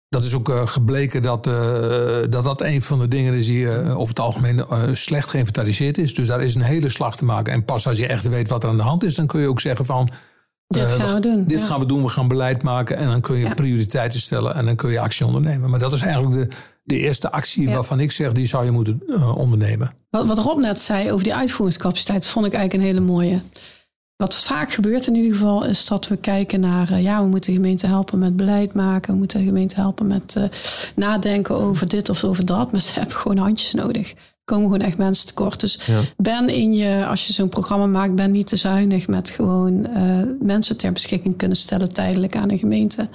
Dat 0.10 0.24
is 0.24 0.34
ook 0.34 0.50
eh, 0.50 0.68
gebleken 0.68 1.22
dat, 1.22 1.48
eh, 1.48 1.54
dat 2.30 2.44
dat 2.44 2.62
een 2.62 2.82
van 2.82 3.00
de 3.00 3.08
dingen 3.08 3.34
is 3.34 3.46
die 3.46 3.72
eh, 3.72 3.98
over 3.98 4.10
het 4.10 4.20
algemeen 4.20 4.66
slecht 4.94 5.30
geïnventariseerd 5.30 5.98
is. 5.98 6.14
Dus 6.14 6.28
daar 6.28 6.42
is 6.42 6.56
een 6.56 6.62
hele 6.62 6.90
slag 6.90 7.18
te 7.18 7.26
maken. 7.26 7.54
En 7.54 7.66
pas 7.66 7.88
als 7.88 7.98
je 7.98 8.08
echt 8.08 8.30
weet 8.30 8.50
wat 8.50 8.64
er 8.64 8.70
aan 8.70 8.78
de 8.78 8.84
hand 8.84 9.04
is, 9.04 9.16
dan 9.16 9.28
kun 9.28 9.42
je 9.42 9.48
ook 9.48 9.60
zeggen 9.60 9.86
van... 9.86 10.10
Dit 10.68 10.92
gaan 10.92 11.14
we 11.14 11.20
doen. 11.20 11.44
Dit 11.44 11.60
ja. 11.60 11.66
gaan 11.66 11.80
we 11.80 11.86
doen, 11.86 12.02
we 12.02 12.10
gaan 12.10 12.28
beleid 12.28 12.64
maken 12.64 12.98
en 12.98 13.06
dan 13.08 13.22
kun 13.22 13.38
je 13.38 13.46
Ja. 13.46 13.54
prioriteiten 13.54 14.20
stellen 14.20 14.56
en 14.56 14.66
dan 14.66 14.76
kun 14.76 14.92
je 14.92 15.00
actie 15.00 15.26
ondernemen. 15.26 15.70
Maar 15.70 15.80
dat 15.80 15.94
is 15.94 16.02
eigenlijk 16.02 16.50
de, 16.50 16.56
de 16.84 16.98
eerste 16.98 17.32
actie 17.32 17.68
Ja. 17.68 17.74
waarvan 17.74 18.00
ik 18.00 18.12
zeg, 18.12 18.32
die 18.32 18.48
zou 18.48 18.66
je 18.66 18.72
moeten 18.72 19.02
ondernemen. 19.36 19.94
Wat, 20.10 20.26
wat 20.26 20.38
Rob 20.38 20.60
net 20.60 20.80
zei 20.80 21.12
over 21.12 21.24
die 21.24 21.36
uitvoeringscapaciteit, 21.36 22.26
vond 22.26 22.46
ik 22.46 22.54
eigenlijk 22.54 22.84
een 22.84 22.90
hele 22.94 23.06
mooie. 23.12 23.42
Wat 24.24 24.36
vaak 24.36 24.72
gebeurt 24.72 25.08
in 25.08 25.16
ieder 25.16 25.32
geval, 25.32 25.66
is 25.66 25.86
dat 25.86 26.08
we 26.08 26.18
kijken 26.18 26.60
naar, 26.60 26.92
eh, 26.92 27.04
ja, 27.04 27.22
we 27.22 27.28
moeten 27.28 27.50
de 27.50 27.56
gemeente 27.56 27.88
helpen 27.88 28.20
met 28.20 28.36
beleid 28.36 28.74
maken, 28.74 29.12
we 29.12 29.18
moeten 29.18 29.40
de 29.40 29.46
gemeente 29.46 29.76
helpen 29.76 30.08
met 30.08 30.36
eh, 30.36 30.44
nadenken 30.96 31.56
over 31.56 31.88
dit 31.88 32.10
of 32.10 32.24
over 32.24 32.46
dat, 32.46 32.72
maar 32.72 32.82
ze 32.82 32.94
hebben 33.00 33.16
gewoon 33.16 33.38
handjes 33.38 33.74
nodig. 33.74 34.12
Er 34.12 34.18
komen 34.46 34.72
gewoon 34.72 34.88
echt 34.88 34.98
mensen 34.98 35.28
tekort. 35.28 35.60
Dus 35.60 35.80
Ja. 35.86 36.00
ben 36.18 36.50
in 36.50 36.74
je, 36.74 37.06
als 37.06 37.28
je 37.28 37.34
zo'n 37.34 37.50
programma 37.50 37.86
maakt, 37.86 38.16
ben 38.16 38.32
niet 38.32 38.48
te 38.48 38.56
zuinig 38.56 39.08
met 39.08 39.30
gewoon 39.30 39.86
eh, 39.86 40.22
mensen 40.42 40.78
ter 40.78 40.92
beschikking 40.92 41.38
kunnen 41.38 41.58
stellen 41.58 41.94
tijdelijk 41.94 42.36
aan 42.36 42.52
een 42.52 42.60
gemeente. 42.60 43.10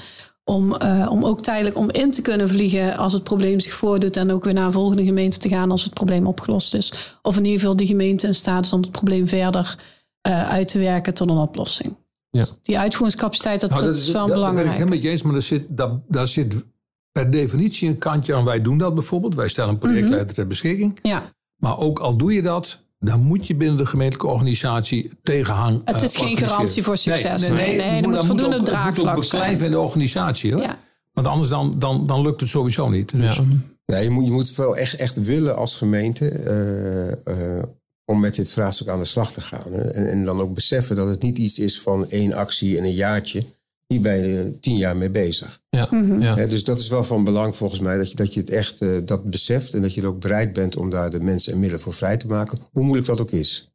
Om, 0.45 0.77
om 1.09 1.25
ook 1.25 1.43
tijdelijk 1.43 1.77
om 1.77 1.91
in 1.91 2.13
te 2.13 2.23
kunnen 2.23 2.49
vliegen 2.49 2.97
als 2.97 3.13
het 3.13 3.23
probleem 3.23 3.61
zich 3.61 3.73
voordoet. 3.73 4.17
En 4.17 4.33
ook 4.33 4.45
weer 4.45 4.55
naar 4.55 4.67
een 4.67 4.73
volgende 4.73 5.05
gemeente 5.05 5.39
te 5.39 5.49
gaan 5.49 5.71
als 5.71 5.85
het 5.85 5.95
probleem 5.95 6.27
opgelost 6.27 6.75
is. 6.75 7.17
Of 7.23 7.37
in 7.37 7.45
ieder 7.45 7.61
geval 7.61 7.77
die 7.77 7.87
gemeente 7.87 8.27
in 8.27 8.35
staat 8.35 8.65
is 8.65 8.73
om 8.73 8.81
het 8.81 8.91
probleem 8.91 9.29
verder 9.29 9.77
eh, 10.25 10.49
uit 10.49 10.69
te 10.69 10.79
werken 10.79 11.15
tot 11.15 11.29
een 11.29 11.37
oplossing. 11.37 11.97
Ja. 12.31 12.47
Die 12.63 12.79
uitvoeringscapaciteit, 12.79 13.61
dat, 13.61 13.71
Nou, 13.71 13.83
dat 13.85 13.97
is 13.97 14.11
wel 14.11 14.13
dat 14.13 14.23
ben 14.27 14.37
ik 14.37 14.41
belangrijk. 14.51 14.77
helemaal 14.79 14.99
eens, 15.11 15.23
maar 15.23 15.33
daar 15.33 15.43
zit, 15.43 15.65
daar, 15.69 15.91
daar 16.09 16.27
zit 16.29 16.65
per 17.13 17.31
definitie 17.31 17.89
een 17.89 17.99
kantje 17.99 18.35
aan. 18.35 18.45
Wij 18.45 18.63
doen 18.63 18.79
dat 18.79 18.95
bijvoorbeeld. 18.95 19.35
Wij 19.35 19.49
stellen 19.49 19.71
een 19.71 19.79
projectleider 19.79 20.35
ter 20.35 20.47
beschikking. 20.47 20.99
Ja, 21.03 21.23
Maar 21.57 21.79
ook 21.79 21.99
al 21.99 22.17
doe 22.17 22.33
je 22.35 22.43
dat, 22.43 22.83
dan 22.99 23.21
moet 23.21 23.47
je 23.47 23.55
binnen 23.57 23.77
de 23.77 23.87
gemeentelijke 23.87 24.33
organisatie 24.33 25.11
tegenhang 25.23 25.81
het 25.85 25.97
eh, 25.97 26.03
is 26.03 26.11
geen 26.13 26.21
organiseren. 26.23 26.49
garantie 26.55 26.83
voor 26.83 26.97
succes. 26.99 27.41
Nee, 27.41 27.51
nee, 27.51 27.67
Nee, 27.67 27.77
nee, 27.77 27.87
het 27.87 27.97
er 27.97 28.03
moet 28.05 28.15
dat 28.15 28.27
voldoende 28.27 28.57
ook- 28.57 28.65
draagvlak 28.65 29.15
moet 29.17 29.25
ook 29.25 29.25
zijn. 29.41 29.61
in 29.61 29.71
de 29.71 29.79
organisatie. 29.81 30.53
Hoor. 30.53 30.63
ja. 30.63 30.79
Want 31.13 31.27
anders 31.27 31.49
dan, 31.49 31.79
dan, 31.79 32.07
dan 32.07 32.23
lukt 32.23 32.41
het 32.41 32.49
sowieso 32.51 32.89
niet. 32.89 33.11
Dus, 33.19 33.37
Ja. 33.37 33.43
Ja, 33.87 33.97
je, 33.99 34.11
moet, 34.11 34.25
je 34.25 34.31
moet 34.31 34.55
wel 34.55 34.77
echt, 34.77 34.97
echt 34.97 35.25
willen 35.25 35.57
als 35.57 35.77
gemeente 35.77 36.29
eh, 36.29 37.57
eh, 37.59 37.65
om 38.05 38.21
met 38.21 38.35
dit 38.35 38.51
vraagstuk 38.51 38.89
aan 38.89 38.99
de 38.99 39.05
slag 39.05 39.33
te 39.33 39.41
gaan. 39.41 39.73
En, 39.73 40.07
en 40.11 40.25
dan 40.25 40.41
ook 40.41 40.55
beseffen 40.55 40.97
dat 40.97 41.09
het 41.09 41.23
niet 41.23 41.39
iets 41.39 41.59
is 41.59 41.81
van 41.81 42.11
één 42.11 42.33
actie 42.33 42.79
en 42.79 42.85
een 42.85 42.93
jaartje. 42.95 43.45
Hier 43.87 44.01
ben 44.01 44.27
je 44.29 44.59
tien 44.61 44.77
jaar 44.77 44.97
mee 44.97 45.11
bezig. 45.11 45.61
Ja, 45.71 45.89
Mhm. 45.91 46.23
ja. 46.23 46.35
Dus 46.35 46.65
dat 46.65 46.79
is 46.79 46.89
wel 46.89 47.05
van 47.05 47.25
belang 47.25 47.57
volgens 47.57 47.81
mij, 47.81 47.97
dat 47.97 48.11
je, 48.11 48.17
dat 48.17 48.35
je 48.35 48.41
het 48.41 48.51
echt 48.51 48.81
eh, 48.81 48.97
dat 49.05 49.31
beseft 49.31 49.75
en 49.75 49.83
dat 49.83 49.95
je 49.95 50.01
er 50.01 50.07
ook 50.07 50.21
bereid 50.21 50.53
bent 50.53 50.77
om 50.77 50.91
daar 50.91 51.11
de 51.11 51.21
mensen 51.21 51.53
en 51.53 51.59
middelen 51.59 51.83
voor 51.85 51.95
vrij 51.95 52.17
te 52.17 52.27
maken, 52.27 52.59
hoe 52.73 52.83
moeilijk 52.85 53.07
dat 53.07 53.21
ook 53.21 53.31
is. 53.31 53.69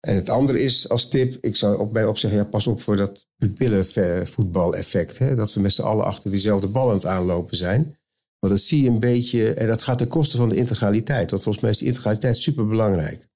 En 0.00 0.14
het 0.14 0.28
andere 0.28 0.62
is 0.62 0.88
als 0.88 1.08
tip, 1.08 1.36
ik 1.40 1.56
zou 1.56 1.76
ook 1.76 1.92
bij 1.92 2.04
opzeggen, 2.06 2.38
ja, 2.40 2.44
pas 2.46 2.66
op 2.66 2.82
voor 2.82 2.96
dat 2.96 3.26
pupillenvoetbal-effect. 3.38 5.18
hè, 5.18 5.34
Dat 5.34 5.52
we 5.52 5.60
met 5.60 5.72
z'n 5.72 5.82
allen 5.82 6.04
achter 6.04 6.30
diezelfde 6.30 6.66
bal 6.66 6.88
aan 6.88 6.94
het 6.94 7.06
aanlopen 7.06 7.56
zijn. 7.56 7.96
Want 8.40 8.52
dat 8.52 8.62
zie 8.62 8.82
je 8.82 8.88
een 8.88 8.98
beetje, 8.98 9.54
en 9.54 9.66
dat 9.66 9.82
gaat 9.82 9.98
ten 9.98 10.08
koste 10.08 10.36
van 10.36 10.48
de 10.48 10.56
integraliteit. 10.56 11.30
Want 11.30 11.42
volgens 11.42 11.62
mij 11.64 11.72
is 11.72 11.78
die 11.78 11.86
integraliteit 11.88 12.36
superbelangrijk. 12.36 13.26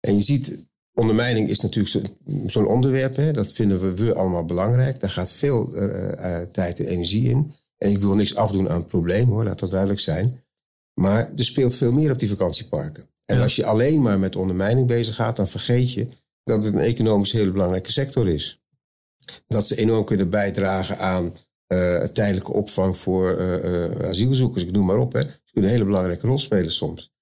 En 0.00 0.14
je 0.14 0.22
ziet, 0.22 0.66
ondermijning 0.92 1.48
is 1.48 1.60
natuurlijk 1.60 1.88
zo- 1.94 2.16
zo'n 2.46 2.66
onderwerp. 2.66 3.16
Hè, 3.16 3.32
dat 3.32 3.52
vinden 3.52 3.80
we, 3.80 3.94
we 4.04 4.14
allemaal 4.14 4.44
belangrijk. 4.44 5.00
Daar 5.00 5.10
gaat 5.10 5.32
veel 5.32 5.74
eh, 5.74 6.40
eh, 6.42 6.48
tijd 6.52 6.78
en 6.80 6.86
energie 6.86 7.28
in. 7.30 7.52
En 7.78 7.90
ik 7.90 7.98
wil 7.98 8.14
niks 8.14 8.34
afdoen 8.34 8.68
aan 8.68 8.78
het 8.78 8.86
probleem 8.86 9.28
hoor, 9.28 9.44
laat 9.44 9.58
dat 9.58 9.70
duidelijk 9.70 10.00
zijn. 10.00 10.42
Maar 11.00 11.32
er 11.36 11.44
speelt 11.44 11.74
veel 11.74 11.92
meer 11.92 12.10
op 12.12 12.18
die 12.18 12.28
vakantieparken. 12.28 13.08
En 13.24 13.36
Ja. 13.36 13.42
als 13.42 13.56
je 13.56 13.64
alleen 13.64 14.02
maar 14.02 14.18
met 14.18 14.36
ondermijning 14.36 14.86
bezig 14.86 15.14
gaat, 15.14 15.36
dan 15.36 15.48
vergeet 15.48 15.92
je 15.92 16.06
dat 16.44 16.64
het 16.64 16.74
een 16.74 16.80
economisch 16.80 17.32
hele 17.32 17.52
belangrijke 17.52 17.92
sector 17.92 18.28
is. 18.28 18.62
Dat 19.46 19.66
ze 19.66 19.76
enorm 19.76 20.04
kunnen 20.04 20.30
bijdragen 20.30 20.98
aan 20.98 21.32
eh, 21.66 22.02
tijdelijke 22.02 22.52
opvang 22.52 22.96
voor 22.96 23.38
eh, 23.38 23.84
eh, 23.84 24.08
asielzoekers, 24.08 24.64
ik 24.64 24.72
noem 24.72 24.86
maar 24.86 24.98
op. 24.98 25.12
Hè. 25.12 25.20
Ze 25.20 25.52
kunnen 25.52 25.70
een 25.70 25.76
hele 25.76 25.88
belangrijke 25.88 26.26
rol 26.26 26.38
spelen 26.38 26.72
soms. 26.72 27.12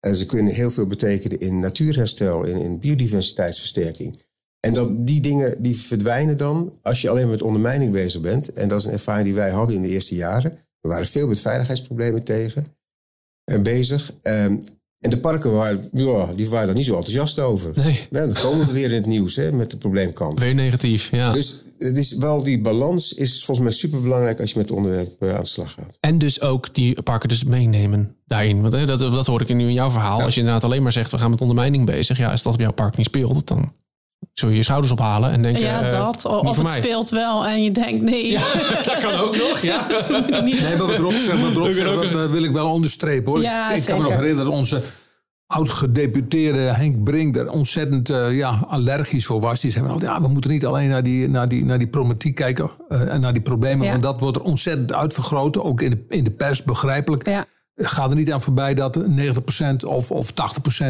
En 0.00 0.16
ze 0.16 0.26
kunnen 0.26 0.52
heel 0.52 0.70
veel 0.70 0.86
betekenen 0.86 1.40
in 1.40 1.58
natuurherstel, 1.58 2.44
in, 2.44 2.56
in 2.56 2.78
biodiversiteitsversterking. 2.78 4.24
En 4.60 4.74
dat, 4.74 5.06
die 5.06 5.20
dingen 5.20 5.62
die 5.62 5.76
verdwijnen 5.76 6.36
dan 6.36 6.78
als 6.82 7.00
je 7.00 7.08
alleen 7.08 7.30
met 7.30 7.42
ondermijning 7.42 7.92
bezig 7.92 8.20
bent. 8.20 8.52
En 8.52 8.68
dat 8.68 8.80
is 8.80 8.86
een 8.86 8.92
ervaring 8.92 9.24
die 9.24 9.34
wij 9.34 9.50
hadden 9.50 9.76
in 9.76 9.82
de 9.82 9.88
eerste 9.88 10.14
jaren. 10.14 10.58
We 10.80 10.88
waren 10.88 11.06
veel 11.06 11.26
met 11.26 11.40
veiligheidsproblemen 11.40 12.22
tegen 12.22 12.66
en 13.44 13.62
bezig. 13.62 14.12
Ehm, 14.22 14.56
en 14.98 15.10
de 15.10 15.18
parken 15.18 15.52
waren, 15.52 15.88
ja, 15.92 16.32
die 16.32 16.48
waren 16.48 16.66
daar 16.66 16.76
niet 16.76 16.86
zo 16.86 16.94
enthousiast 16.94 17.38
over. 17.38 17.72
Nee, 17.74 18.06
dan 18.10 18.32
komen 18.32 18.66
we 18.66 18.72
weer 18.72 18.84
in 18.84 18.94
het 18.94 19.06
nieuws 19.06 19.36
hè, 19.36 19.52
met 19.52 19.70
de 19.70 19.76
probleemkant. 19.76 20.40
weer 20.40 20.54
negatief. 20.54 21.10
Ja. 21.10 21.32
Dus 21.32 21.62
het 21.78 21.96
is 21.96 22.16
wel 22.16 22.42
die 22.44 22.60
balans 22.60 23.12
is 23.12 23.44
volgens 23.44 23.66
mij 23.66 23.76
superbelangrijk 23.76 24.40
als 24.40 24.50
je 24.52 24.58
met 24.58 24.68
het 24.68 24.76
onderwerp 24.78 25.22
eh, 25.22 25.34
aan 25.34 25.40
de 25.40 25.46
slag 25.46 25.72
gaat. 25.72 25.96
En 26.00 26.18
dus 26.18 26.40
ook 26.40 26.74
die 26.74 27.02
parken 27.02 27.28
dus 27.28 27.44
meenemen 27.44 28.16
daarin. 28.26 28.60
Want 28.60 28.72
hè, 28.72 28.86
dat, 28.86 29.00
dat 29.00 29.26
hoor 29.26 29.40
ik 29.40 29.54
nu 29.54 29.66
in 29.66 29.72
jouw 29.72 29.90
verhaal. 29.90 30.20
Als 30.22 30.34
je 30.34 30.40
inderdaad 30.40 30.64
alleen 30.64 30.82
maar 30.82 30.92
zegt, 30.92 31.10
we 31.10 31.18
gaan 31.18 31.30
met 31.30 31.40
ondermijning 31.40 31.86
bezig. 31.86 32.18
Ja, 32.18 32.30
als 32.30 32.42
dat 32.42 32.54
op 32.54 32.60
jouw 32.60 32.72
park 32.72 32.96
niet 32.96 33.06
speelt, 33.06 33.46
dan 33.48 33.72
zul 34.32 34.48
je 34.48 34.56
je 34.56 34.62
schouders 34.62 34.92
ophalen 34.92 35.30
en 35.30 35.42
denken... 35.42 35.62
ja, 35.62 35.82
eh, 35.82 35.90
dat. 35.90 36.14
niet 36.16 36.24
Of 36.24 36.40
voor 36.40 36.54
het 36.54 36.62
mij. 36.62 36.78
speelt 36.82 37.10
wel 37.10 37.46
en 37.46 37.62
je 37.62 37.70
denkt 37.70 38.02
nee. 38.02 38.32
dat 38.84 38.98
kan 38.98 39.12
ook 39.14 39.36
nog, 39.36 39.60
ja. 39.62 39.86
Moet 40.10 40.28
ik 40.36 40.42
niet- 40.42 40.60
Nee, 40.60 40.76
maar 40.76 40.86
wat 40.86 40.98
Rob 40.98 41.12
zegt, 41.12 41.42
wat 41.42 41.52
Rob 41.52 41.68
Ik 41.68 41.74
ben 41.76 41.84
zegt, 41.84 41.88
ook 41.88 42.12
dat 42.12 42.24
eh, 42.26 42.30
wil 42.30 42.42
ik 42.44 42.50
wel 42.50 42.70
onderstrepen 42.70 43.32
hoor. 43.32 43.42
Ja, 43.42 43.70
ik, 43.70 43.84
kan 43.84 43.96
me 43.96 44.02
nog 44.02 44.12
herinneren 44.12 44.44
dat 44.44 44.54
onze 44.54 44.82
oud-gedeputeerde 45.46 46.58
Henk 46.58 47.04
Brink 47.04 47.36
er 47.36 47.50
ontzettend 47.50 48.10
eh, 48.10 48.36
ja, 48.36 48.66
allergisch 48.68 49.26
voor 49.26 49.40
was. 49.40 49.60
Die 49.60 49.70
zei, 49.70 49.84
wel, 49.84 50.00
ja, 50.00 50.20
we 50.20 50.28
moeten 50.28 50.50
niet 50.50 50.66
alleen 50.66 50.88
naar 50.88 51.02
die, 51.02 51.28
naar 51.28 51.48
die, 51.48 51.64
naar 51.64 51.78
die 51.78 51.88
problematiek 51.88 52.34
kijken 52.34 52.70
eh, 52.88 53.14
en 53.14 53.20
naar 53.20 53.32
die 53.32 53.42
problemen. 53.42 53.84
Ja. 53.84 53.90
Want 53.90 54.02
dat 54.02 54.20
wordt 54.20 54.36
er 54.36 54.42
ontzettend 54.42 54.92
uitvergroot, 54.92 55.58
ook 55.58 55.80
in 55.80 55.90
de, 55.90 56.04
in 56.08 56.24
de 56.24 56.30
pers 56.30 56.62
begrijpelijk. 56.62 57.28
Ja. 57.28 57.46
Ga 57.78 58.08
er 58.08 58.14
niet 58.14 58.32
aan 58.32 58.42
voorbij 58.42 58.74
dat 58.74 58.98
90% 58.98 59.00
of, 59.86 60.10
of 60.10 60.30
80% 60.30 60.34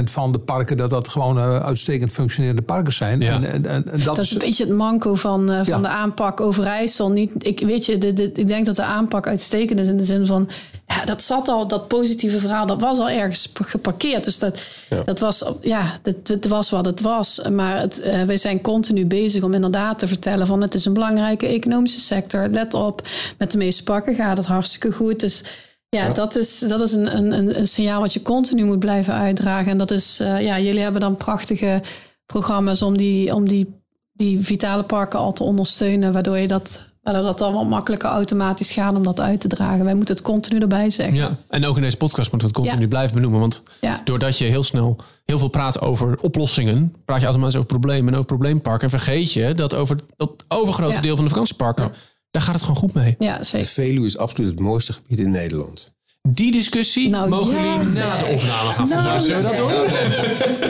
van 0.05 0.33
de 0.33 0.39
parken... 0.39 0.77
dat 0.77 0.91
dat 0.91 1.09
gewoon 1.09 1.39
eh, 1.39 1.65
uitstekend 1.65 2.13
functionerende 2.13 2.63
parken 2.63 2.93
zijn. 2.93 3.21
Ja. 3.21 3.33
En, 3.35 3.45
en, 3.45 3.67
en, 3.67 3.93
en 3.93 3.97
dat, 3.97 4.05
Dat 4.05 4.19
is 4.19 4.25
is... 4.25 4.33
een 4.33 4.39
beetje 4.39 4.65
het 4.65 4.73
manco 4.73 5.15
van, 5.15 5.51
eh, 5.51 5.57
van 5.57 5.67
Ja. 5.67 5.79
de 5.79 5.89
aanpak 5.89 6.41
Overijssel. 6.41 7.11
Niet, 7.11 7.47
ik, 7.47 7.61
weet 7.61 7.87
je, 7.87 7.99
de, 7.99 8.13
de, 8.13 8.33
ik 8.33 8.47
denk 8.47 8.67
dat 8.67 8.77
de 8.77 8.83
aanpak 8.83 9.27
uitstekend 9.27 9.81
is 9.81 9.89
in 9.89 9.97
de 9.97 10.05
zin 10.05 10.27
van... 10.27 10.49
Ja, 10.87 11.05
dat 11.05 11.23
zat 11.23 11.49
al, 11.49 11.69
dat 11.69 11.89
positieve 11.89 12.39
verhaal, 12.39 12.67
dat 12.67 12.81
was 12.81 12.99
al 12.99 13.09
ergens 13.11 13.53
geparkeerd. 13.55 14.25
Dus 14.25 14.39
dat, 14.39 14.61
dat 15.05 15.21
was, 15.21 15.45
ja, 15.61 15.99
het, 16.03 16.29
het 16.29 16.47
was 16.47 16.71
wat 16.71 16.85
het 16.85 17.01
was. 17.01 17.43
Maar 17.53 17.81
het, 17.81 18.01
eh, 18.01 18.23
wij 18.23 18.37
zijn 18.37 18.61
continu 18.61 19.07
bezig 19.07 19.43
om 19.43 19.55
inderdaad 19.55 19.99
te 19.99 20.09
vertellen 20.09 20.47
van... 20.47 20.61
het 20.63 20.75
is 20.75 20.85
een 20.85 20.93
belangrijke 20.93 21.47
economische 21.47 22.01
sector. 22.01 22.49
Let 22.49 22.75
op, 22.75 23.03
met 23.39 23.51
de 23.53 23.59
meeste 23.59 23.83
parken 23.83 24.15
gaat 24.15 24.37
het 24.37 24.47
hartstikke 24.47 24.93
goed. 24.93 25.21
Dus 25.21 25.45
ja, 25.89 26.13
dat 26.13 26.37
is, 26.37 26.59
dat 26.59 26.81
is 26.81 26.93
een, 26.93 27.17
een, 27.17 27.59
een- 27.59 27.69
signaal 27.69 28.01
wat 28.01 28.13
je 28.13 28.23
continu 28.23 28.65
moet 28.65 28.79
blijven 28.79 29.15
uitdragen. 29.15 29.71
En 29.71 29.79
dat 29.79 29.91
is, 29.91 30.21
eh, 30.21 30.43
ja, 30.43 30.59
jullie 30.61 30.81
hebben 30.83 31.01
dan 31.01 31.17
prachtige 31.17 31.83
programma's 32.27 32.83
om 32.83 32.97
die, 32.97 33.35
om 33.35 33.49
die, 33.49 33.83
die 34.13 34.41
vitale 34.45 34.83
parken 34.83 35.19
al 35.19 35.33
te 35.33 35.43
ondersteunen, 35.43 36.13
waardoor 36.13 36.39
je 36.39 36.47
dat, 36.49 36.87
waardoor 37.03 37.23
dat 37.23 37.39
dan 37.39 37.53
wat 37.53 37.69
makkelijker 37.69 38.09
automatisch 38.09 38.71
gaat 38.71 38.95
om 38.95 39.03
dat 39.03 39.21
uit 39.21 39.41
te 39.41 39.49
dragen. 39.49 39.85
Wij 39.85 39.95
moeten 39.95 40.15
het 40.15 40.25
continu 40.25 40.61
erbij 40.61 40.91
zeggen. 40.91 41.17
Ja, 41.17 41.37
en 41.49 41.67
ook 41.67 41.77
in 41.77 41.83
deze 41.83 41.97
podcast 41.97 42.31
moeten 42.31 42.49
we 42.49 42.55
het 42.55 42.63
continu 42.65 42.83
Ja. 42.83 42.89
blijven 42.89 43.15
benoemen. 43.15 43.41
Want 43.41 43.63
Ja. 43.81 44.01
doordat 44.05 44.39
je 44.39 44.45
heel 44.45 44.63
snel 44.63 44.97
heel 45.25 45.39
veel 45.39 45.49
praat 45.49 45.81
over 45.81 46.19
oplossingen, 46.21 46.93
praat 47.05 47.19
je 47.19 47.25
automatisch 47.25 47.57
over 47.57 47.69
problemen 47.69 48.07
en 48.09 48.15
over 48.15 48.27
probleemparken. 48.27 48.83
En 48.85 48.91
vergeet 48.99 49.33
je 49.33 49.55
dat 49.55 49.75
over 49.75 49.97
dat 50.17 50.45
overgrote 50.49 50.95
Ja. 50.95 51.01
deel 51.01 51.15
van 51.17 51.25
de 51.25 51.31
vakantieparken, 51.31 51.93
daar 52.37 52.45
gaat 52.45 52.55
het 52.55 52.63
gewoon 52.65 52.77
goed 52.81 52.93
mee. 52.95 53.15
Ja, 53.19 53.39
De 53.39 53.45
zeker. 53.45 53.67
Veluwe 53.67 54.07
is 54.07 54.19
absoluut 54.19 54.51
het 54.51 54.61
mooiste 54.61 54.93
gebied 54.93 55.19
in 55.19 55.31
Nederland. 55.31 55.95
Die 56.29 56.53
discussie 56.53 57.09
Nou, 57.09 57.29
mogen 57.29 57.55
ja, 57.65 57.77
jullie 57.77 57.93
na 57.93 58.17
de 58.23 58.27
opname 58.27 58.71
gaan 58.71 58.87
voeren. 58.89 59.05
Nou, 59.05 59.21
Zullen 59.21 59.43
we 59.43 59.49
dat 59.49 59.57
doen? 59.57 59.69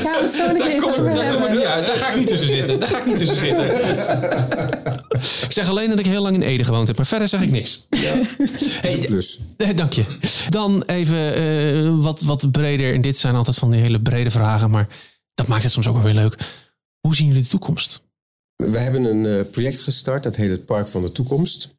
Gaan 0.01 0.19
we 0.19 0.23
het 0.23 0.33
zo 0.33 0.47
Kom, 0.47 0.59
daar 0.59 0.81
kom 0.81 1.07
ik 1.07 1.23
hebben. 1.23 1.57
niet 1.57 1.65
uit. 1.67 1.87
Daar 1.87 1.97
ga 1.97 2.09
ik 2.11 2.17
niet 2.17 2.27
tussen 2.27 2.49
zitten. 2.49 2.81
Daar 2.81 2.89
ga 2.89 2.99
ik 2.99 3.07
niet 3.07 3.19
tussen 3.19 3.37
zitten. 3.37 3.65
ik 5.47 5.53
zeg 5.53 5.69
alleen 5.69 5.89
dat 5.89 5.99
ik 5.99 6.07
heel 6.07 6.23
lang 6.23 6.35
in 6.35 6.43
Ede 6.43 6.65
gewoond 6.65 6.87
heb, 6.87 6.97
maar 6.97 7.07
verder 7.07 7.29
zeg 7.29 7.43
ik 7.43 7.51
niks. 7.51 7.87
Hey, 8.81 8.99
Plus, 9.07 9.41
Eh, 9.57 9.77
Dank 9.77 9.93
je. 9.93 10.05
Dan 10.49 10.83
even 10.83 11.35
eh, 11.35 11.95
wat, 12.03 12.21
wat 12.23 12.51
breder. 12.51 12.95
En 12.95 13.01
dit 13.01 13.19
zijn 13.19 13.35
altijd 13.35 13.57
van 13.57 13.71
die 13.71 13.81
hele 13.81 14.03
brede 14.03 14.31
vragen, 14.31 14.71
maar 14.71 14.89
dat 15.35 15.47
maakt 15.47 15.63
het 15.63 15.73
soms 15.73 15.87
ook 15.87 15.95
wel 15.95 16.03
weer 16.05 16.15
leuk. 16.15 16.37
Hoe 17.01 17.15
zien 17.17 17.27
jullie 17.27 17.43
de 17.43 17.49
toekomst? 17.49 18.05
We 18.57 18.79
hebben 18.79 19.05
een 19.05 19.27
eh, 19.27 19.51
project 19.51 19.81
gestart, 19.81 20.23
dat 20.23 20.37
heet 20.37 20.51
het 20.51 20.65
Park 20.65 20.89
van 20.89 21.03
de 21.03 21.13
Toekomst. 21.13 21.75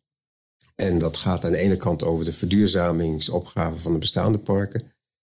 En 0.75 0.99
dat 0.99 1.17
gaat 1.17 1.45
aan 1.45 1.51
de 1.51 1.57
ene 1.57 1.77
kant 1.77 2.03
over 2.03 2.25
de 2.25 2.33
verduurzamingsopgave 2.33 3.77
van 3.77 3.93
de 3.93 3.97
bestaande 3.97 4.37
parken. 4.37 4.81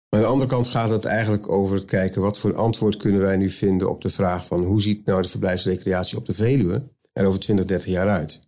Maar 0.09 0.19
aan 0.19 0.25
de 0.25 0.31
andere 0.31 0.49
kant 0.49 0.67
gaat 0.67 0.89
het 0.89 1.05
eigenlijk 1.05 1.49
over 1.49 1.75
het 1.75 1.85
kijken... 1.85 2.21
wat 2.21 2.39
voor 2.39 2.55
antwoord 2.55 2.97
kunnen 2.97 3.21
wij 3.21 3.37
nu 3.37 3.49
vinden 3.49 3.89
op 3.89 4.01
de 4.01 4.09
vraag 4.09 4.45
van... 4.45 4.63
hoe 4.63 4.81
ziet 4.81 5.05
nou 5.05 5.21
de 5.21 5.27
verblijfsrecreatie 5.27 6.17
op 6.17 6.25
de 6.25 6.33
Veluwe 6.33 6.83
er 7.13 7.25
over 7.25 7.39
20, 7.39 7.65
30 7.65 7.87
jaar 7.87 8.09
uit? 8.09 8.47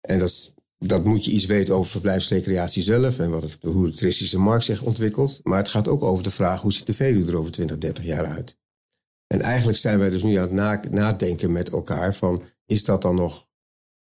En 0.00 0.18
dat, 0.18 0.54
dat 0.78 1.04
moet 1.04 1.24
je 1.24 1.30
iets 1.30 1.46
weten 1.46 1.74
over 1.74 1.90
verblijfsrecreatie 1.90 2.82
zelf... 2.82 3.18
en 3.18 3.30
wat 3.30 3.42
het, 3.42 3.58
hoe 3.62 3.86
de 3.86 3.96
toeristische 3.96 4.38
markt 4.38 4.64
zich 4.64 4.82
ontwikkelt. 4.82 5.40
Maar 5.42 5.58
het 5.58 5.68
gaat 5.68 5.88
ook 5.88 6.02
over 6.02 6.24
de 6.24 6.30
vraag... 6.30 6.60
hoe 6.60 6.72
ziet 6.72 6.86
de 6.86 6.94
Veluwe 6.94 7.30
er 7.30 7.38
over 7.38 7.52
20, 7.52 7.78
30 7.78 8.04
jaar 8.04 8.26
uit? 8.26 8.56
En 9.26 9.40
eigenlijk 9.40 9.78
zijn 9.78 9.98
wij 9.98 10.10
dus 10.10 10.22
nu 10.22 10.34
aan 10.34 10.42
het 10.42 10.52
na- 10.52 10.82
nadenken 10.90 11.52
met 11.52 11.68
elkaar 11.68 12.14
van... 12.14 12.42
is 12.66 12.84
dat 12.84 13.02
dan 13.02 13.14
nog 13.14 13.48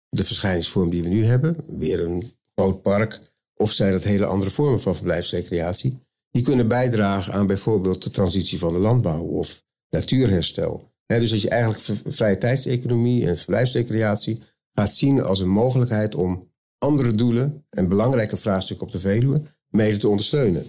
de 0.09 0.25
verschijningsvorm 0.25 0.91
die 0.91 1.03
we 1.03 1.09
nu 1.09 1.25
hebben? 1.25 1.57
Weer 1.67 2.05
een 2.05 2.33
groot 2.55 2.83
park? 2.83 3.21
Of 3.55 3.73
zijn 3.73 3.93
dat 3.93 4.05
hele 4.05 4.27
andere 4.27 4.51
vormen 4.51 4.81
van 4.81 4.95
verblijfsrecreatie? 4.95 5.99
Die 6.31 6.43
kunnen 6.43 6.69
bijdragen 6.69 7.33
aan 7.33 7.47
bijvoorbeeld 7.47 8.03
de 8.03 8.11
transitie 8.11 8.59
van 8.59 8.73
de 8.73 8.79
landbouw 8.79 9.23
of 9.23 9.63
natuurherstel. 9.91 10.91
Dus 11.07 11.31
dat 11.31 11.41
je 11.41 11.49
eigenlijk 11.49 12.01
vrije 12.07 12.39
tijdseconomie 12.39 13.27
en 13.27 13.37
verblijfsrecreatie 13.37 14.43
gaat 14.73 14.95
zien 14.95 15.23
als 15.23 15.41
een 15.41 15.49
mogelijkheid 15.49 16.15
om 16.15 16.51
andere 16.79 17.15
doelen 17.15 17.65
en 17.71 17.89
belangrijke 17.89 18.37
vraagstukken 18.37 18.87
op 18.87 18.93
de 18.93 19.01
Veluwe 19.01 19.43
mede 19.69 19.97
te 19.97 20.09
ondersteunen. 20.09 20.67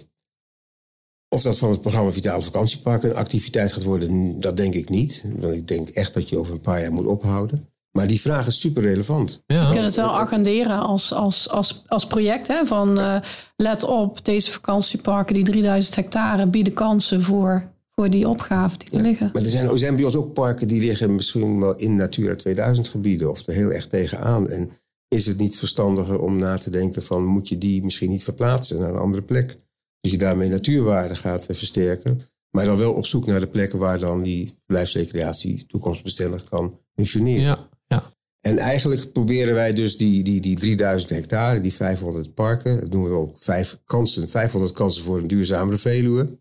Of 1.28 1.42
dat 1.42 1.58
van 1.58 1.70
het 1.70 1.80
programma 1.80 2.10
Vitale 2.10 2.42
Vakantiepark 2.42 3.02
een 3.02 3.14
activiteit 3.14 3.72
gaat 3.72 3.82
worden, 3.82 4.40
dat 4.40 4.56
denk 4.56 4.74
ik 4.74 4.88
niet. 4.88 5.24
Want 5.38 5.54
ik 5.54 5.68
denk 5.68 5.88
echt 5.88 6.14
dat 6.14 6.28
je 6.28 6.38
over 6.38 6.54
een 6.54 6.60
paar 6.60 6.80
jaar 6.80 6.92
moet 6.92 7.06
ophouden. 7.06 7.62
Maar 7.92 8.06
die 8.06 8.20
vraag 8.20 8.46
is 8.46 8.60
super 8.60 8.82
relevant. 8.82 9.42
Ja. 9.46 9.60
We 9.60 9.66
kunnen 9.66 9.84
het 9.84 9.94
wel 9.94 10.18
agenderen 10.18 10.80
als, 10.80 11.12
als, 11.12 11.50
als, 11.50 11.82
als 11.86 12.06
project. 12.06 12.46
Hè? 12.46 12.66
Van 12.66 13.00
eh, 13.00 13.16
let 13.56 13.84
op, 13.84 14.24
deze 14.24 14.50
vakantieparken, 14.50 15.34
die 15.34 15.44
3000 15.44 15.94
hectare, 15.94 16.46
bieden 16.46 16.72
kansen 16.72 17.22
voor, 17.22 17.70
voor 17.94 18.10
die 18.10 18.28
opgaven 18.28 18.78
die 18.78 18.88
er 18.90 19.02
liggen. 19.02 19.30
Maar 19.32 19.42
er 19.42 19.48
zijn, 19.48 19.68
er 19.68 19.78
zijn 19.78 19.96
bij 19.96 20.04
ons 20.04 20.16
ook 20.16 20.32
parken 20.32 20.68
die 20.68 20.80
liggen 20.80 21.14
misschien 21.14 21.60
wel 21.60 21.76
in 21.76 21.96
Natura 21.96 22.34
2000 22.34 22.88
gebieden. 22.88 23.30
Of 23.30 23.46
er 23.46 23.54
heel 23.54 23.70
erg 23.70 23.86
tegenaan. 23.86 24.48
En 24.48 24.70
is 25.08 25.26
het 25.26 25.38
niet 25.38 25.58
verstandiger 25.58 26.20
om 26.20 26.38
na 26.38 26.56
te 26.56 26.70
denken 26.70 27.02
van 27.02 27.24
moet 27.24 27.48
je 27.48 27.58
die 27.58 27.84
misschien 27.84 28.10
niet 28.10 28.24
verplaatsen 28.24 28.78
naar 28.78 28.90
een 28.90 28.96
andere 28.96 29.22
plek? 29.22 29.58
Dus 30.00 30.10
je 30.10 30.18
daarmee 30.18 30.48
natuurwaarde 30.48 31.14
gaat 31.14 31.46
eh, 31.46 31.56
versterken. 31.56 32.20
Maar 32.50 32.64
dan 32.64 32.76
wel 32.76 32.92
op 32.92 33.06
zoek 33.06 33.26
naar 33.26 33.40
de 33.40 33.46
plekken 33.46 33.78
waar 33.78 33.98
dan 33.98 34.22
die 34.22 34.54
verblijfsrecreatie 34.56 35.66
toekomstbestendig 35.66 36.44
kan 36.44 36.80
functioneren. 36.94 37.42
Ja, 37.42 37.68
ja. 37.86 38.12
En 38.40 38.58
eigenlijk 38.58 39.12
proberen 39.12 39.54
wij 39.54 39.72
dus 39.72 39.96
die, 39.96 40.22
die, 40.22 40.40
die 40.40 40.56
3000 40.56 41.10
hectare, 41.10 41.60
die 41.60 41.72
500 41.72 42.34
parken, 42.34 42.80
dat 42.80 42.90
noemen 42.90 43.10
we 43.10 43.16
ook 43.16 43.36
vijf 43.38 43.78
kansen, 43.84 44.28
500 44.28 44.72
kansen 44.72 45.04
voor 45.04 45.18
een 45.18 45.26
duurzamere 45.26 45.78
Veluwe. 45.78 46.38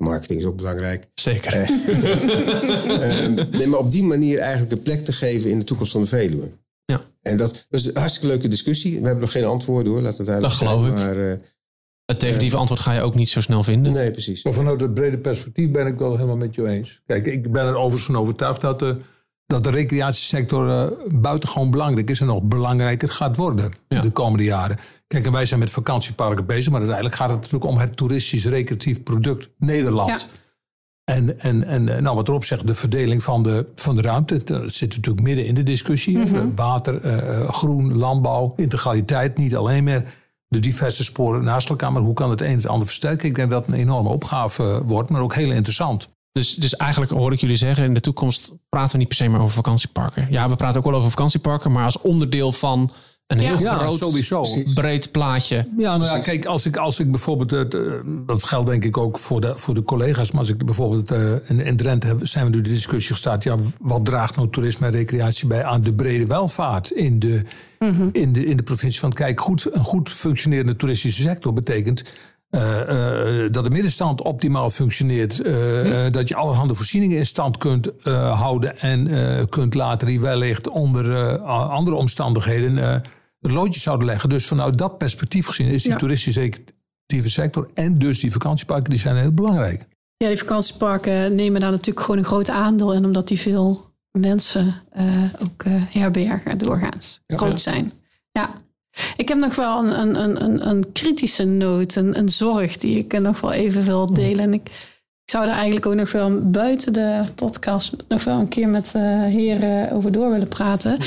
Marketing 0.00 0.40
is 0.40 0.46
ook 0.46 0.56
belangrijk. 0.56 1.08
zeker. 1.14 1.52
Eh, 1.52 1.68
nee, 3.58 3.66
maar 3.66 3.78
op 3.78 3.90
die 3.90 4.02
manier 4.02 4.38
eigenlijk 4.38 4.72
een 4.72 4.82
plek 4.82 5.04
te 5.04 5.12
geven 5.12 5.50
in 5.50 5.58
de 5.58 5.64
toekomst 5.64 5.92
van 5.92 6.00
de 6.00 6.06
Veluwe. 6.06 6.48
Ja. 6.84 7.00
En 7.22 7.36
dat, 7.36 7.66
dat 7.70 7.80
is 7.80 7.86
een 7.86 7.96
hartstikke 7.96 8.26
leuke 8.26 8.48
discussie. 8.48 8.98
We 8.98 9.04
hebben 9.04 9.20
nog 9.20 9.32
geen 9.32 9.44
antwoord 9.44 9.86
hoor, 9.86 10.00
laat 10.00 10.16
het 10.16 10.26
duidelijk 10.26 10.58
Dat 10.58 10.68
geloof 10.68 10.86
ik. 10.86 10.92
Maar, 10.92 11.30
eh, 11.30 11.38
Het 12.06 12.20
definitieve 12.20 12.56
antwoord 12.56 12.80
ga 12.80 12.92
je 12.92 13.00
ook 13.02 13.14
niet 13.14 13.28
zo 13.28 13.40
snel 13.40 13.62
vinden. 13.62 13.92
nee, 13.92 14.10
precies. 14.10 14.44
Maar 14.44 14.52
vanuit 14.52 14.80
het 14.80 14.94
brede 14.94 15.18
perspectief 15.18 15.70
ben 15.70 15.86
ik 15.86 15.98
wel 15.98 16.12
helemaal 16.14 16.36
met 16.36 16.54
je 16.54 16.68
eens. 16.68 17.02
Kijk, 17.06 17.26
ik 17.26 17.52
ben 17.52 17.64
er 17.66 17.76
overigens 17.76 18.04
van 18.04 18.16
overtuigd 18.16 18.60
dat 18.60 18.78
de, 18.78 18.96
dat 19.46 19.64
de 19.64 19.70
recreatiesector 19.70 20.68
eh, 20.70 20.90
buitengewoon 21.20 21.70
belangrijk 21.70 22.10
is 22.10 22.20
en 22.20 22.26
nog 22.26 22.42
belangrijker 22.42 23.08
gaat 23.08 23.36
worden 23.36 23.72
Ja. 23.88 24.00
de 24.00 24.10
komende 24.10 24.44
jaren. 24.44 24.78
Kijk, 25.06 25.26
en 25.26 25.32
wij 25.32 25.46
zijn 25.46 25.60
met 25.60 25.70
vakantieparken 25.70 26.46
bezig, 26.46 26.70
maar 26.70 26.80
uiteindelijk 26.80 27.16
gaat 27.16 27.30
het 27.30 27.36
natuurlijk 27.40 27.64
om 27.70 27.78
het 27.78 27.96
toeristisch 27.96 28.44
recreatief 28.44 29.02
product 29.02 29.48
Nederland. 29.58 30.08
Ja. 30.08 30.40
En, 31.04 31.40
en, 31.40 31.64
en 31.64 32.02
nou, 32.02 32.16
wat 32.16 32.28
erop 32.28 32.44
zegt, 32.44 32.66
de 32.66 32.74
verdeling 32.74 33.22
van 33.22 33.42
de, 33.42 33.66
van 33.74 33.96
de 33.96 34.02
ruimte. 34.02 34.44
Dat 34.44 34.72
zit 34.72 34.96
natuurlijk 34.96 35.26
midden 35.26 35.46
in 35.46 35.54
de 35.54 35.62
discussie. 35.62 36.18
Eh, 36.18 36.40
Water, 36.56 37.00
eh, 37.00 37.40
eh, 37.40 37.48
groen, 37.48 37.94
landbouw, 37.96 38.52
integraliteit. 38.56 39.38
Niet 39.38 39.56
alleen 39.56 39.84
meer 39.84 40.04
de 40.52 40.60
diverse 40.60 41.04
sporen 41.04 41.44
naast 41.44 41.68
elkaar. 41.68 41.92
Maar 41.92 42.02
hoe 42.02 42.14
kan 42.14 42.30
het 42.30 42.40
een 42.40 42.56
het 42.56 42.66
ander 42.66 42.86
versterken? 42.86 43.28
Ik 43.28 43.34
denk 43.34 43.50
dat 43.50 43.66
het 43.66 43.74
een 43.74 43.80
enorme 43.80 44.08
opgave 44.08 44.84
wordt, 44.84 45.10
maar 45.10 45.20
ook 45.20 45.34
heel 45.34 45.50
interessant. 45.50 46.08
Dus, 46.32 46.54
dus 46.54 46.76
eigenlijk 46.76 47.12
hoor 47.12 47.32
ik 47.32 47.40
jullie 47.40 47.56
zeggen, 47.56 47.84
in 47.84 47.94
de 47.94 48.00
toekomst 48.00 48.52
praten 48.68 48.92
we 48.92 48.98
niet 48.98 49.08
per 49.08 49.16
se 49.16 49.28
meer 49.28 49.40
over 49.40 49.54
vakantieparken. 49.54 50.26
Ja, 50.30 50.48
we 50.48 50.56
praten 50.56 50.78
ook 50.78 50.86
wel 50.86 50.94
over 50.94 51.10
vakantieparken, 51.10 51.72
maar 51.72 51.84
als 51.84 52.00
onderdeel 52.00 52.52
van 52.52 52.90
een 53.32 53.38
heel 53.38 53.58
Ja, 53.58 53.74
groot, 53.78 53.98
sowieso. 53.98 54.44
breed 54.74 55.10
plaatje. 55.10 55.66
Ja, 55.78 55.96
nou 55.96 56.16
ja, 56.16 56.18
kijk, 56.18 56.44
als 56.44 56.66
ik, 56.66 56.76
als 56.76 57.00
ik 57.00 57.10
bijvoorbeeld, 57.10 57.52
eh, 57.52 57.80
dat 58.26 58.44
geldt 58.44 58.66
denk 58.68 58.84
ik 58.84 58.96
ook 58.98 59.18
voor 59.18 59.40
de, 59.40 59.52
voor 59.56 59.74
de 59.74 59.82
collega's, 59.82 60.30
maar 60.30 60.40
als 60.40 60.50
ik 60.50 60.64
bijvoorbeeld 60.64 61.10
eh, 61.10 61.32
in, 61.46 61.60
in 61.60 61.76
Drenthe 61.76 62.06
heb, 62.06 62.18
zijn 62.22 62.44
we 62.44 62.50
nu 62.50 62.60
de 62.60 62.68
discussie 62.70 63.12
gestart, 63.12 63.42
ja, 63.42 63.56
wat 63.80 64.04
draagt 64.04 64.36
nou 64.36 64.48
toerisme 64.50 64.86
en 64.86 64.92
recreatie 64.92 65.46
bij 65.48 65.64
aan 65.64 65.82
de 65.82 65.94
brede 65.94 66.26
welvaart 66.26 66.90
in 66.90 67.18
de, 67.18 67.42
in 68.12 68.32
de, 68.32 68.44
in 68.44 68.56
de 68.56 68.62
provincie? 68.62 69.00
Want 69.00 69.14
kijk, 69.14 69.40
goed, 69.40 69.74
een 69.74 69.84
goed 69.84 70.10
functionerende 70.10 70.76
toeristische 70.76 71.22
sector 71.22 71.52
betekent 71.52 72.04
eh, 72.50 72.80
eh, 73.44 73.52
dat 73.52 73.64
de 73.64 73.70
middenstand 73.70 74.22
optimaal 74.22 74.70
functioneert, 74.70 75.40
eh, 75.40 76.06
eh, 76.06 76.12
dat 76.12 76.28
je 76.28 76.34
allerhande 76.34 76.74
voorzieningen 76.74 77.18
in 77.18 77.26
stand 77.26 77.56
kunt 77.56 77.98
eh, 78.02 78.40
houden 78.40 78.78
en 78.78 79.06
eh, 79.06 79.42
kunt 79.48 79.74
laten 79.74 80.06
die 80.08 80.20
wellicht 80.20 80.68
onder 80.68 81.38
andere 81.48 81.96
omstandigheden 81.96 82.78
eh, 82.78 83.00
het 83.42 83.50
loodje 83.52 83.80
zouden 83.80 84.06
leggen. 84.06 84.28
Dus 84.28 84.46
vanuit 84.46 84.78
dat 84.78 84.98
perspectief 84.98 85.46
gezien 85.46 85.66
is 85.66 85.82
die 85.82 85.92
Ja. 85.92 85.98
toeristische 85.98 86.52
sector 87.22 87.70
en 87.74 87.98
dus 87.98 88.20
die 88.20 88.32
vakantieparken 88.32 88.90
die 88.90 88.98
zijn 88.98 89.16
heel 89.16 89.32
belangrijk. 89.32 89.86
Ja, 90.16 90.28
die 90.28 90.38
vakantieparken 90.38 91.34
nemen 91.34 91.60
daar 91.60 91.70
natuurlijk 91.70 92.00
gewoon 92.00 92.18
een 92.20 92.26
groot 92.26 92.50
aandeel 92.50 92.92
in, 92.92 93.04
omdat 93.04 93.28
die 93.28 93.38
veel 93.38 93.90
mensen 94.18 94.74
eh, 94.90 95.24
ook 95.42 95.62
eh, 95.62 95.72
herbergen 95.88 96.58
doorgaans. 96.58 97.20
Groot 97.26 97.60
zijn. 97.60 97.92
Ja. 98.32 98.54
Ik 99.16 99.28
heb 99.28 99.38
nog 99.38 99.54
wel 99.54 99.84
een, 99.84 100.00
een, 100.00 100.22
een, 100.24 100.44
een, 100.44 100.68
een 100.68 100.92
kritische 100.92 101.44
noot, 101.44 101.94
een, 101.94 102.18
een 102.18 102.28
zorg 102.28 102.76
die 102.76 102.98
ik 102.98 103.20
nog 103.20 103.40
wel 103.40 103.52
even 103.52 103.84
wil 103.84 104.12
delen. 104.12 104.40
En 104.44 104.52
ik 104.52 104.91
zou 105.32 105.44
er 105.44 105.54
eigenlijk 105.54 105.86
ook 105.86 105.94
nog 105.94 106.12
wel 106.12 106.40
buiten 106.42 106.92
de 106.92 107.20
podcast 107.34 107.96
nog 108.08 108.24
wel 108.24 108.38
een 108.38 108.48
keer 108.48 108.68
met 108.68 108.90
de 108.92 108.98
heren 109.28 109.92
over 109.92 110.12
door 110.12 110.30
willen 110.30 110.48
praten. 110.48 110.98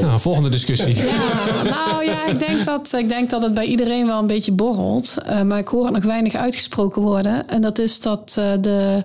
Nou, 0.00 0.20
volgende 0.20 0.48
discussie. 0.48 0.96
Ja, 0.96 1.62
nou 1.62 2.04
ja, 2.04 2.26
ik 2.26 2.38
denk, 2.38 2.64
dat, 2.64 2.92
ik 2.92 3.08
denk 3.08 3.30
dat 3.30 3.42
het 3.42 3.54
bij 3.54 3.64
iedereen 3.64 4.06
wel 4.06 4.18
een 4.18 4.26
beetje 4.26 4.52
borrelt. 4.52 5.16
Uh, 5.26 5.42
maar 5.42 5.58
ik 5.58 5.68
hoor 5.68 5.84
het 5.84 5.94
nog 5.94 6.04
weinig 6.04 6.34
uitgesproken 6.34 7.02
worden. 7.02 7.48
En 7.48 7.62
dat 7.62 7.78
is 7.78 8.00
dat 8.00 8.36
uh, 8.38 8.44
de, 8.60 9.04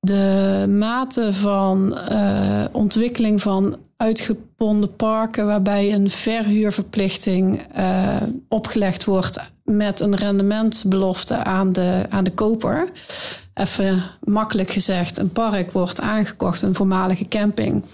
de 0.00 0.64
mate 0.68 1.32
van 1.32 1.98
uh, 2.12 2.64
ontwikkeling 2.72 3.42
van 3.42 3.76
uitgeponden 3.96 4.96
parken, 4.96 5.46
waarbij 5.46 5.94
een 5.94 6.10
verhuurverplichting 6.10 7.62
opgelegd 8.48 9.04
wordt 9.04 9.38
met 9.64 10.00
een 10.00 10.16
rendementsbelofte 10.16 11.34
aan 11.34 11.72
de, 11.72 12.02
aan 12.08 12.24
de 12.24 12.30
koper 12.30 12.88
even 13.58 14.02
makkelijk 14.24 14.70
gezegd, 14.70 15.18
een 15.18 15.32
park 15.32 15.72
wordt 15.72 16.00
aangekocht, 16.00 16.62
een 16.62 16.74
voormalige 16.74 17.28
camping 17.28 17.84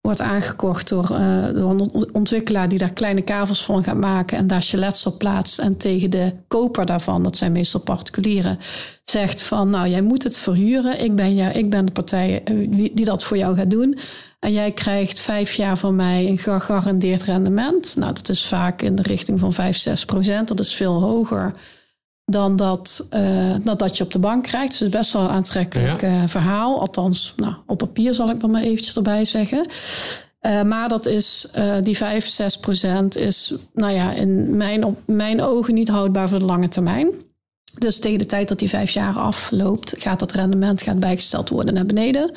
wordt 0.00 0.20
aangekocht 0.20 0.88
door, 0.88 1.06
door 1.54 1.70
een 1.70 2.08
ontwikkelaar 2.12 2.68
die 2.68 2.78
daar 2.78 2.92
kleine 2.92 3.22
kavels 3.22 3.64
van 3.64 3.84
gaat 3.84 3.96
maken 3.96 4.38
en 4.38 4.46
daar 4.46 4.62
chalets 4.62 5.06
op 5.06 5.18
plaatst. 5.18 5.58
En 5.58 5.76
tegen 5.76 6.10
de 6.10 6.32
koper 6.48 6.86
daarvan, 6.86 7.22
dat 7.22 7.36
zijn 7.36 7.52
meestal 7.52 7.80
particulieren, 7.80 8.58
zegt 9.04 9.42
van 9.42 9.70
nou 9.70 9.88
jij 9.88 10.02
moet 10.02 10.22
het 10.22 10.36
verhuren. 10.36 11.04
Ik 11.04 11.16
ben, 11.16 11.34
jou, 11.34 11.52
ik 11.52 11.70
ben 11.70 11.86
de 11.86 11.92
partij 11.92 12.42
eh, 12.44 12.56
die 12.70 13.04
dat 13.04 13.24
voor 13.24 13.36
jou 13.36 13.56
gaat 13.56 13.70
doen. 13.70 13.98
En 14.38 14.52
jij 14.52 14.72
krijgt 14.72 15.20
vijf 15.20 15.52
jaar 15.52 15.78
van 15.78 15.96
mij 15.96 16.28
een 16.28 16.38
gegarandeerd 16.38 17.22
rendement. 17.22 17.96
Nou, 17.96 18.12
dat 18.12 18.28
is 18.28 18.46
vaak 18.46 18.82
in 18.82 18.96
de 18.96 19.02
richting 19.02 19.40
van 19.40 19.52
5, 19.52 19.76
6 19.76 20.04
procent. 20.04 20.48
Dat 20.48 20.60
is 20.60 20.74
veel 20.74 21.00
hoger 21.00 21.54
dan 22.30 22.56
dat, 22.56 23.08
uh, 23.14 23.76
dat 23.76 23.96
je 23.96 24.04
op 24.04 24.12
de 24.12 24.18
bank 24.18 24.42
krijgt. 24.42 24.68
Dus 24.68 24.78
het 24.78 24.92
is 24.92 24.98
best 24.98 25.12
wel 25.12 25.22
een 25.22 25.28
aantrekkelijk 25.28 26.02
uh, 26.02 26.22
verhaal. 26.26 26.80
Althans, 26.80 27.32
nou, 27.36 27.54
op 27.66 27.78
papier 27.78 28.14
zal 28.14 28.30
ik 28.30 28.46
maar 28.46 28.62
eventjes 28.62 28.96
erbij 28.96 29.24
zeggen. 29.24 29.66
Uh, 30.42 30.62
maar 30.62 30.88
dat 30.88 31.06
is, 31.06 31.50
die 31.82 31.96
5, 31.96 32.26
6 32.26 32.56
procent 32.56 33.16
is 33.16 33.54
nou 33.74 33.92
ja, 33.92 34.12
in 34.12 34.56
mijn, 34.56 34.84
op 34.84 34.98
mijn 35.06 35.42
ogen 35.42 35.74
niet 35.74 35.88
houdbaar 35.88 36.28
voor 36.28 36.38
de 36.38 36.44
lange 36.44 36.68
termijn. 36.68 37.10
Dus 37.74 37.98
tegen 37.98 38.18
de 38.18 38.26
tijd 38.26 38.48
dat 38.48 38.58
die 38.58 38.68
vijf 38.68 38.90
jaar 38.90 39.18
afloopt, 39.18 39.94
gaat 39.98 40.18
dat 40.18 40.32
rendement 40.32 40.82
gaat 40.82 41.00
bijgesteld 41.00 41.48
worden 41.48 41.74
naar 41.74 41.86
beneden. 41.86 42.30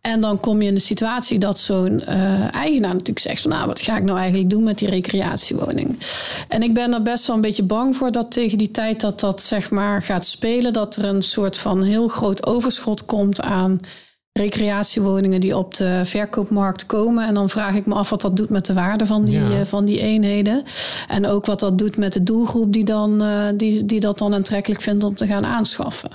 En 0.00 0.20
dan 0.20 0.40
kom 0.40 0.62
je 0.62 0.68
in 0.68 0.74
de 0.74 0.80
situatie 0.80 1.38
dat 1.38 1.58
zo'n 1.58 2.02
uh, 2.08 2.54
eigenaar 2.54 2.92
natuurlijk 2.92 3.18
zegt 3.18 3.40
van 3.40 3.50
nou, 3.50 3.66
wat 3.66 3.80
ga 3.80 3.96
ik 3.96 4.02
nou 4.02 4.18
eigenlijk 4.18 4.50
doen 4.50 4.62
met 4.62 4.78
die 4.78 4.88
recreatiewoning? 4.88 5.98
En 6.48 6.62
ik 6.62 6.74
ben 6.74 6.92
er 6.92 7.02
best 7.02 7.26
wel 7.26 7.36
een 7.36 7.42
beetje 7.42 7.62
bang 7.62 7.96
voor 7.96 8.12
dat 8.12 8.30
tegen 8.30 8.58
die 8.58 8.70
tijd 8.70 9.00
dat 9.00 9.20
dat 9.20 9.42
zeg 9.42 9.70
maar 9.70 10.02
gaat 10.02 10.24
spelen, 10.24 10.72
dat 10.72 10.96
er 10.96 11.04
een 11.04 11.22
soort 11.22 11.56
van 11.56 11.82
heel 11.82 12.08
groot 12.08 12.46
overschot 12.46 13.04
komt 13.04 13.40
aan 13.40 13.80
recreatiewoningen 14.32 15.40
die 15.40 15.56
op 15.56 15.74
de 15.74 16.00
verkoopmarkt 16.04 16.86
komen. 16.86 17.26
En 17.26 17.34
dan 17.34 17.48
vraag 17.48 17.74
ik 17.74 17.86
me 17.86 17.94
af 17.94 18.10
wat 18.10 18.20
dat 18.20 18.36
doet 18.36 18.50
met 18.50 18.66
de 18.66 18.72
waarde 18.72 19.06
van 19.06 19.24
die, 19.24 19.38
ja. 19.38 19.64
van 19.64 19.84
die 19.84 20.00
eenheden. 20.00 20.62
En 21.08 21.26
ook 21.26 21.46
wat 21.46 21.60
dat 21.60 21.78
doet 21.78 21.96
met 21.96 22.12
de 22.12 22.22
doelgroep 22.22 22.72
die, 22.72 22.84
dan, 22.84 23.22
uh, 23.22 23.44
die, 23.54 23.84
die 23.84 24.00
dat 24.00 24.18
dan 24.18 24.34
aantrekkelijk 24.34 24.80
vindt 24.80 25.04
om 25.04 25.14
te 25.14 25.26
gaan 25.26 25.46
aanschaffen. 25.46 26.10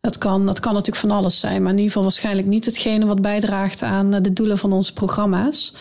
Dat 0.00 0.18
kan, 0.18 0.46
dat 0.46 0.60
kan 0.60 0.72
natuurlijk 0.72 1.00
van 1.00 1.10
alles 1.10 1.40
zijn, 1.40 1.62
maar 1.62 1.70
in 1.70 1.76
ieder 1.76 1.92
geval 1.92 2.02
waarschijnlijk 2.02 2.46
niet 2.46 2.64
hetgene 2.64 3.06
wat 3.06 3.20
bijdraagt 3.20 3.82
aan 3.82 4.10
de 4.10 4.32
doelen 4.32 4.58
van 4.58 4.72
onze 4.72 4.92
programma's. 4.92 5.74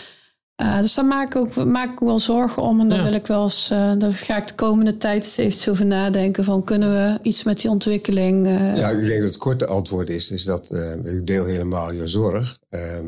Uh, 0.61 0.79
dus 0.81 0.93
daar 0.93 1.05
maak 1.05 1.27
ik, 1.27 1.35
ook, 1.35 1.55
maak 1.55 1.91
ik 1.91 1.99
wel 1.99 2.19
zorgen 2.19 2.61
om. 2.61 2.79
En 2.79 2.89
daar 2.89 2.97
ja. 2.97 3.03
wil 3.03 3.13
ik 3.13 3.27
wel 3.27 3.43
eens, 3.43 3.69
uh, 3.71 3.91
daar 3.97 4.13
ga 4.13 4.37
ik 4.37 4.47
de 4.47 4.55
komende 4.55 4.97
tijd 4.97 5.23
eens 5.23 5.37
even 5.37 5.71
over 5.71 5.85
nadenken. 5.85 6.43
Van 6.43 6.63
kunnen 6.63 6.91
we 6.91 7.19
iets 7.21 7.43
met 7.43 7.61
die 7.61 7.69
ontwikkeling. 7.69 8.45
Uh... 8.45 8.77
Ja, 8.77 8.89
ik 8.89 9.07
denk 9.07 9.21
dat 9.21 9.27
het 9.27 9.37
korte 9.37 9.67
antwoord 9.67 10.09
is, 10.09 10.31
is 10.31 10.43
dat 10.43 10.75
ik 11.03 11.27
deel 11.27 11.45
helemaal 11.45 11.91
je 11.91 12.07
zorg. 12.07 12.59
Ehm, 12.69 13.05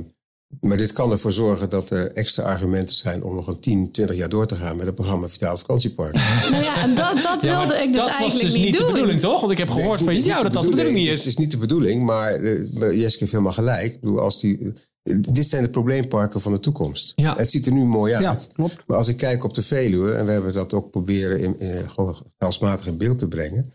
maar 0.60 0.78
dit 0.78 0.92
kan 0.92 1.12
ervoor 1.12 1.32
zorgen 1.32 1.70
dat 1.70 1.90
er 1.90 2.12
extra 2.12 2.44
argumenten 2.44 2.96
zijn 2.96 3.24
om 3.24 3.36
nog 3.36 3.48
een 3.48 3.60
10, 3.60 3.92
20 3.92 4.16
jaar 4.16 4.30
door 4.30 4.48
te 4.48 4.56
gaan 4.56 4.78
met 4.78 4.86
het 4.86 4.96
programma 4.96 5.28
Vitaal 5.28 5.58
Vakantiepark. 5.58 6.14
nou 6.52 6.64
ja, 6.64 6.82
en 6.82 6.96
dat, 6.96 7.22
dat 7.22 7.42
wilde 7.42 7.76
ik 7.76 7.88
dus 7.88 7.98
dat 7.98 8.10
eigenlijk 8.10 8.44
was 8.44 8.54
dus 8.54 8.62
niet, 8.62 8.78
doen. 8.78 8.88
de 8.88 8.92
bedoeling, 8.92 9.20
toch? 9.20 9.40
Want 9.40 9.52
ik 9.52 9.58
heb 9.58 9.70
gehoord 9.70 10.06
nee, 10.06 10.16
van 10.16 10.24
jou 10.24 10.44
dat 10.44 10.54
dat 10.54 10.64
de 10.64 10.70
bedoeling 10.70 10.96
niet 10.96 11.10
is. 11.10 11.18
Het 11.18 11.26
is 11.26 11.38
niet 11.38 11.52
de 11.52 11.58
bedoeling, 11.58 12.04
maar 12.04 12.40
uh, 12.40 13.00
Jeske 13.00 13.20
heeft 13.20 13.32
helemaal 13.32 13.52
gelijk. 13.52 13.94
Ik 13.94 14.00
bedoel, 14.00 14.20
als 14.20 14.40
die 14.40 14.74
dit 15.14 15.48
zijn 15.48 15.64
de 15.64 15.70
probleemparken 15.70 16.42
van 16.42 16.52
de 16.52 16.60
toekomst. 16.60 17.14
Ja. 17.16 17.36
Het 17.36 17.50
ziet 17.50 17.66
er 17.66 17.72
nu 17.72 17.84
mooi 17.84 18.14
uit. 18.14 18.24
Ja, 18.24 18.54
klopt. 18.54 18.84
Maar 18.88 18.98
als 18.98 19.08
ik 19.08 19.18
kijk 19.18 19.44
op 19.44 19.56
de 19.56 19.64
Veluwe, 19.64 20.14
en 20.14 20.26
we 20.26 20.32
hebben 20.32 20.54
dat 20.54 20.74
ook 20.74 20.92
proberen 20.92 21.40
in, 21.40 21.60
in, 21.60 21.90
gewoon 21.90 22.16
gelsmatig 22.38 22.88
in 22.88 22.98
beeld 22.98 23.20
te 23.20 23.28
brengen. 23.28 23.74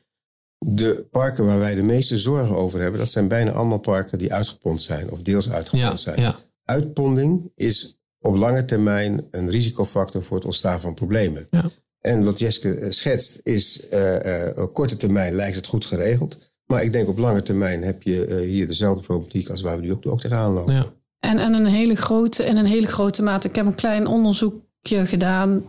De 0.58 1.06
parken 1.10 1.46
waar 1.46 1.58
wij 1.58 1.74
de 1.74 1.82
meeste 1.82 2.18
zorgen 2.18 2.56
over 2.56 2.80
hebben, 2.80 3.00
dat 3.00 3.08
zijn 3.08 3.28
bijna 3.28 3.50
allemaal 3.50 3.78
parken 3.78 4.18
die 4.18 4.32
uitgepond 4.32 4.82
zijn 4.82 5.10
of 5.10 5.22
deels 5.22 5.50
uitgepond 5.50 5.90
ja, 5.90 5.96
zijn. 5.96 6.20
Ja. 6.20 6.38
Uitponding 6.64 7.52
is 7.54 8.00
op 8.20 8.36
lange 8.36 8.64
termijn 8.64 9.26
een 9.30 9.50
risicofactor 9.50 10.22
voor 10.22 10.36
het 10.36 10.46
ontstaan 10.46 10.80
van 10.80 10.94
problemen. 10.94 11.46
Ja. 11.50 11.70
En 12.00 12.24
wat 12.24 12.38
Jeske 12.38 12.86
schetst 12.88 13.40
is, 13.42 13.86
uh, 13.92 14.24
uh, 14.24 14.62
op 14.62 14.74
korte 14.74 14.96
termijn 14.96 15.34
lijkt 15.34 15.56
het 15.56 15.66
goed 15.66 15.84
geregeld. 15.84 16.38
Maar 16.66 16.82
ik 16.82 16.92
denk 16.92 17.08
op 17.08 17.18
lange 17.18 17.42
termijn 17.42 17.82
heb 17.82 18.02
je 18.02 18.26
uh, 18.28 18.36
hier 18.36 18.66
dezelfde 18.66 19.02
problematiek 19.02 19.48
als 19.48 19.60
waar 19.60 19.76
we 19.76 19.82
nu 19.82 19.92
ook, 19.92 20.06
ook 20.06 20.20
tegenaan 20.20 20.52
lopen. 20.52 20.98
En, 21.20 21.38
en 21.38 21.54
een 21.54 21.66
hele 21.66 21.94
grote, 21.94 22.44
in 22.44 22.56
een 22.56 22.66
hele 22.66 22.86
grote 22.86 23.22
mate. 23.22 23.48
Ik 23.48 23.54
heb 23.54 23.66
een 23.66 23.74
klein 23.74 24.06
onderzoekje 24.06 25.06
gedaan. 25.06 25.64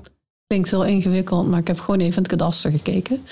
Klinkt 0.47 0.69
heel 0.69 0.85
ingewikkeld, 0.85 1.47
maar 1.47 1.59
ik 1.59 1.67
heb 1.67 1.79
gewoon 1.79 1.99
even 1.99 2.15
in 2.15 2.21
het 2.21 2.27
kadaster 2.27 2.71
gekeken. 2.71 3.21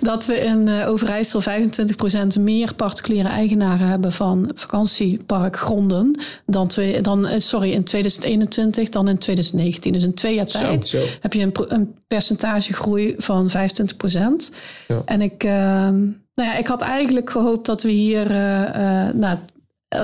dat 0.00 0.26
we 0.26 0.34
in 0.34 0.66
uh, 0.66 0.88
Overijssel 0.88 1.42
25% 1.42 2.40
meer 2.40 2.74
particuliere 2.74 3.28
eigenaren 3.28 3.86
hebben 3.86 4.12
van 4.12 4.50
vakantieparkgronden 4.54 6.18
dan, 6.46 6.68
twee, 6.68 7.00
dan 7.00 7.40
sorry, 7.40 7.70
in 7.70 7.84
2021 7.84 8.88
dan 8.88 9.08
in 9.08 9.18
2019. 9.18 9.92
Dus 9.92 10.02
in 10.02 10.14
twee 10.14 10.34
jaar 10.34 10.46
tijd 10.46 10.88
zo, 10.88 10.98
zo. 10.98 11.04
heb 11.20 11.32
je 11.32 11.42
een, 11.42 11.52
een 11.66 11.94
percentagegroei 12.08 13.14
van 13.18 13.50
25%. 13.50 13.52
Ja. 14.88 15.02
En 15.04 15.20
ik, 15.20 15.44
uh, 15.44 15.52
nou 16.34 16.34
ja, 16.34 16.56
ik 16.56 16.66
had 16.66 16.80
eigenlijk 16.80 17.30
gehoopt 17.30 17.66
dat 17.66 17.82
we 17.82 17.90
hier 17.90 18.30
uh, 18.30 19.08
nou, 19.14 19.38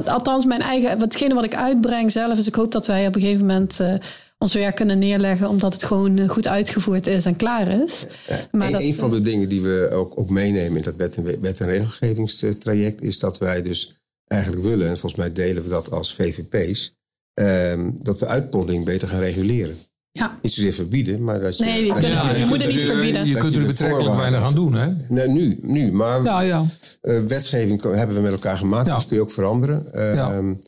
althans 0.04 0.44
mijn 0.44 0.60
eigen, 0.60 1.00
hetgene 1.00 1.34
wat 1.34 1.44
ik 1.44 1.54
uitbreng 1.54 2.12
zelf, 2.12 2.38
is 2.38 2.46
ik 2.46 2.54
hoop 2.54 2.72
dat 2.72 2.86
wij 2.86 3.06
op 3.06 3.14
een 3.14 3.20
gegeven 3.20 3.46
moment 3.46 3.78
uh, 3.80 3.94
ons 4.38 4.54
werk 4.54 4.76
kunnen 4.76 4.98
neerleggen, 4.98 5.48
omdat 5.48 5.72
het 5.72 5.84
gewoon 5.84 6.16
uh, 6.16 6.28
goed 6.28 6.46
uitgevoerd 6.46 7.06
is 7.06 7.24
en 7.24 7.36
klaar 7.36 7.82
is. 7.82 8.06
Ja, 8.28 8.48
maar 8.50 8.66
een, 8.66 8.72
dat, 8.72 8.80
een 8.80 8.94
van 8.94 9.10
de 9.10 9.20
dingen 9.20 9.48
die 9.48 9.62
we 9.62 9.88
ook, 9.92 10.18
ook 10.18 10.30
meenemen 10.30 10.76
in 10.76 10.82
dat 10.82 10.96
wet 10.96 11.16
en, 11.16 11.40
wet 11.40 11.60
en 11.60 11.66
regelgevingstraject, 11.66 13.02
is 13.02 13.18
dat 13.18 13.38
wij 13.38 13.62
dus 13.62 13.92
eigenlijk 14.26 14.62
willen, 14.62 14.88
en 14.88 14.98
volgens 14.98 15.20
mij 15.20 15.32
delen 15.32 15.62
we 15.62 15.68
dat 15.68 15.90
als 15.90 16.14
VVP's, 16.14 16.92
um, 17.34 17.96
dat 18.02 18.18
we 18.18 18.26
uitponding 18.26 18.84
beter 18.84 19.08
gaan 19.08 19.20
reguleren. 19.20 19.76
Ja. 20.12 20.38
Niet 20.42 20.52
zozeer 20.52 20.72
verbieden, 20.72 21.24
maar 21.24 21.40
dat 21.40 21.58
je... 21.58 21.64
Nee, 21.64 21.86
je, 21.86 21.92
kunt, 21.92 22.06
ja, 22.06 22.30
je, 22.30 22.38
je 22.38 22.46
moet 22.46 22.62
het 22.62 22.74
niet 22.74 22.82
verbieden. 22.82 23.26
Je 23.26 23.34
kunt 23.34 23.54
er 23.54 23.66
betrekkelijk 23.66 24.16
weinig 24.16 24.42
aan 24.42 24.54
doen, 24.54 24.74
hè? 24.74 24.90
Nee, 25.08 25.28
nu, 25.28 25.58
nu. 25.62 25.92
Maar 25.92 26.22
ja, 26.22 26.40
ja. 26.40 26.64
Uh, 27.02 27.20
wetgeving 27.20 27.82
hebben 27.82 28.16
we 28.16 28.22
met 28.22 28.32
elkaar 28.32 28.56
gemaakt, 28.56 28.86
ja. 28.86 28.94
dus 28.94 29.06
kun 29.06 29.16
je 29.16 29.22
ook 29.22 29.32
veranderen. 29.32 29.86
Uh, 29.94 30.14
ja. 30.14 30.36
um, 30.36 30.60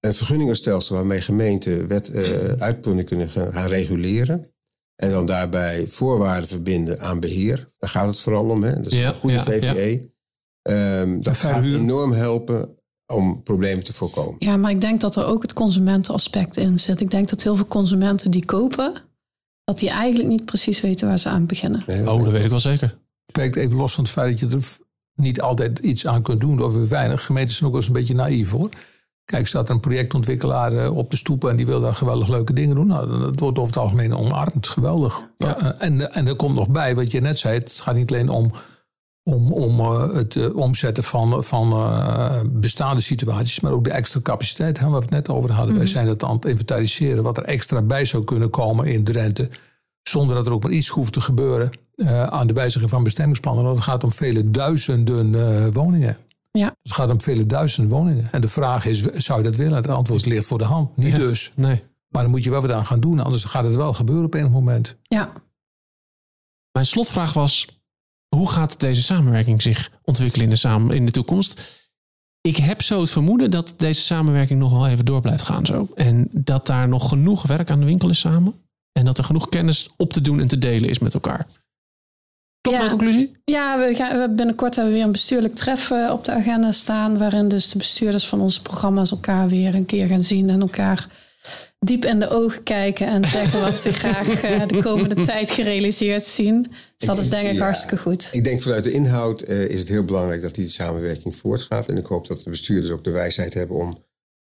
een 0.00 0.14
vergunningenstelsel 0.14 0.96
waarmee 0.96 1.20
gemeenten 1.20 1.88
wet, 1.88 2.08
uh, 2.08 2.22
uitponding 2.58 3.08
kunnen 3.08 3.30
gaan 3.30 3.66
reguleren. 3.66 4.52
En 4.96 5.10
dan 5.10 5.26
daarbij 5.26 5.86
voorwaarden 5.86 6.48
verbinden 6.48 7.00
aan 7.00 7.20
beheer. 7.20 7.66
Daar 7.78 7.90
gaat 7.90 8.06
het 8.06 8.20
vooral 8.20 8.48
om, 8.48 8.62
hè? 8.62 8.80
Dus 8.80 8.92
ja, 8.92 9.08
een 9.08 9.14
goede 9.14 9.42
VVE. 9.42 10.08
Um, 10.62 11.22
dat 11.22 11.36
gaat 11.36 11.64
enorm 11.64 12.12
helpen 12.12 12.79
om 13.10 13.42
problemen 13.42 13.84
te 13.84 13.92
voorkomen. 13.92 14.36
Ja, 14.38 14.56
maar 14.56 14.70
ik 14.70 14.80
denk 14.80 15.00
dat 15.00 15.16
er 15.16 15.24
ook 15.24 15.42
het 15.42 15.52
consumentenaspect 15.52 16.56
in 16.56 16.78
zit. 16.78 17.00
Ik 17.00 17.10
denk 17.10 17.28
dat 17.28 17.42
heel 17.42 17.56
veel 17.56 17.66
consumenten 17.66 18.30
die 18.30 18.44
kopen, 18.44 18.94
dat 19.64 19.78
die 19.78 19.90
eigenlijk 19.90 20.28
niet 20.28 20.44
precies 20.44 20.80
weten 20.80 21.08
waar 21.08 21.18
ze 21.18 21.28
aan 21.28 21.46
beginnen. 21.46 21.82
Nee, 21.86 22.02
dat 22.02 22.08
oh, 22.08 22.24
dat 22.24 22.32
weet 22.32 22.44
ik 22.44 22.50
wel 22.50 22.60
zeker. 22.60 22.98
Kijk, 23.32 23.56
even 23.56 23.76
los 23.76 23.94
van 23.94 24.04
het 24.04 24.12
feit 24.12 24.40
dat 24.40 24.50
je 24.50 24.56
er 24.56 24.78
niet 25.14 25.40
altijd 25.40 25.78
iets 25.78 26.06
aan 26.06 26.22
kunt 26.22 26.40
doen 26.40 26.62
of 26.62 26.88
weinig. 26.88 27.26
Gemeenten 27.26 27.54
zijn 27.54 27.64
ook 27.64 27.72
wel 27.72 27.80
eens 27.80 27.90
een 27.90 28.00
beetje 28.00 28.14
naïef 28.14 28.50
hoor. 28.50 28.68
Kijk, 29.24 29.46
staat 29.46 29.68
er 29.68 29.74
een 29.74 29.80
projectontwikkelaar 29.80 30.90
op 30.90 31.10
de 31.10 31.16
stoepen 31.16 31.50
en 31.50 31.56
die 31.56 31.66
wil 31.66 31.80
daar 31.80 31.94
geweldig 31.94 32.28
leuke 32.28 32.52
dingen 32.52 32.74
doen. 32.74 32.86
Nou, 32.86 33.20
dat 33.20 33.40
wordt 33.40 33.58
over 33.58 33.72
het 33.72 33.82
algemeen 33.82 34.14
omarmd. 34.14 34.68
Geweldig. 34.68 35.28
Ja. 35.38 35.78
En, 35.78 36.12
en 36.12 36.26
er 36.26 36.36
komt 36.36 36.54
nog 36.54 36.68
bij, 36.68 36.94
wat 36.94 37.10
je 37.10 37.20
net 37.20 37.38
zei, 37.38 37.58
het 37.58 37.70
gaat 37.70 37.94
niet 37.94 38.10
alleen 38.10 38.28
om 38.28 38.52
om, 39.22 39.52
om 39.52 39.80
uh, 39.80 40.14
het 40.14 40.34
uh, 40.34 40.56
omzetten 40.56 41.04
van, 41.04 41.44
van 41.44 41.72
uh, 41.72 42.40
bestaande 42.46 43.00
situaties, 43.00 43.60
maar 43.60 43.72
ook 43.72 43.84
de 43.84 43.90
extra 43.90 44.20
capaciteit, 44.20 44.78
hè, 44.78 44.84
waar 44.84 44.98
we 44.98 45.04
het 45.04 45.10
net 45.10 45.28
over 45.28 45.52
hadden. 45.52 45.76
Wij 45.76 45.86
zijn 45.86 46.06
dat 46.06 46.24
aan 46.24 46.34
het 46.34 46.44
inventariseren, 46.44 47.22
wat 47.22 47.36
er 47.36 47.44
extra 47.44 47.82
bij 47.82 48.04
zou 48.04 48.24
kunnen 48.24 48.50
komen 48.50 48.86
in 48.86 49.04
Drenthe, 49.04 49.50
zonder 50.02 50.36
dat 50.36 50.46
er 50.46 50.52
ook 50.52 50.62
maar 50.62 50.72
iets 50.72 50.88
hoeft 50.88 51.12
te 51.12 51.20
gebeuren 51.20 51.70
aan 52.30 52.46
de 52.46 52.52
wijziging 52.52 52.90
van 52.90 53.04
bestemmingsplannen. 53.04 53.64
Want 53.64 53.76
het 53.76 53.84
gaat 53.84 54.04
om 54.04 54.12
vele 54.12 54.50
duizenden 54.50 55.72
woningen. 55.72 56.16
Ja. 56.50 56.74
Het 56.82 56.92
gaat 56.92 57.10
om 57.10 57.20
vele 57.20 57.46
duizenden 57.46 57.92
woningen. 57.92 58.28
En 58.32 58.40
de 58.40 58.48
vraag 58.48 58.84
is, 58.84 59.02
zou 59.02 59.38
je 59.38 59.44
dat 59.44 59.56
willen? 59.56 59.76
Het 59.76 59.88
antwoord 59.88 60.26
ligt 60.26 60.46
voor 60.46 60.58
de 60.58 60.64
hand. 60.64 60.96
Niet 60.96 61.12
ja, 61.12 61.18
dus. 61.18 61.52
Nee. 61.56 61.82
Maar 62.08 62.22
dan 62.22 62.30
moet 62.30 62.44
je 62.44 62.50
wel 62.50 62.60
wat 62.60 62.70
aan 62.70 62.86
gaan 62.86 63.00
doen, 63.00 63.20
anders 63.20 63.44
gaat 63.44 63.64
het 63.64 63.76
wel 63.76 63.92
gebeuren 63.92 64.24
op 64.24 64.34
enig 64.34 64.50
moment. 64.50 64.96
Ja. 65.02 65.32
Mijn 66.72 66.86
slotvraag 66.86 67.32
was, 67.32 67.79
hoe 68.36 68.50
gaat 68.50 68.80
deze 68.80 69.02
samenwerking 69.02 69.62
zich 69.62 69.90
ontwikkelen 70.04 70.44
in 70.44 70.52
de, 70.52 70.58
samen, 70.58 70.96
in 70.96 71.06
de 71.06 71.12
toekomst? 71.12 71.78
Ik 72.40 72.56
heb 72.56 72.82
zo 72.82 73.00
het 73.00 73.10
vermoeden 73.10 73.50
dat 73.50 73.74
deze 73.76 74.00
samenwerking 74.00 74.58
nog 74.58 74.72
wel 74.72 74.86
even 74.88 75.04
door 75.04 75.20
blijft 75.20 75.42
gaan 75.42 75.66
zo. 75.66 75.88
En 75.94 76.28
dat 76.32 76.66
daar 76.66 76.88
nog 76.88 77.08
genoeg 77.08 77.42
werk 77.42 77.70
aan 77.70 77.80
de 77.80 77.86
winkel 77.86 78.10
is 78.10 78.20
samen. 78.20 78.54
En 78.92 79.04
dat 79.04 79.18
er 79.18 79.24
genoeg 79.24 79.48
kennis 79.48 79.90
op 79.96 80.12
te 80.12 80.20
doen 80.20 80.40
en 80.40 80.48
te 80.48 80.58
delen 80.58 80.88
is 80.88 80.98
met 80.98 81.14
elkaar. 81.14 81.46
Klopt 82.60 82.78
Ja. 82.78 82.84
mijn 82.84 82.98
conclusie? 82.98 83.36
Ja, 83.44 83.78
we 83.78 83.94
gaan, 83.94 84.18
we 84.20 84.34
binnenkort 84.34 84.74
hebben 84.74 84.92
we 84.92 84.98
weer 84.98 85.06
een 85.08 85.12
bestuurlijk 85.12 85.54
treffen 85.54 86.12
op 86.12 86.24
de 86.24 86.32
agenda 86.32 86.72
staan. 86.72 87.18
Waarin 87.18 87.48
dus 87.48 87.68
de 87.68 87.78
bestuurders 87.78 88.28
van 88.28 88.40
onze 88.40 88.62
programma's 88.62 89.10
elkaar 89.10 89.48
weer 89.48 89.74
een 89.74 89.86
keer 89.86 90.06
gaan 90.06 90.22
zien. 90.22 90.50
En 90.50 90.60
elkaar 90.60 91.08
diep 91.78 92.04
in 92.04 92.18
de 92.18 92.28
ogen 92.28 92.62
kijken. 92.62 93.06
En 93.06 93.24
zeggen 93.26 93.60
wat 93.60 93.78
ze 93.78 93.92
graag 94.02 94.42
eh, 94.42 94.66
de 94.66 94.82
komende 94.82 95.24
tijd 95.24 95.50
gerealiseerd 95.50 96.24
zien. 96.26 96.62
Dus 96.96 97.08
dat 97.08 97.18
is 97.18 97.28
denk 97.28 97.46
ik 97.48 97.54
Ja. 97.54 97.62
hartstikke 97.64 97.96
goed. 97.98 98.28
Ik 98.32 98.44
denk 98.44 98.62
vanuit 98.62 98.84
de 98.84 98.92
inhoud 98.92 99.40
eh, 99.42 99.64
is 99.68 99.78
het 99.78 99.88
heel 99.88 100.04
belangrijk 100.04 100.42
dat 100.42 100.54
die 100.54 100.68
samenwerking 100.68 101.36
voortgaat. 101.36 101.88
En 101.88 101.96
ik 101.96 102.06
hoop 102.06 102.26
dat 102.26 102.40
de 102.42 102.50
bestuurders 102.50 102.92
ook 102.92 103.04
de 103.04 103.10
wijsheid 103.10 103.54
hebben 103.54 103.76
om 103.76 103.98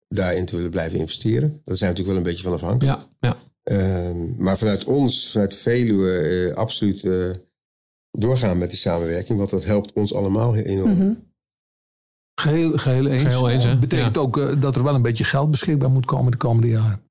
daarin 0.07 0.45
te 0.45 0.55
willen 0.55 0.71
blijven 0.71 0.99
investeren. 0.99 1.61
Daar 1.63 1.75
zijn 1.75 1.93
we 1.93 1.97
natuurlijk 1.99 2.07
wel 2.07 2.17
een 2.17 2.23
beetje 2.23 2.43
van 2.43 2.53
afhankelijk. 2.53 2.99
Ja, 3.19 3.29
ja. 3.29 3.37
Ehm, 3.63 4.43
maar 4.43 4.57
vanuit 4.57 4.83
ons, 4.83 5.29
vanuit 5.31 5.53
Veluwe, 5.53 6.17
eh, 6.19 6.55
absoluut 6.55 7.03
eh, 7.03 7.29
doorgaan 8.11 8.57
met 8.57 8.69
die 8.69 8.77
samenwerking. 8.77 9.37
Want 9.37 9.49
dat 9.49 9.65
helpt 9.65 9.93
ons 9.93 10.13
allemaal 10.13 10.55
enorm. 10.55 10.91
Mhm. 10.97 11.13
Geheel, 12.39 12.77
geheel 12.77 13.07
eens. 13.07 13.21
Geheel 13.21 13.49
eens, 13.49 13.63
hè? 13.63 13.77
betekent 13.77 14.15
Ja. 14.15 14.21
ook 14.21 14.37
eh, 14.37 14.47
dat 14.57 14.75
er 14.75 14.83
wel 14.83 14.95
een 14.95 15.01
beetje 15.01 15.23
geld 15.23 15.51
beschikbaar 15.51 15.89
moet 15.89 16.05
komen 16.05 16.31
de 16.31 16.37
komende 16.37 16.67
jaren. 16.67 17.01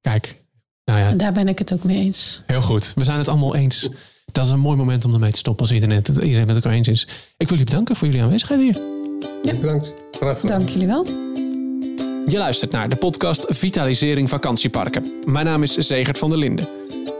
Kijk. 0.00 0.40
Nou 0.84 1.00
ja, 1.00 1.12
daar 1.12 1.32
ben 1.32 1.48
ik 1.48 1.58
het 1.58 1.72
ook 1.72 1.84
mee 1.84 1.98
eens. 1.98 2.42
Heel 2.46 2.62
goed. 2.62 2.92
We 2.94 3.04
zijn 3.04 3.18
het 3.18 3.28
allemaal 3.28 3.54
eens. 3.54 3.88
Dat 4.32 4.44
is 4.44 4.50
een 4.50 4.60
mooi 4.60 4.76
moment 4.76 5.04
om 5.04 5.12
ermee 5.12 5.30
te 5.30 5.38
stoppen 5.38 5.62
als 5.62 5.74
internet, 5.74 6.06
het 6.06 6.16
iedereen 6.16 6.46
met 6.46 6.56
elkaar 6.56 6.72
eens 6.72 6.88
is. 6.88 7.02
Ik 7.02 7.08
wil 7.36 7.48
jullie 7.48 7.64
bedanken 7.64 7.96
voor 7.96 8.06
jullie 8.06 8.22
aanwezigheid 8.22 8.60
hier. 8.60 8.80
Bedankt. 9.42 9.94
Dank 10.44 10.68
jullie 10.68 10.86
wel. 10.86 11.06
Je 12.26 12.38
luistert 12.38 12.70
naar 12.70 12.88
de 12.88 12.96
podcast 12.96 13.44
Vitalisering 13.48 14.28
Vakantieparken. 14.28 15.12
Mijn 15.26 15.46
naam 15.46 15.62
is 15.62 15.74
Zegert 15.74 16.18
van 16.18 16.30
der 16.30 16.38
Linden. 16.38 16.68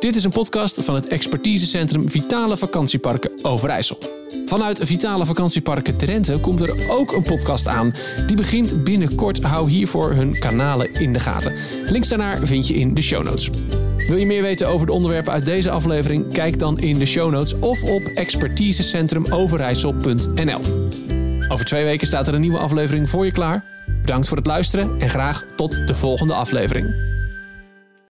Dit 0.00 0.16
is 0.16 0.24
een 0.24 0.30
podcast 0.30 0.84
van 0.84 0.94
het 0.94 1.07
expertisecentrum 1.07 2.11
Vitale 2.11 2.57
Vakantieparken 2.57 3.30
Overijssel. 3.42 3.98
Vanuit 4.47 4.80
Vitale 4.83 5.26
Vakantieparken 5.26 5.97
Drenthe 5.97 6.41
komt 6.41 6.61
er 6.61 6.91
ook 6.91 7.12
een 7.12 7.22
podcast 7.22 7.68
aan. 7.68 7.95
Die 8.26 8.37
begint 8.37 8.85
binnenkort. 8.85 9.43
Hou 9.43 9.70
hiervoor 9.70 10.12
hun 10.12 10.39
kanalen 10.39 10.93
in 10.93 11.12
de 11.12 11.18
gaten. 11.18 11.53
Links 11.85 12.09
daarnaar 12.09 12.47
vind 12.47 12.68
je 12.68 12.74
in 12.74 12.95
de 12.95 13.03
show 13.03 13.24
notes. 13.24 13.51
Wil 13.97 14.16
je 14.16 14.26
meer 14.26 14.43
weten 14.43 14.68
over 14.68 14.87
de 14.87 14.93
onderwerpen 14.93 15.33
uit 15.33 15.45
deze 15.45 15.70
aflevering? 15.70 16.33
Kijk 16.33 16.59
dan 16.59 16.78
in 16.78 16.99
de 16.99 17.07
show 17.07 17.30
notes 17.30 17.59
of 17.59 17.83
op 17.83 18.03
expertisecentrumoverijssel.nl. 18.03 20.61
Over 21.49 21.64
twee 21.64 21.85
weken 21.85 22.07
staat 22.07 22.28
er 22.28 22.35
een 22.35 22.41
nieuwe 22.41 22.59
aflevering 22.59 23.09
voor 23.09 23.24
je 23.24 23.33
klaar. 23.33 23.64
Bedankt 24.01 24.28
voor 24.28 24.37
het 24.37 24.47
luisteren 24.47 25.01
en 25.01 25.11
graag 25.11 25.45
tot 25.57 25.87
de 25.87 25.95
volgende 25.95 26.35
aflevering. 26.35 27.11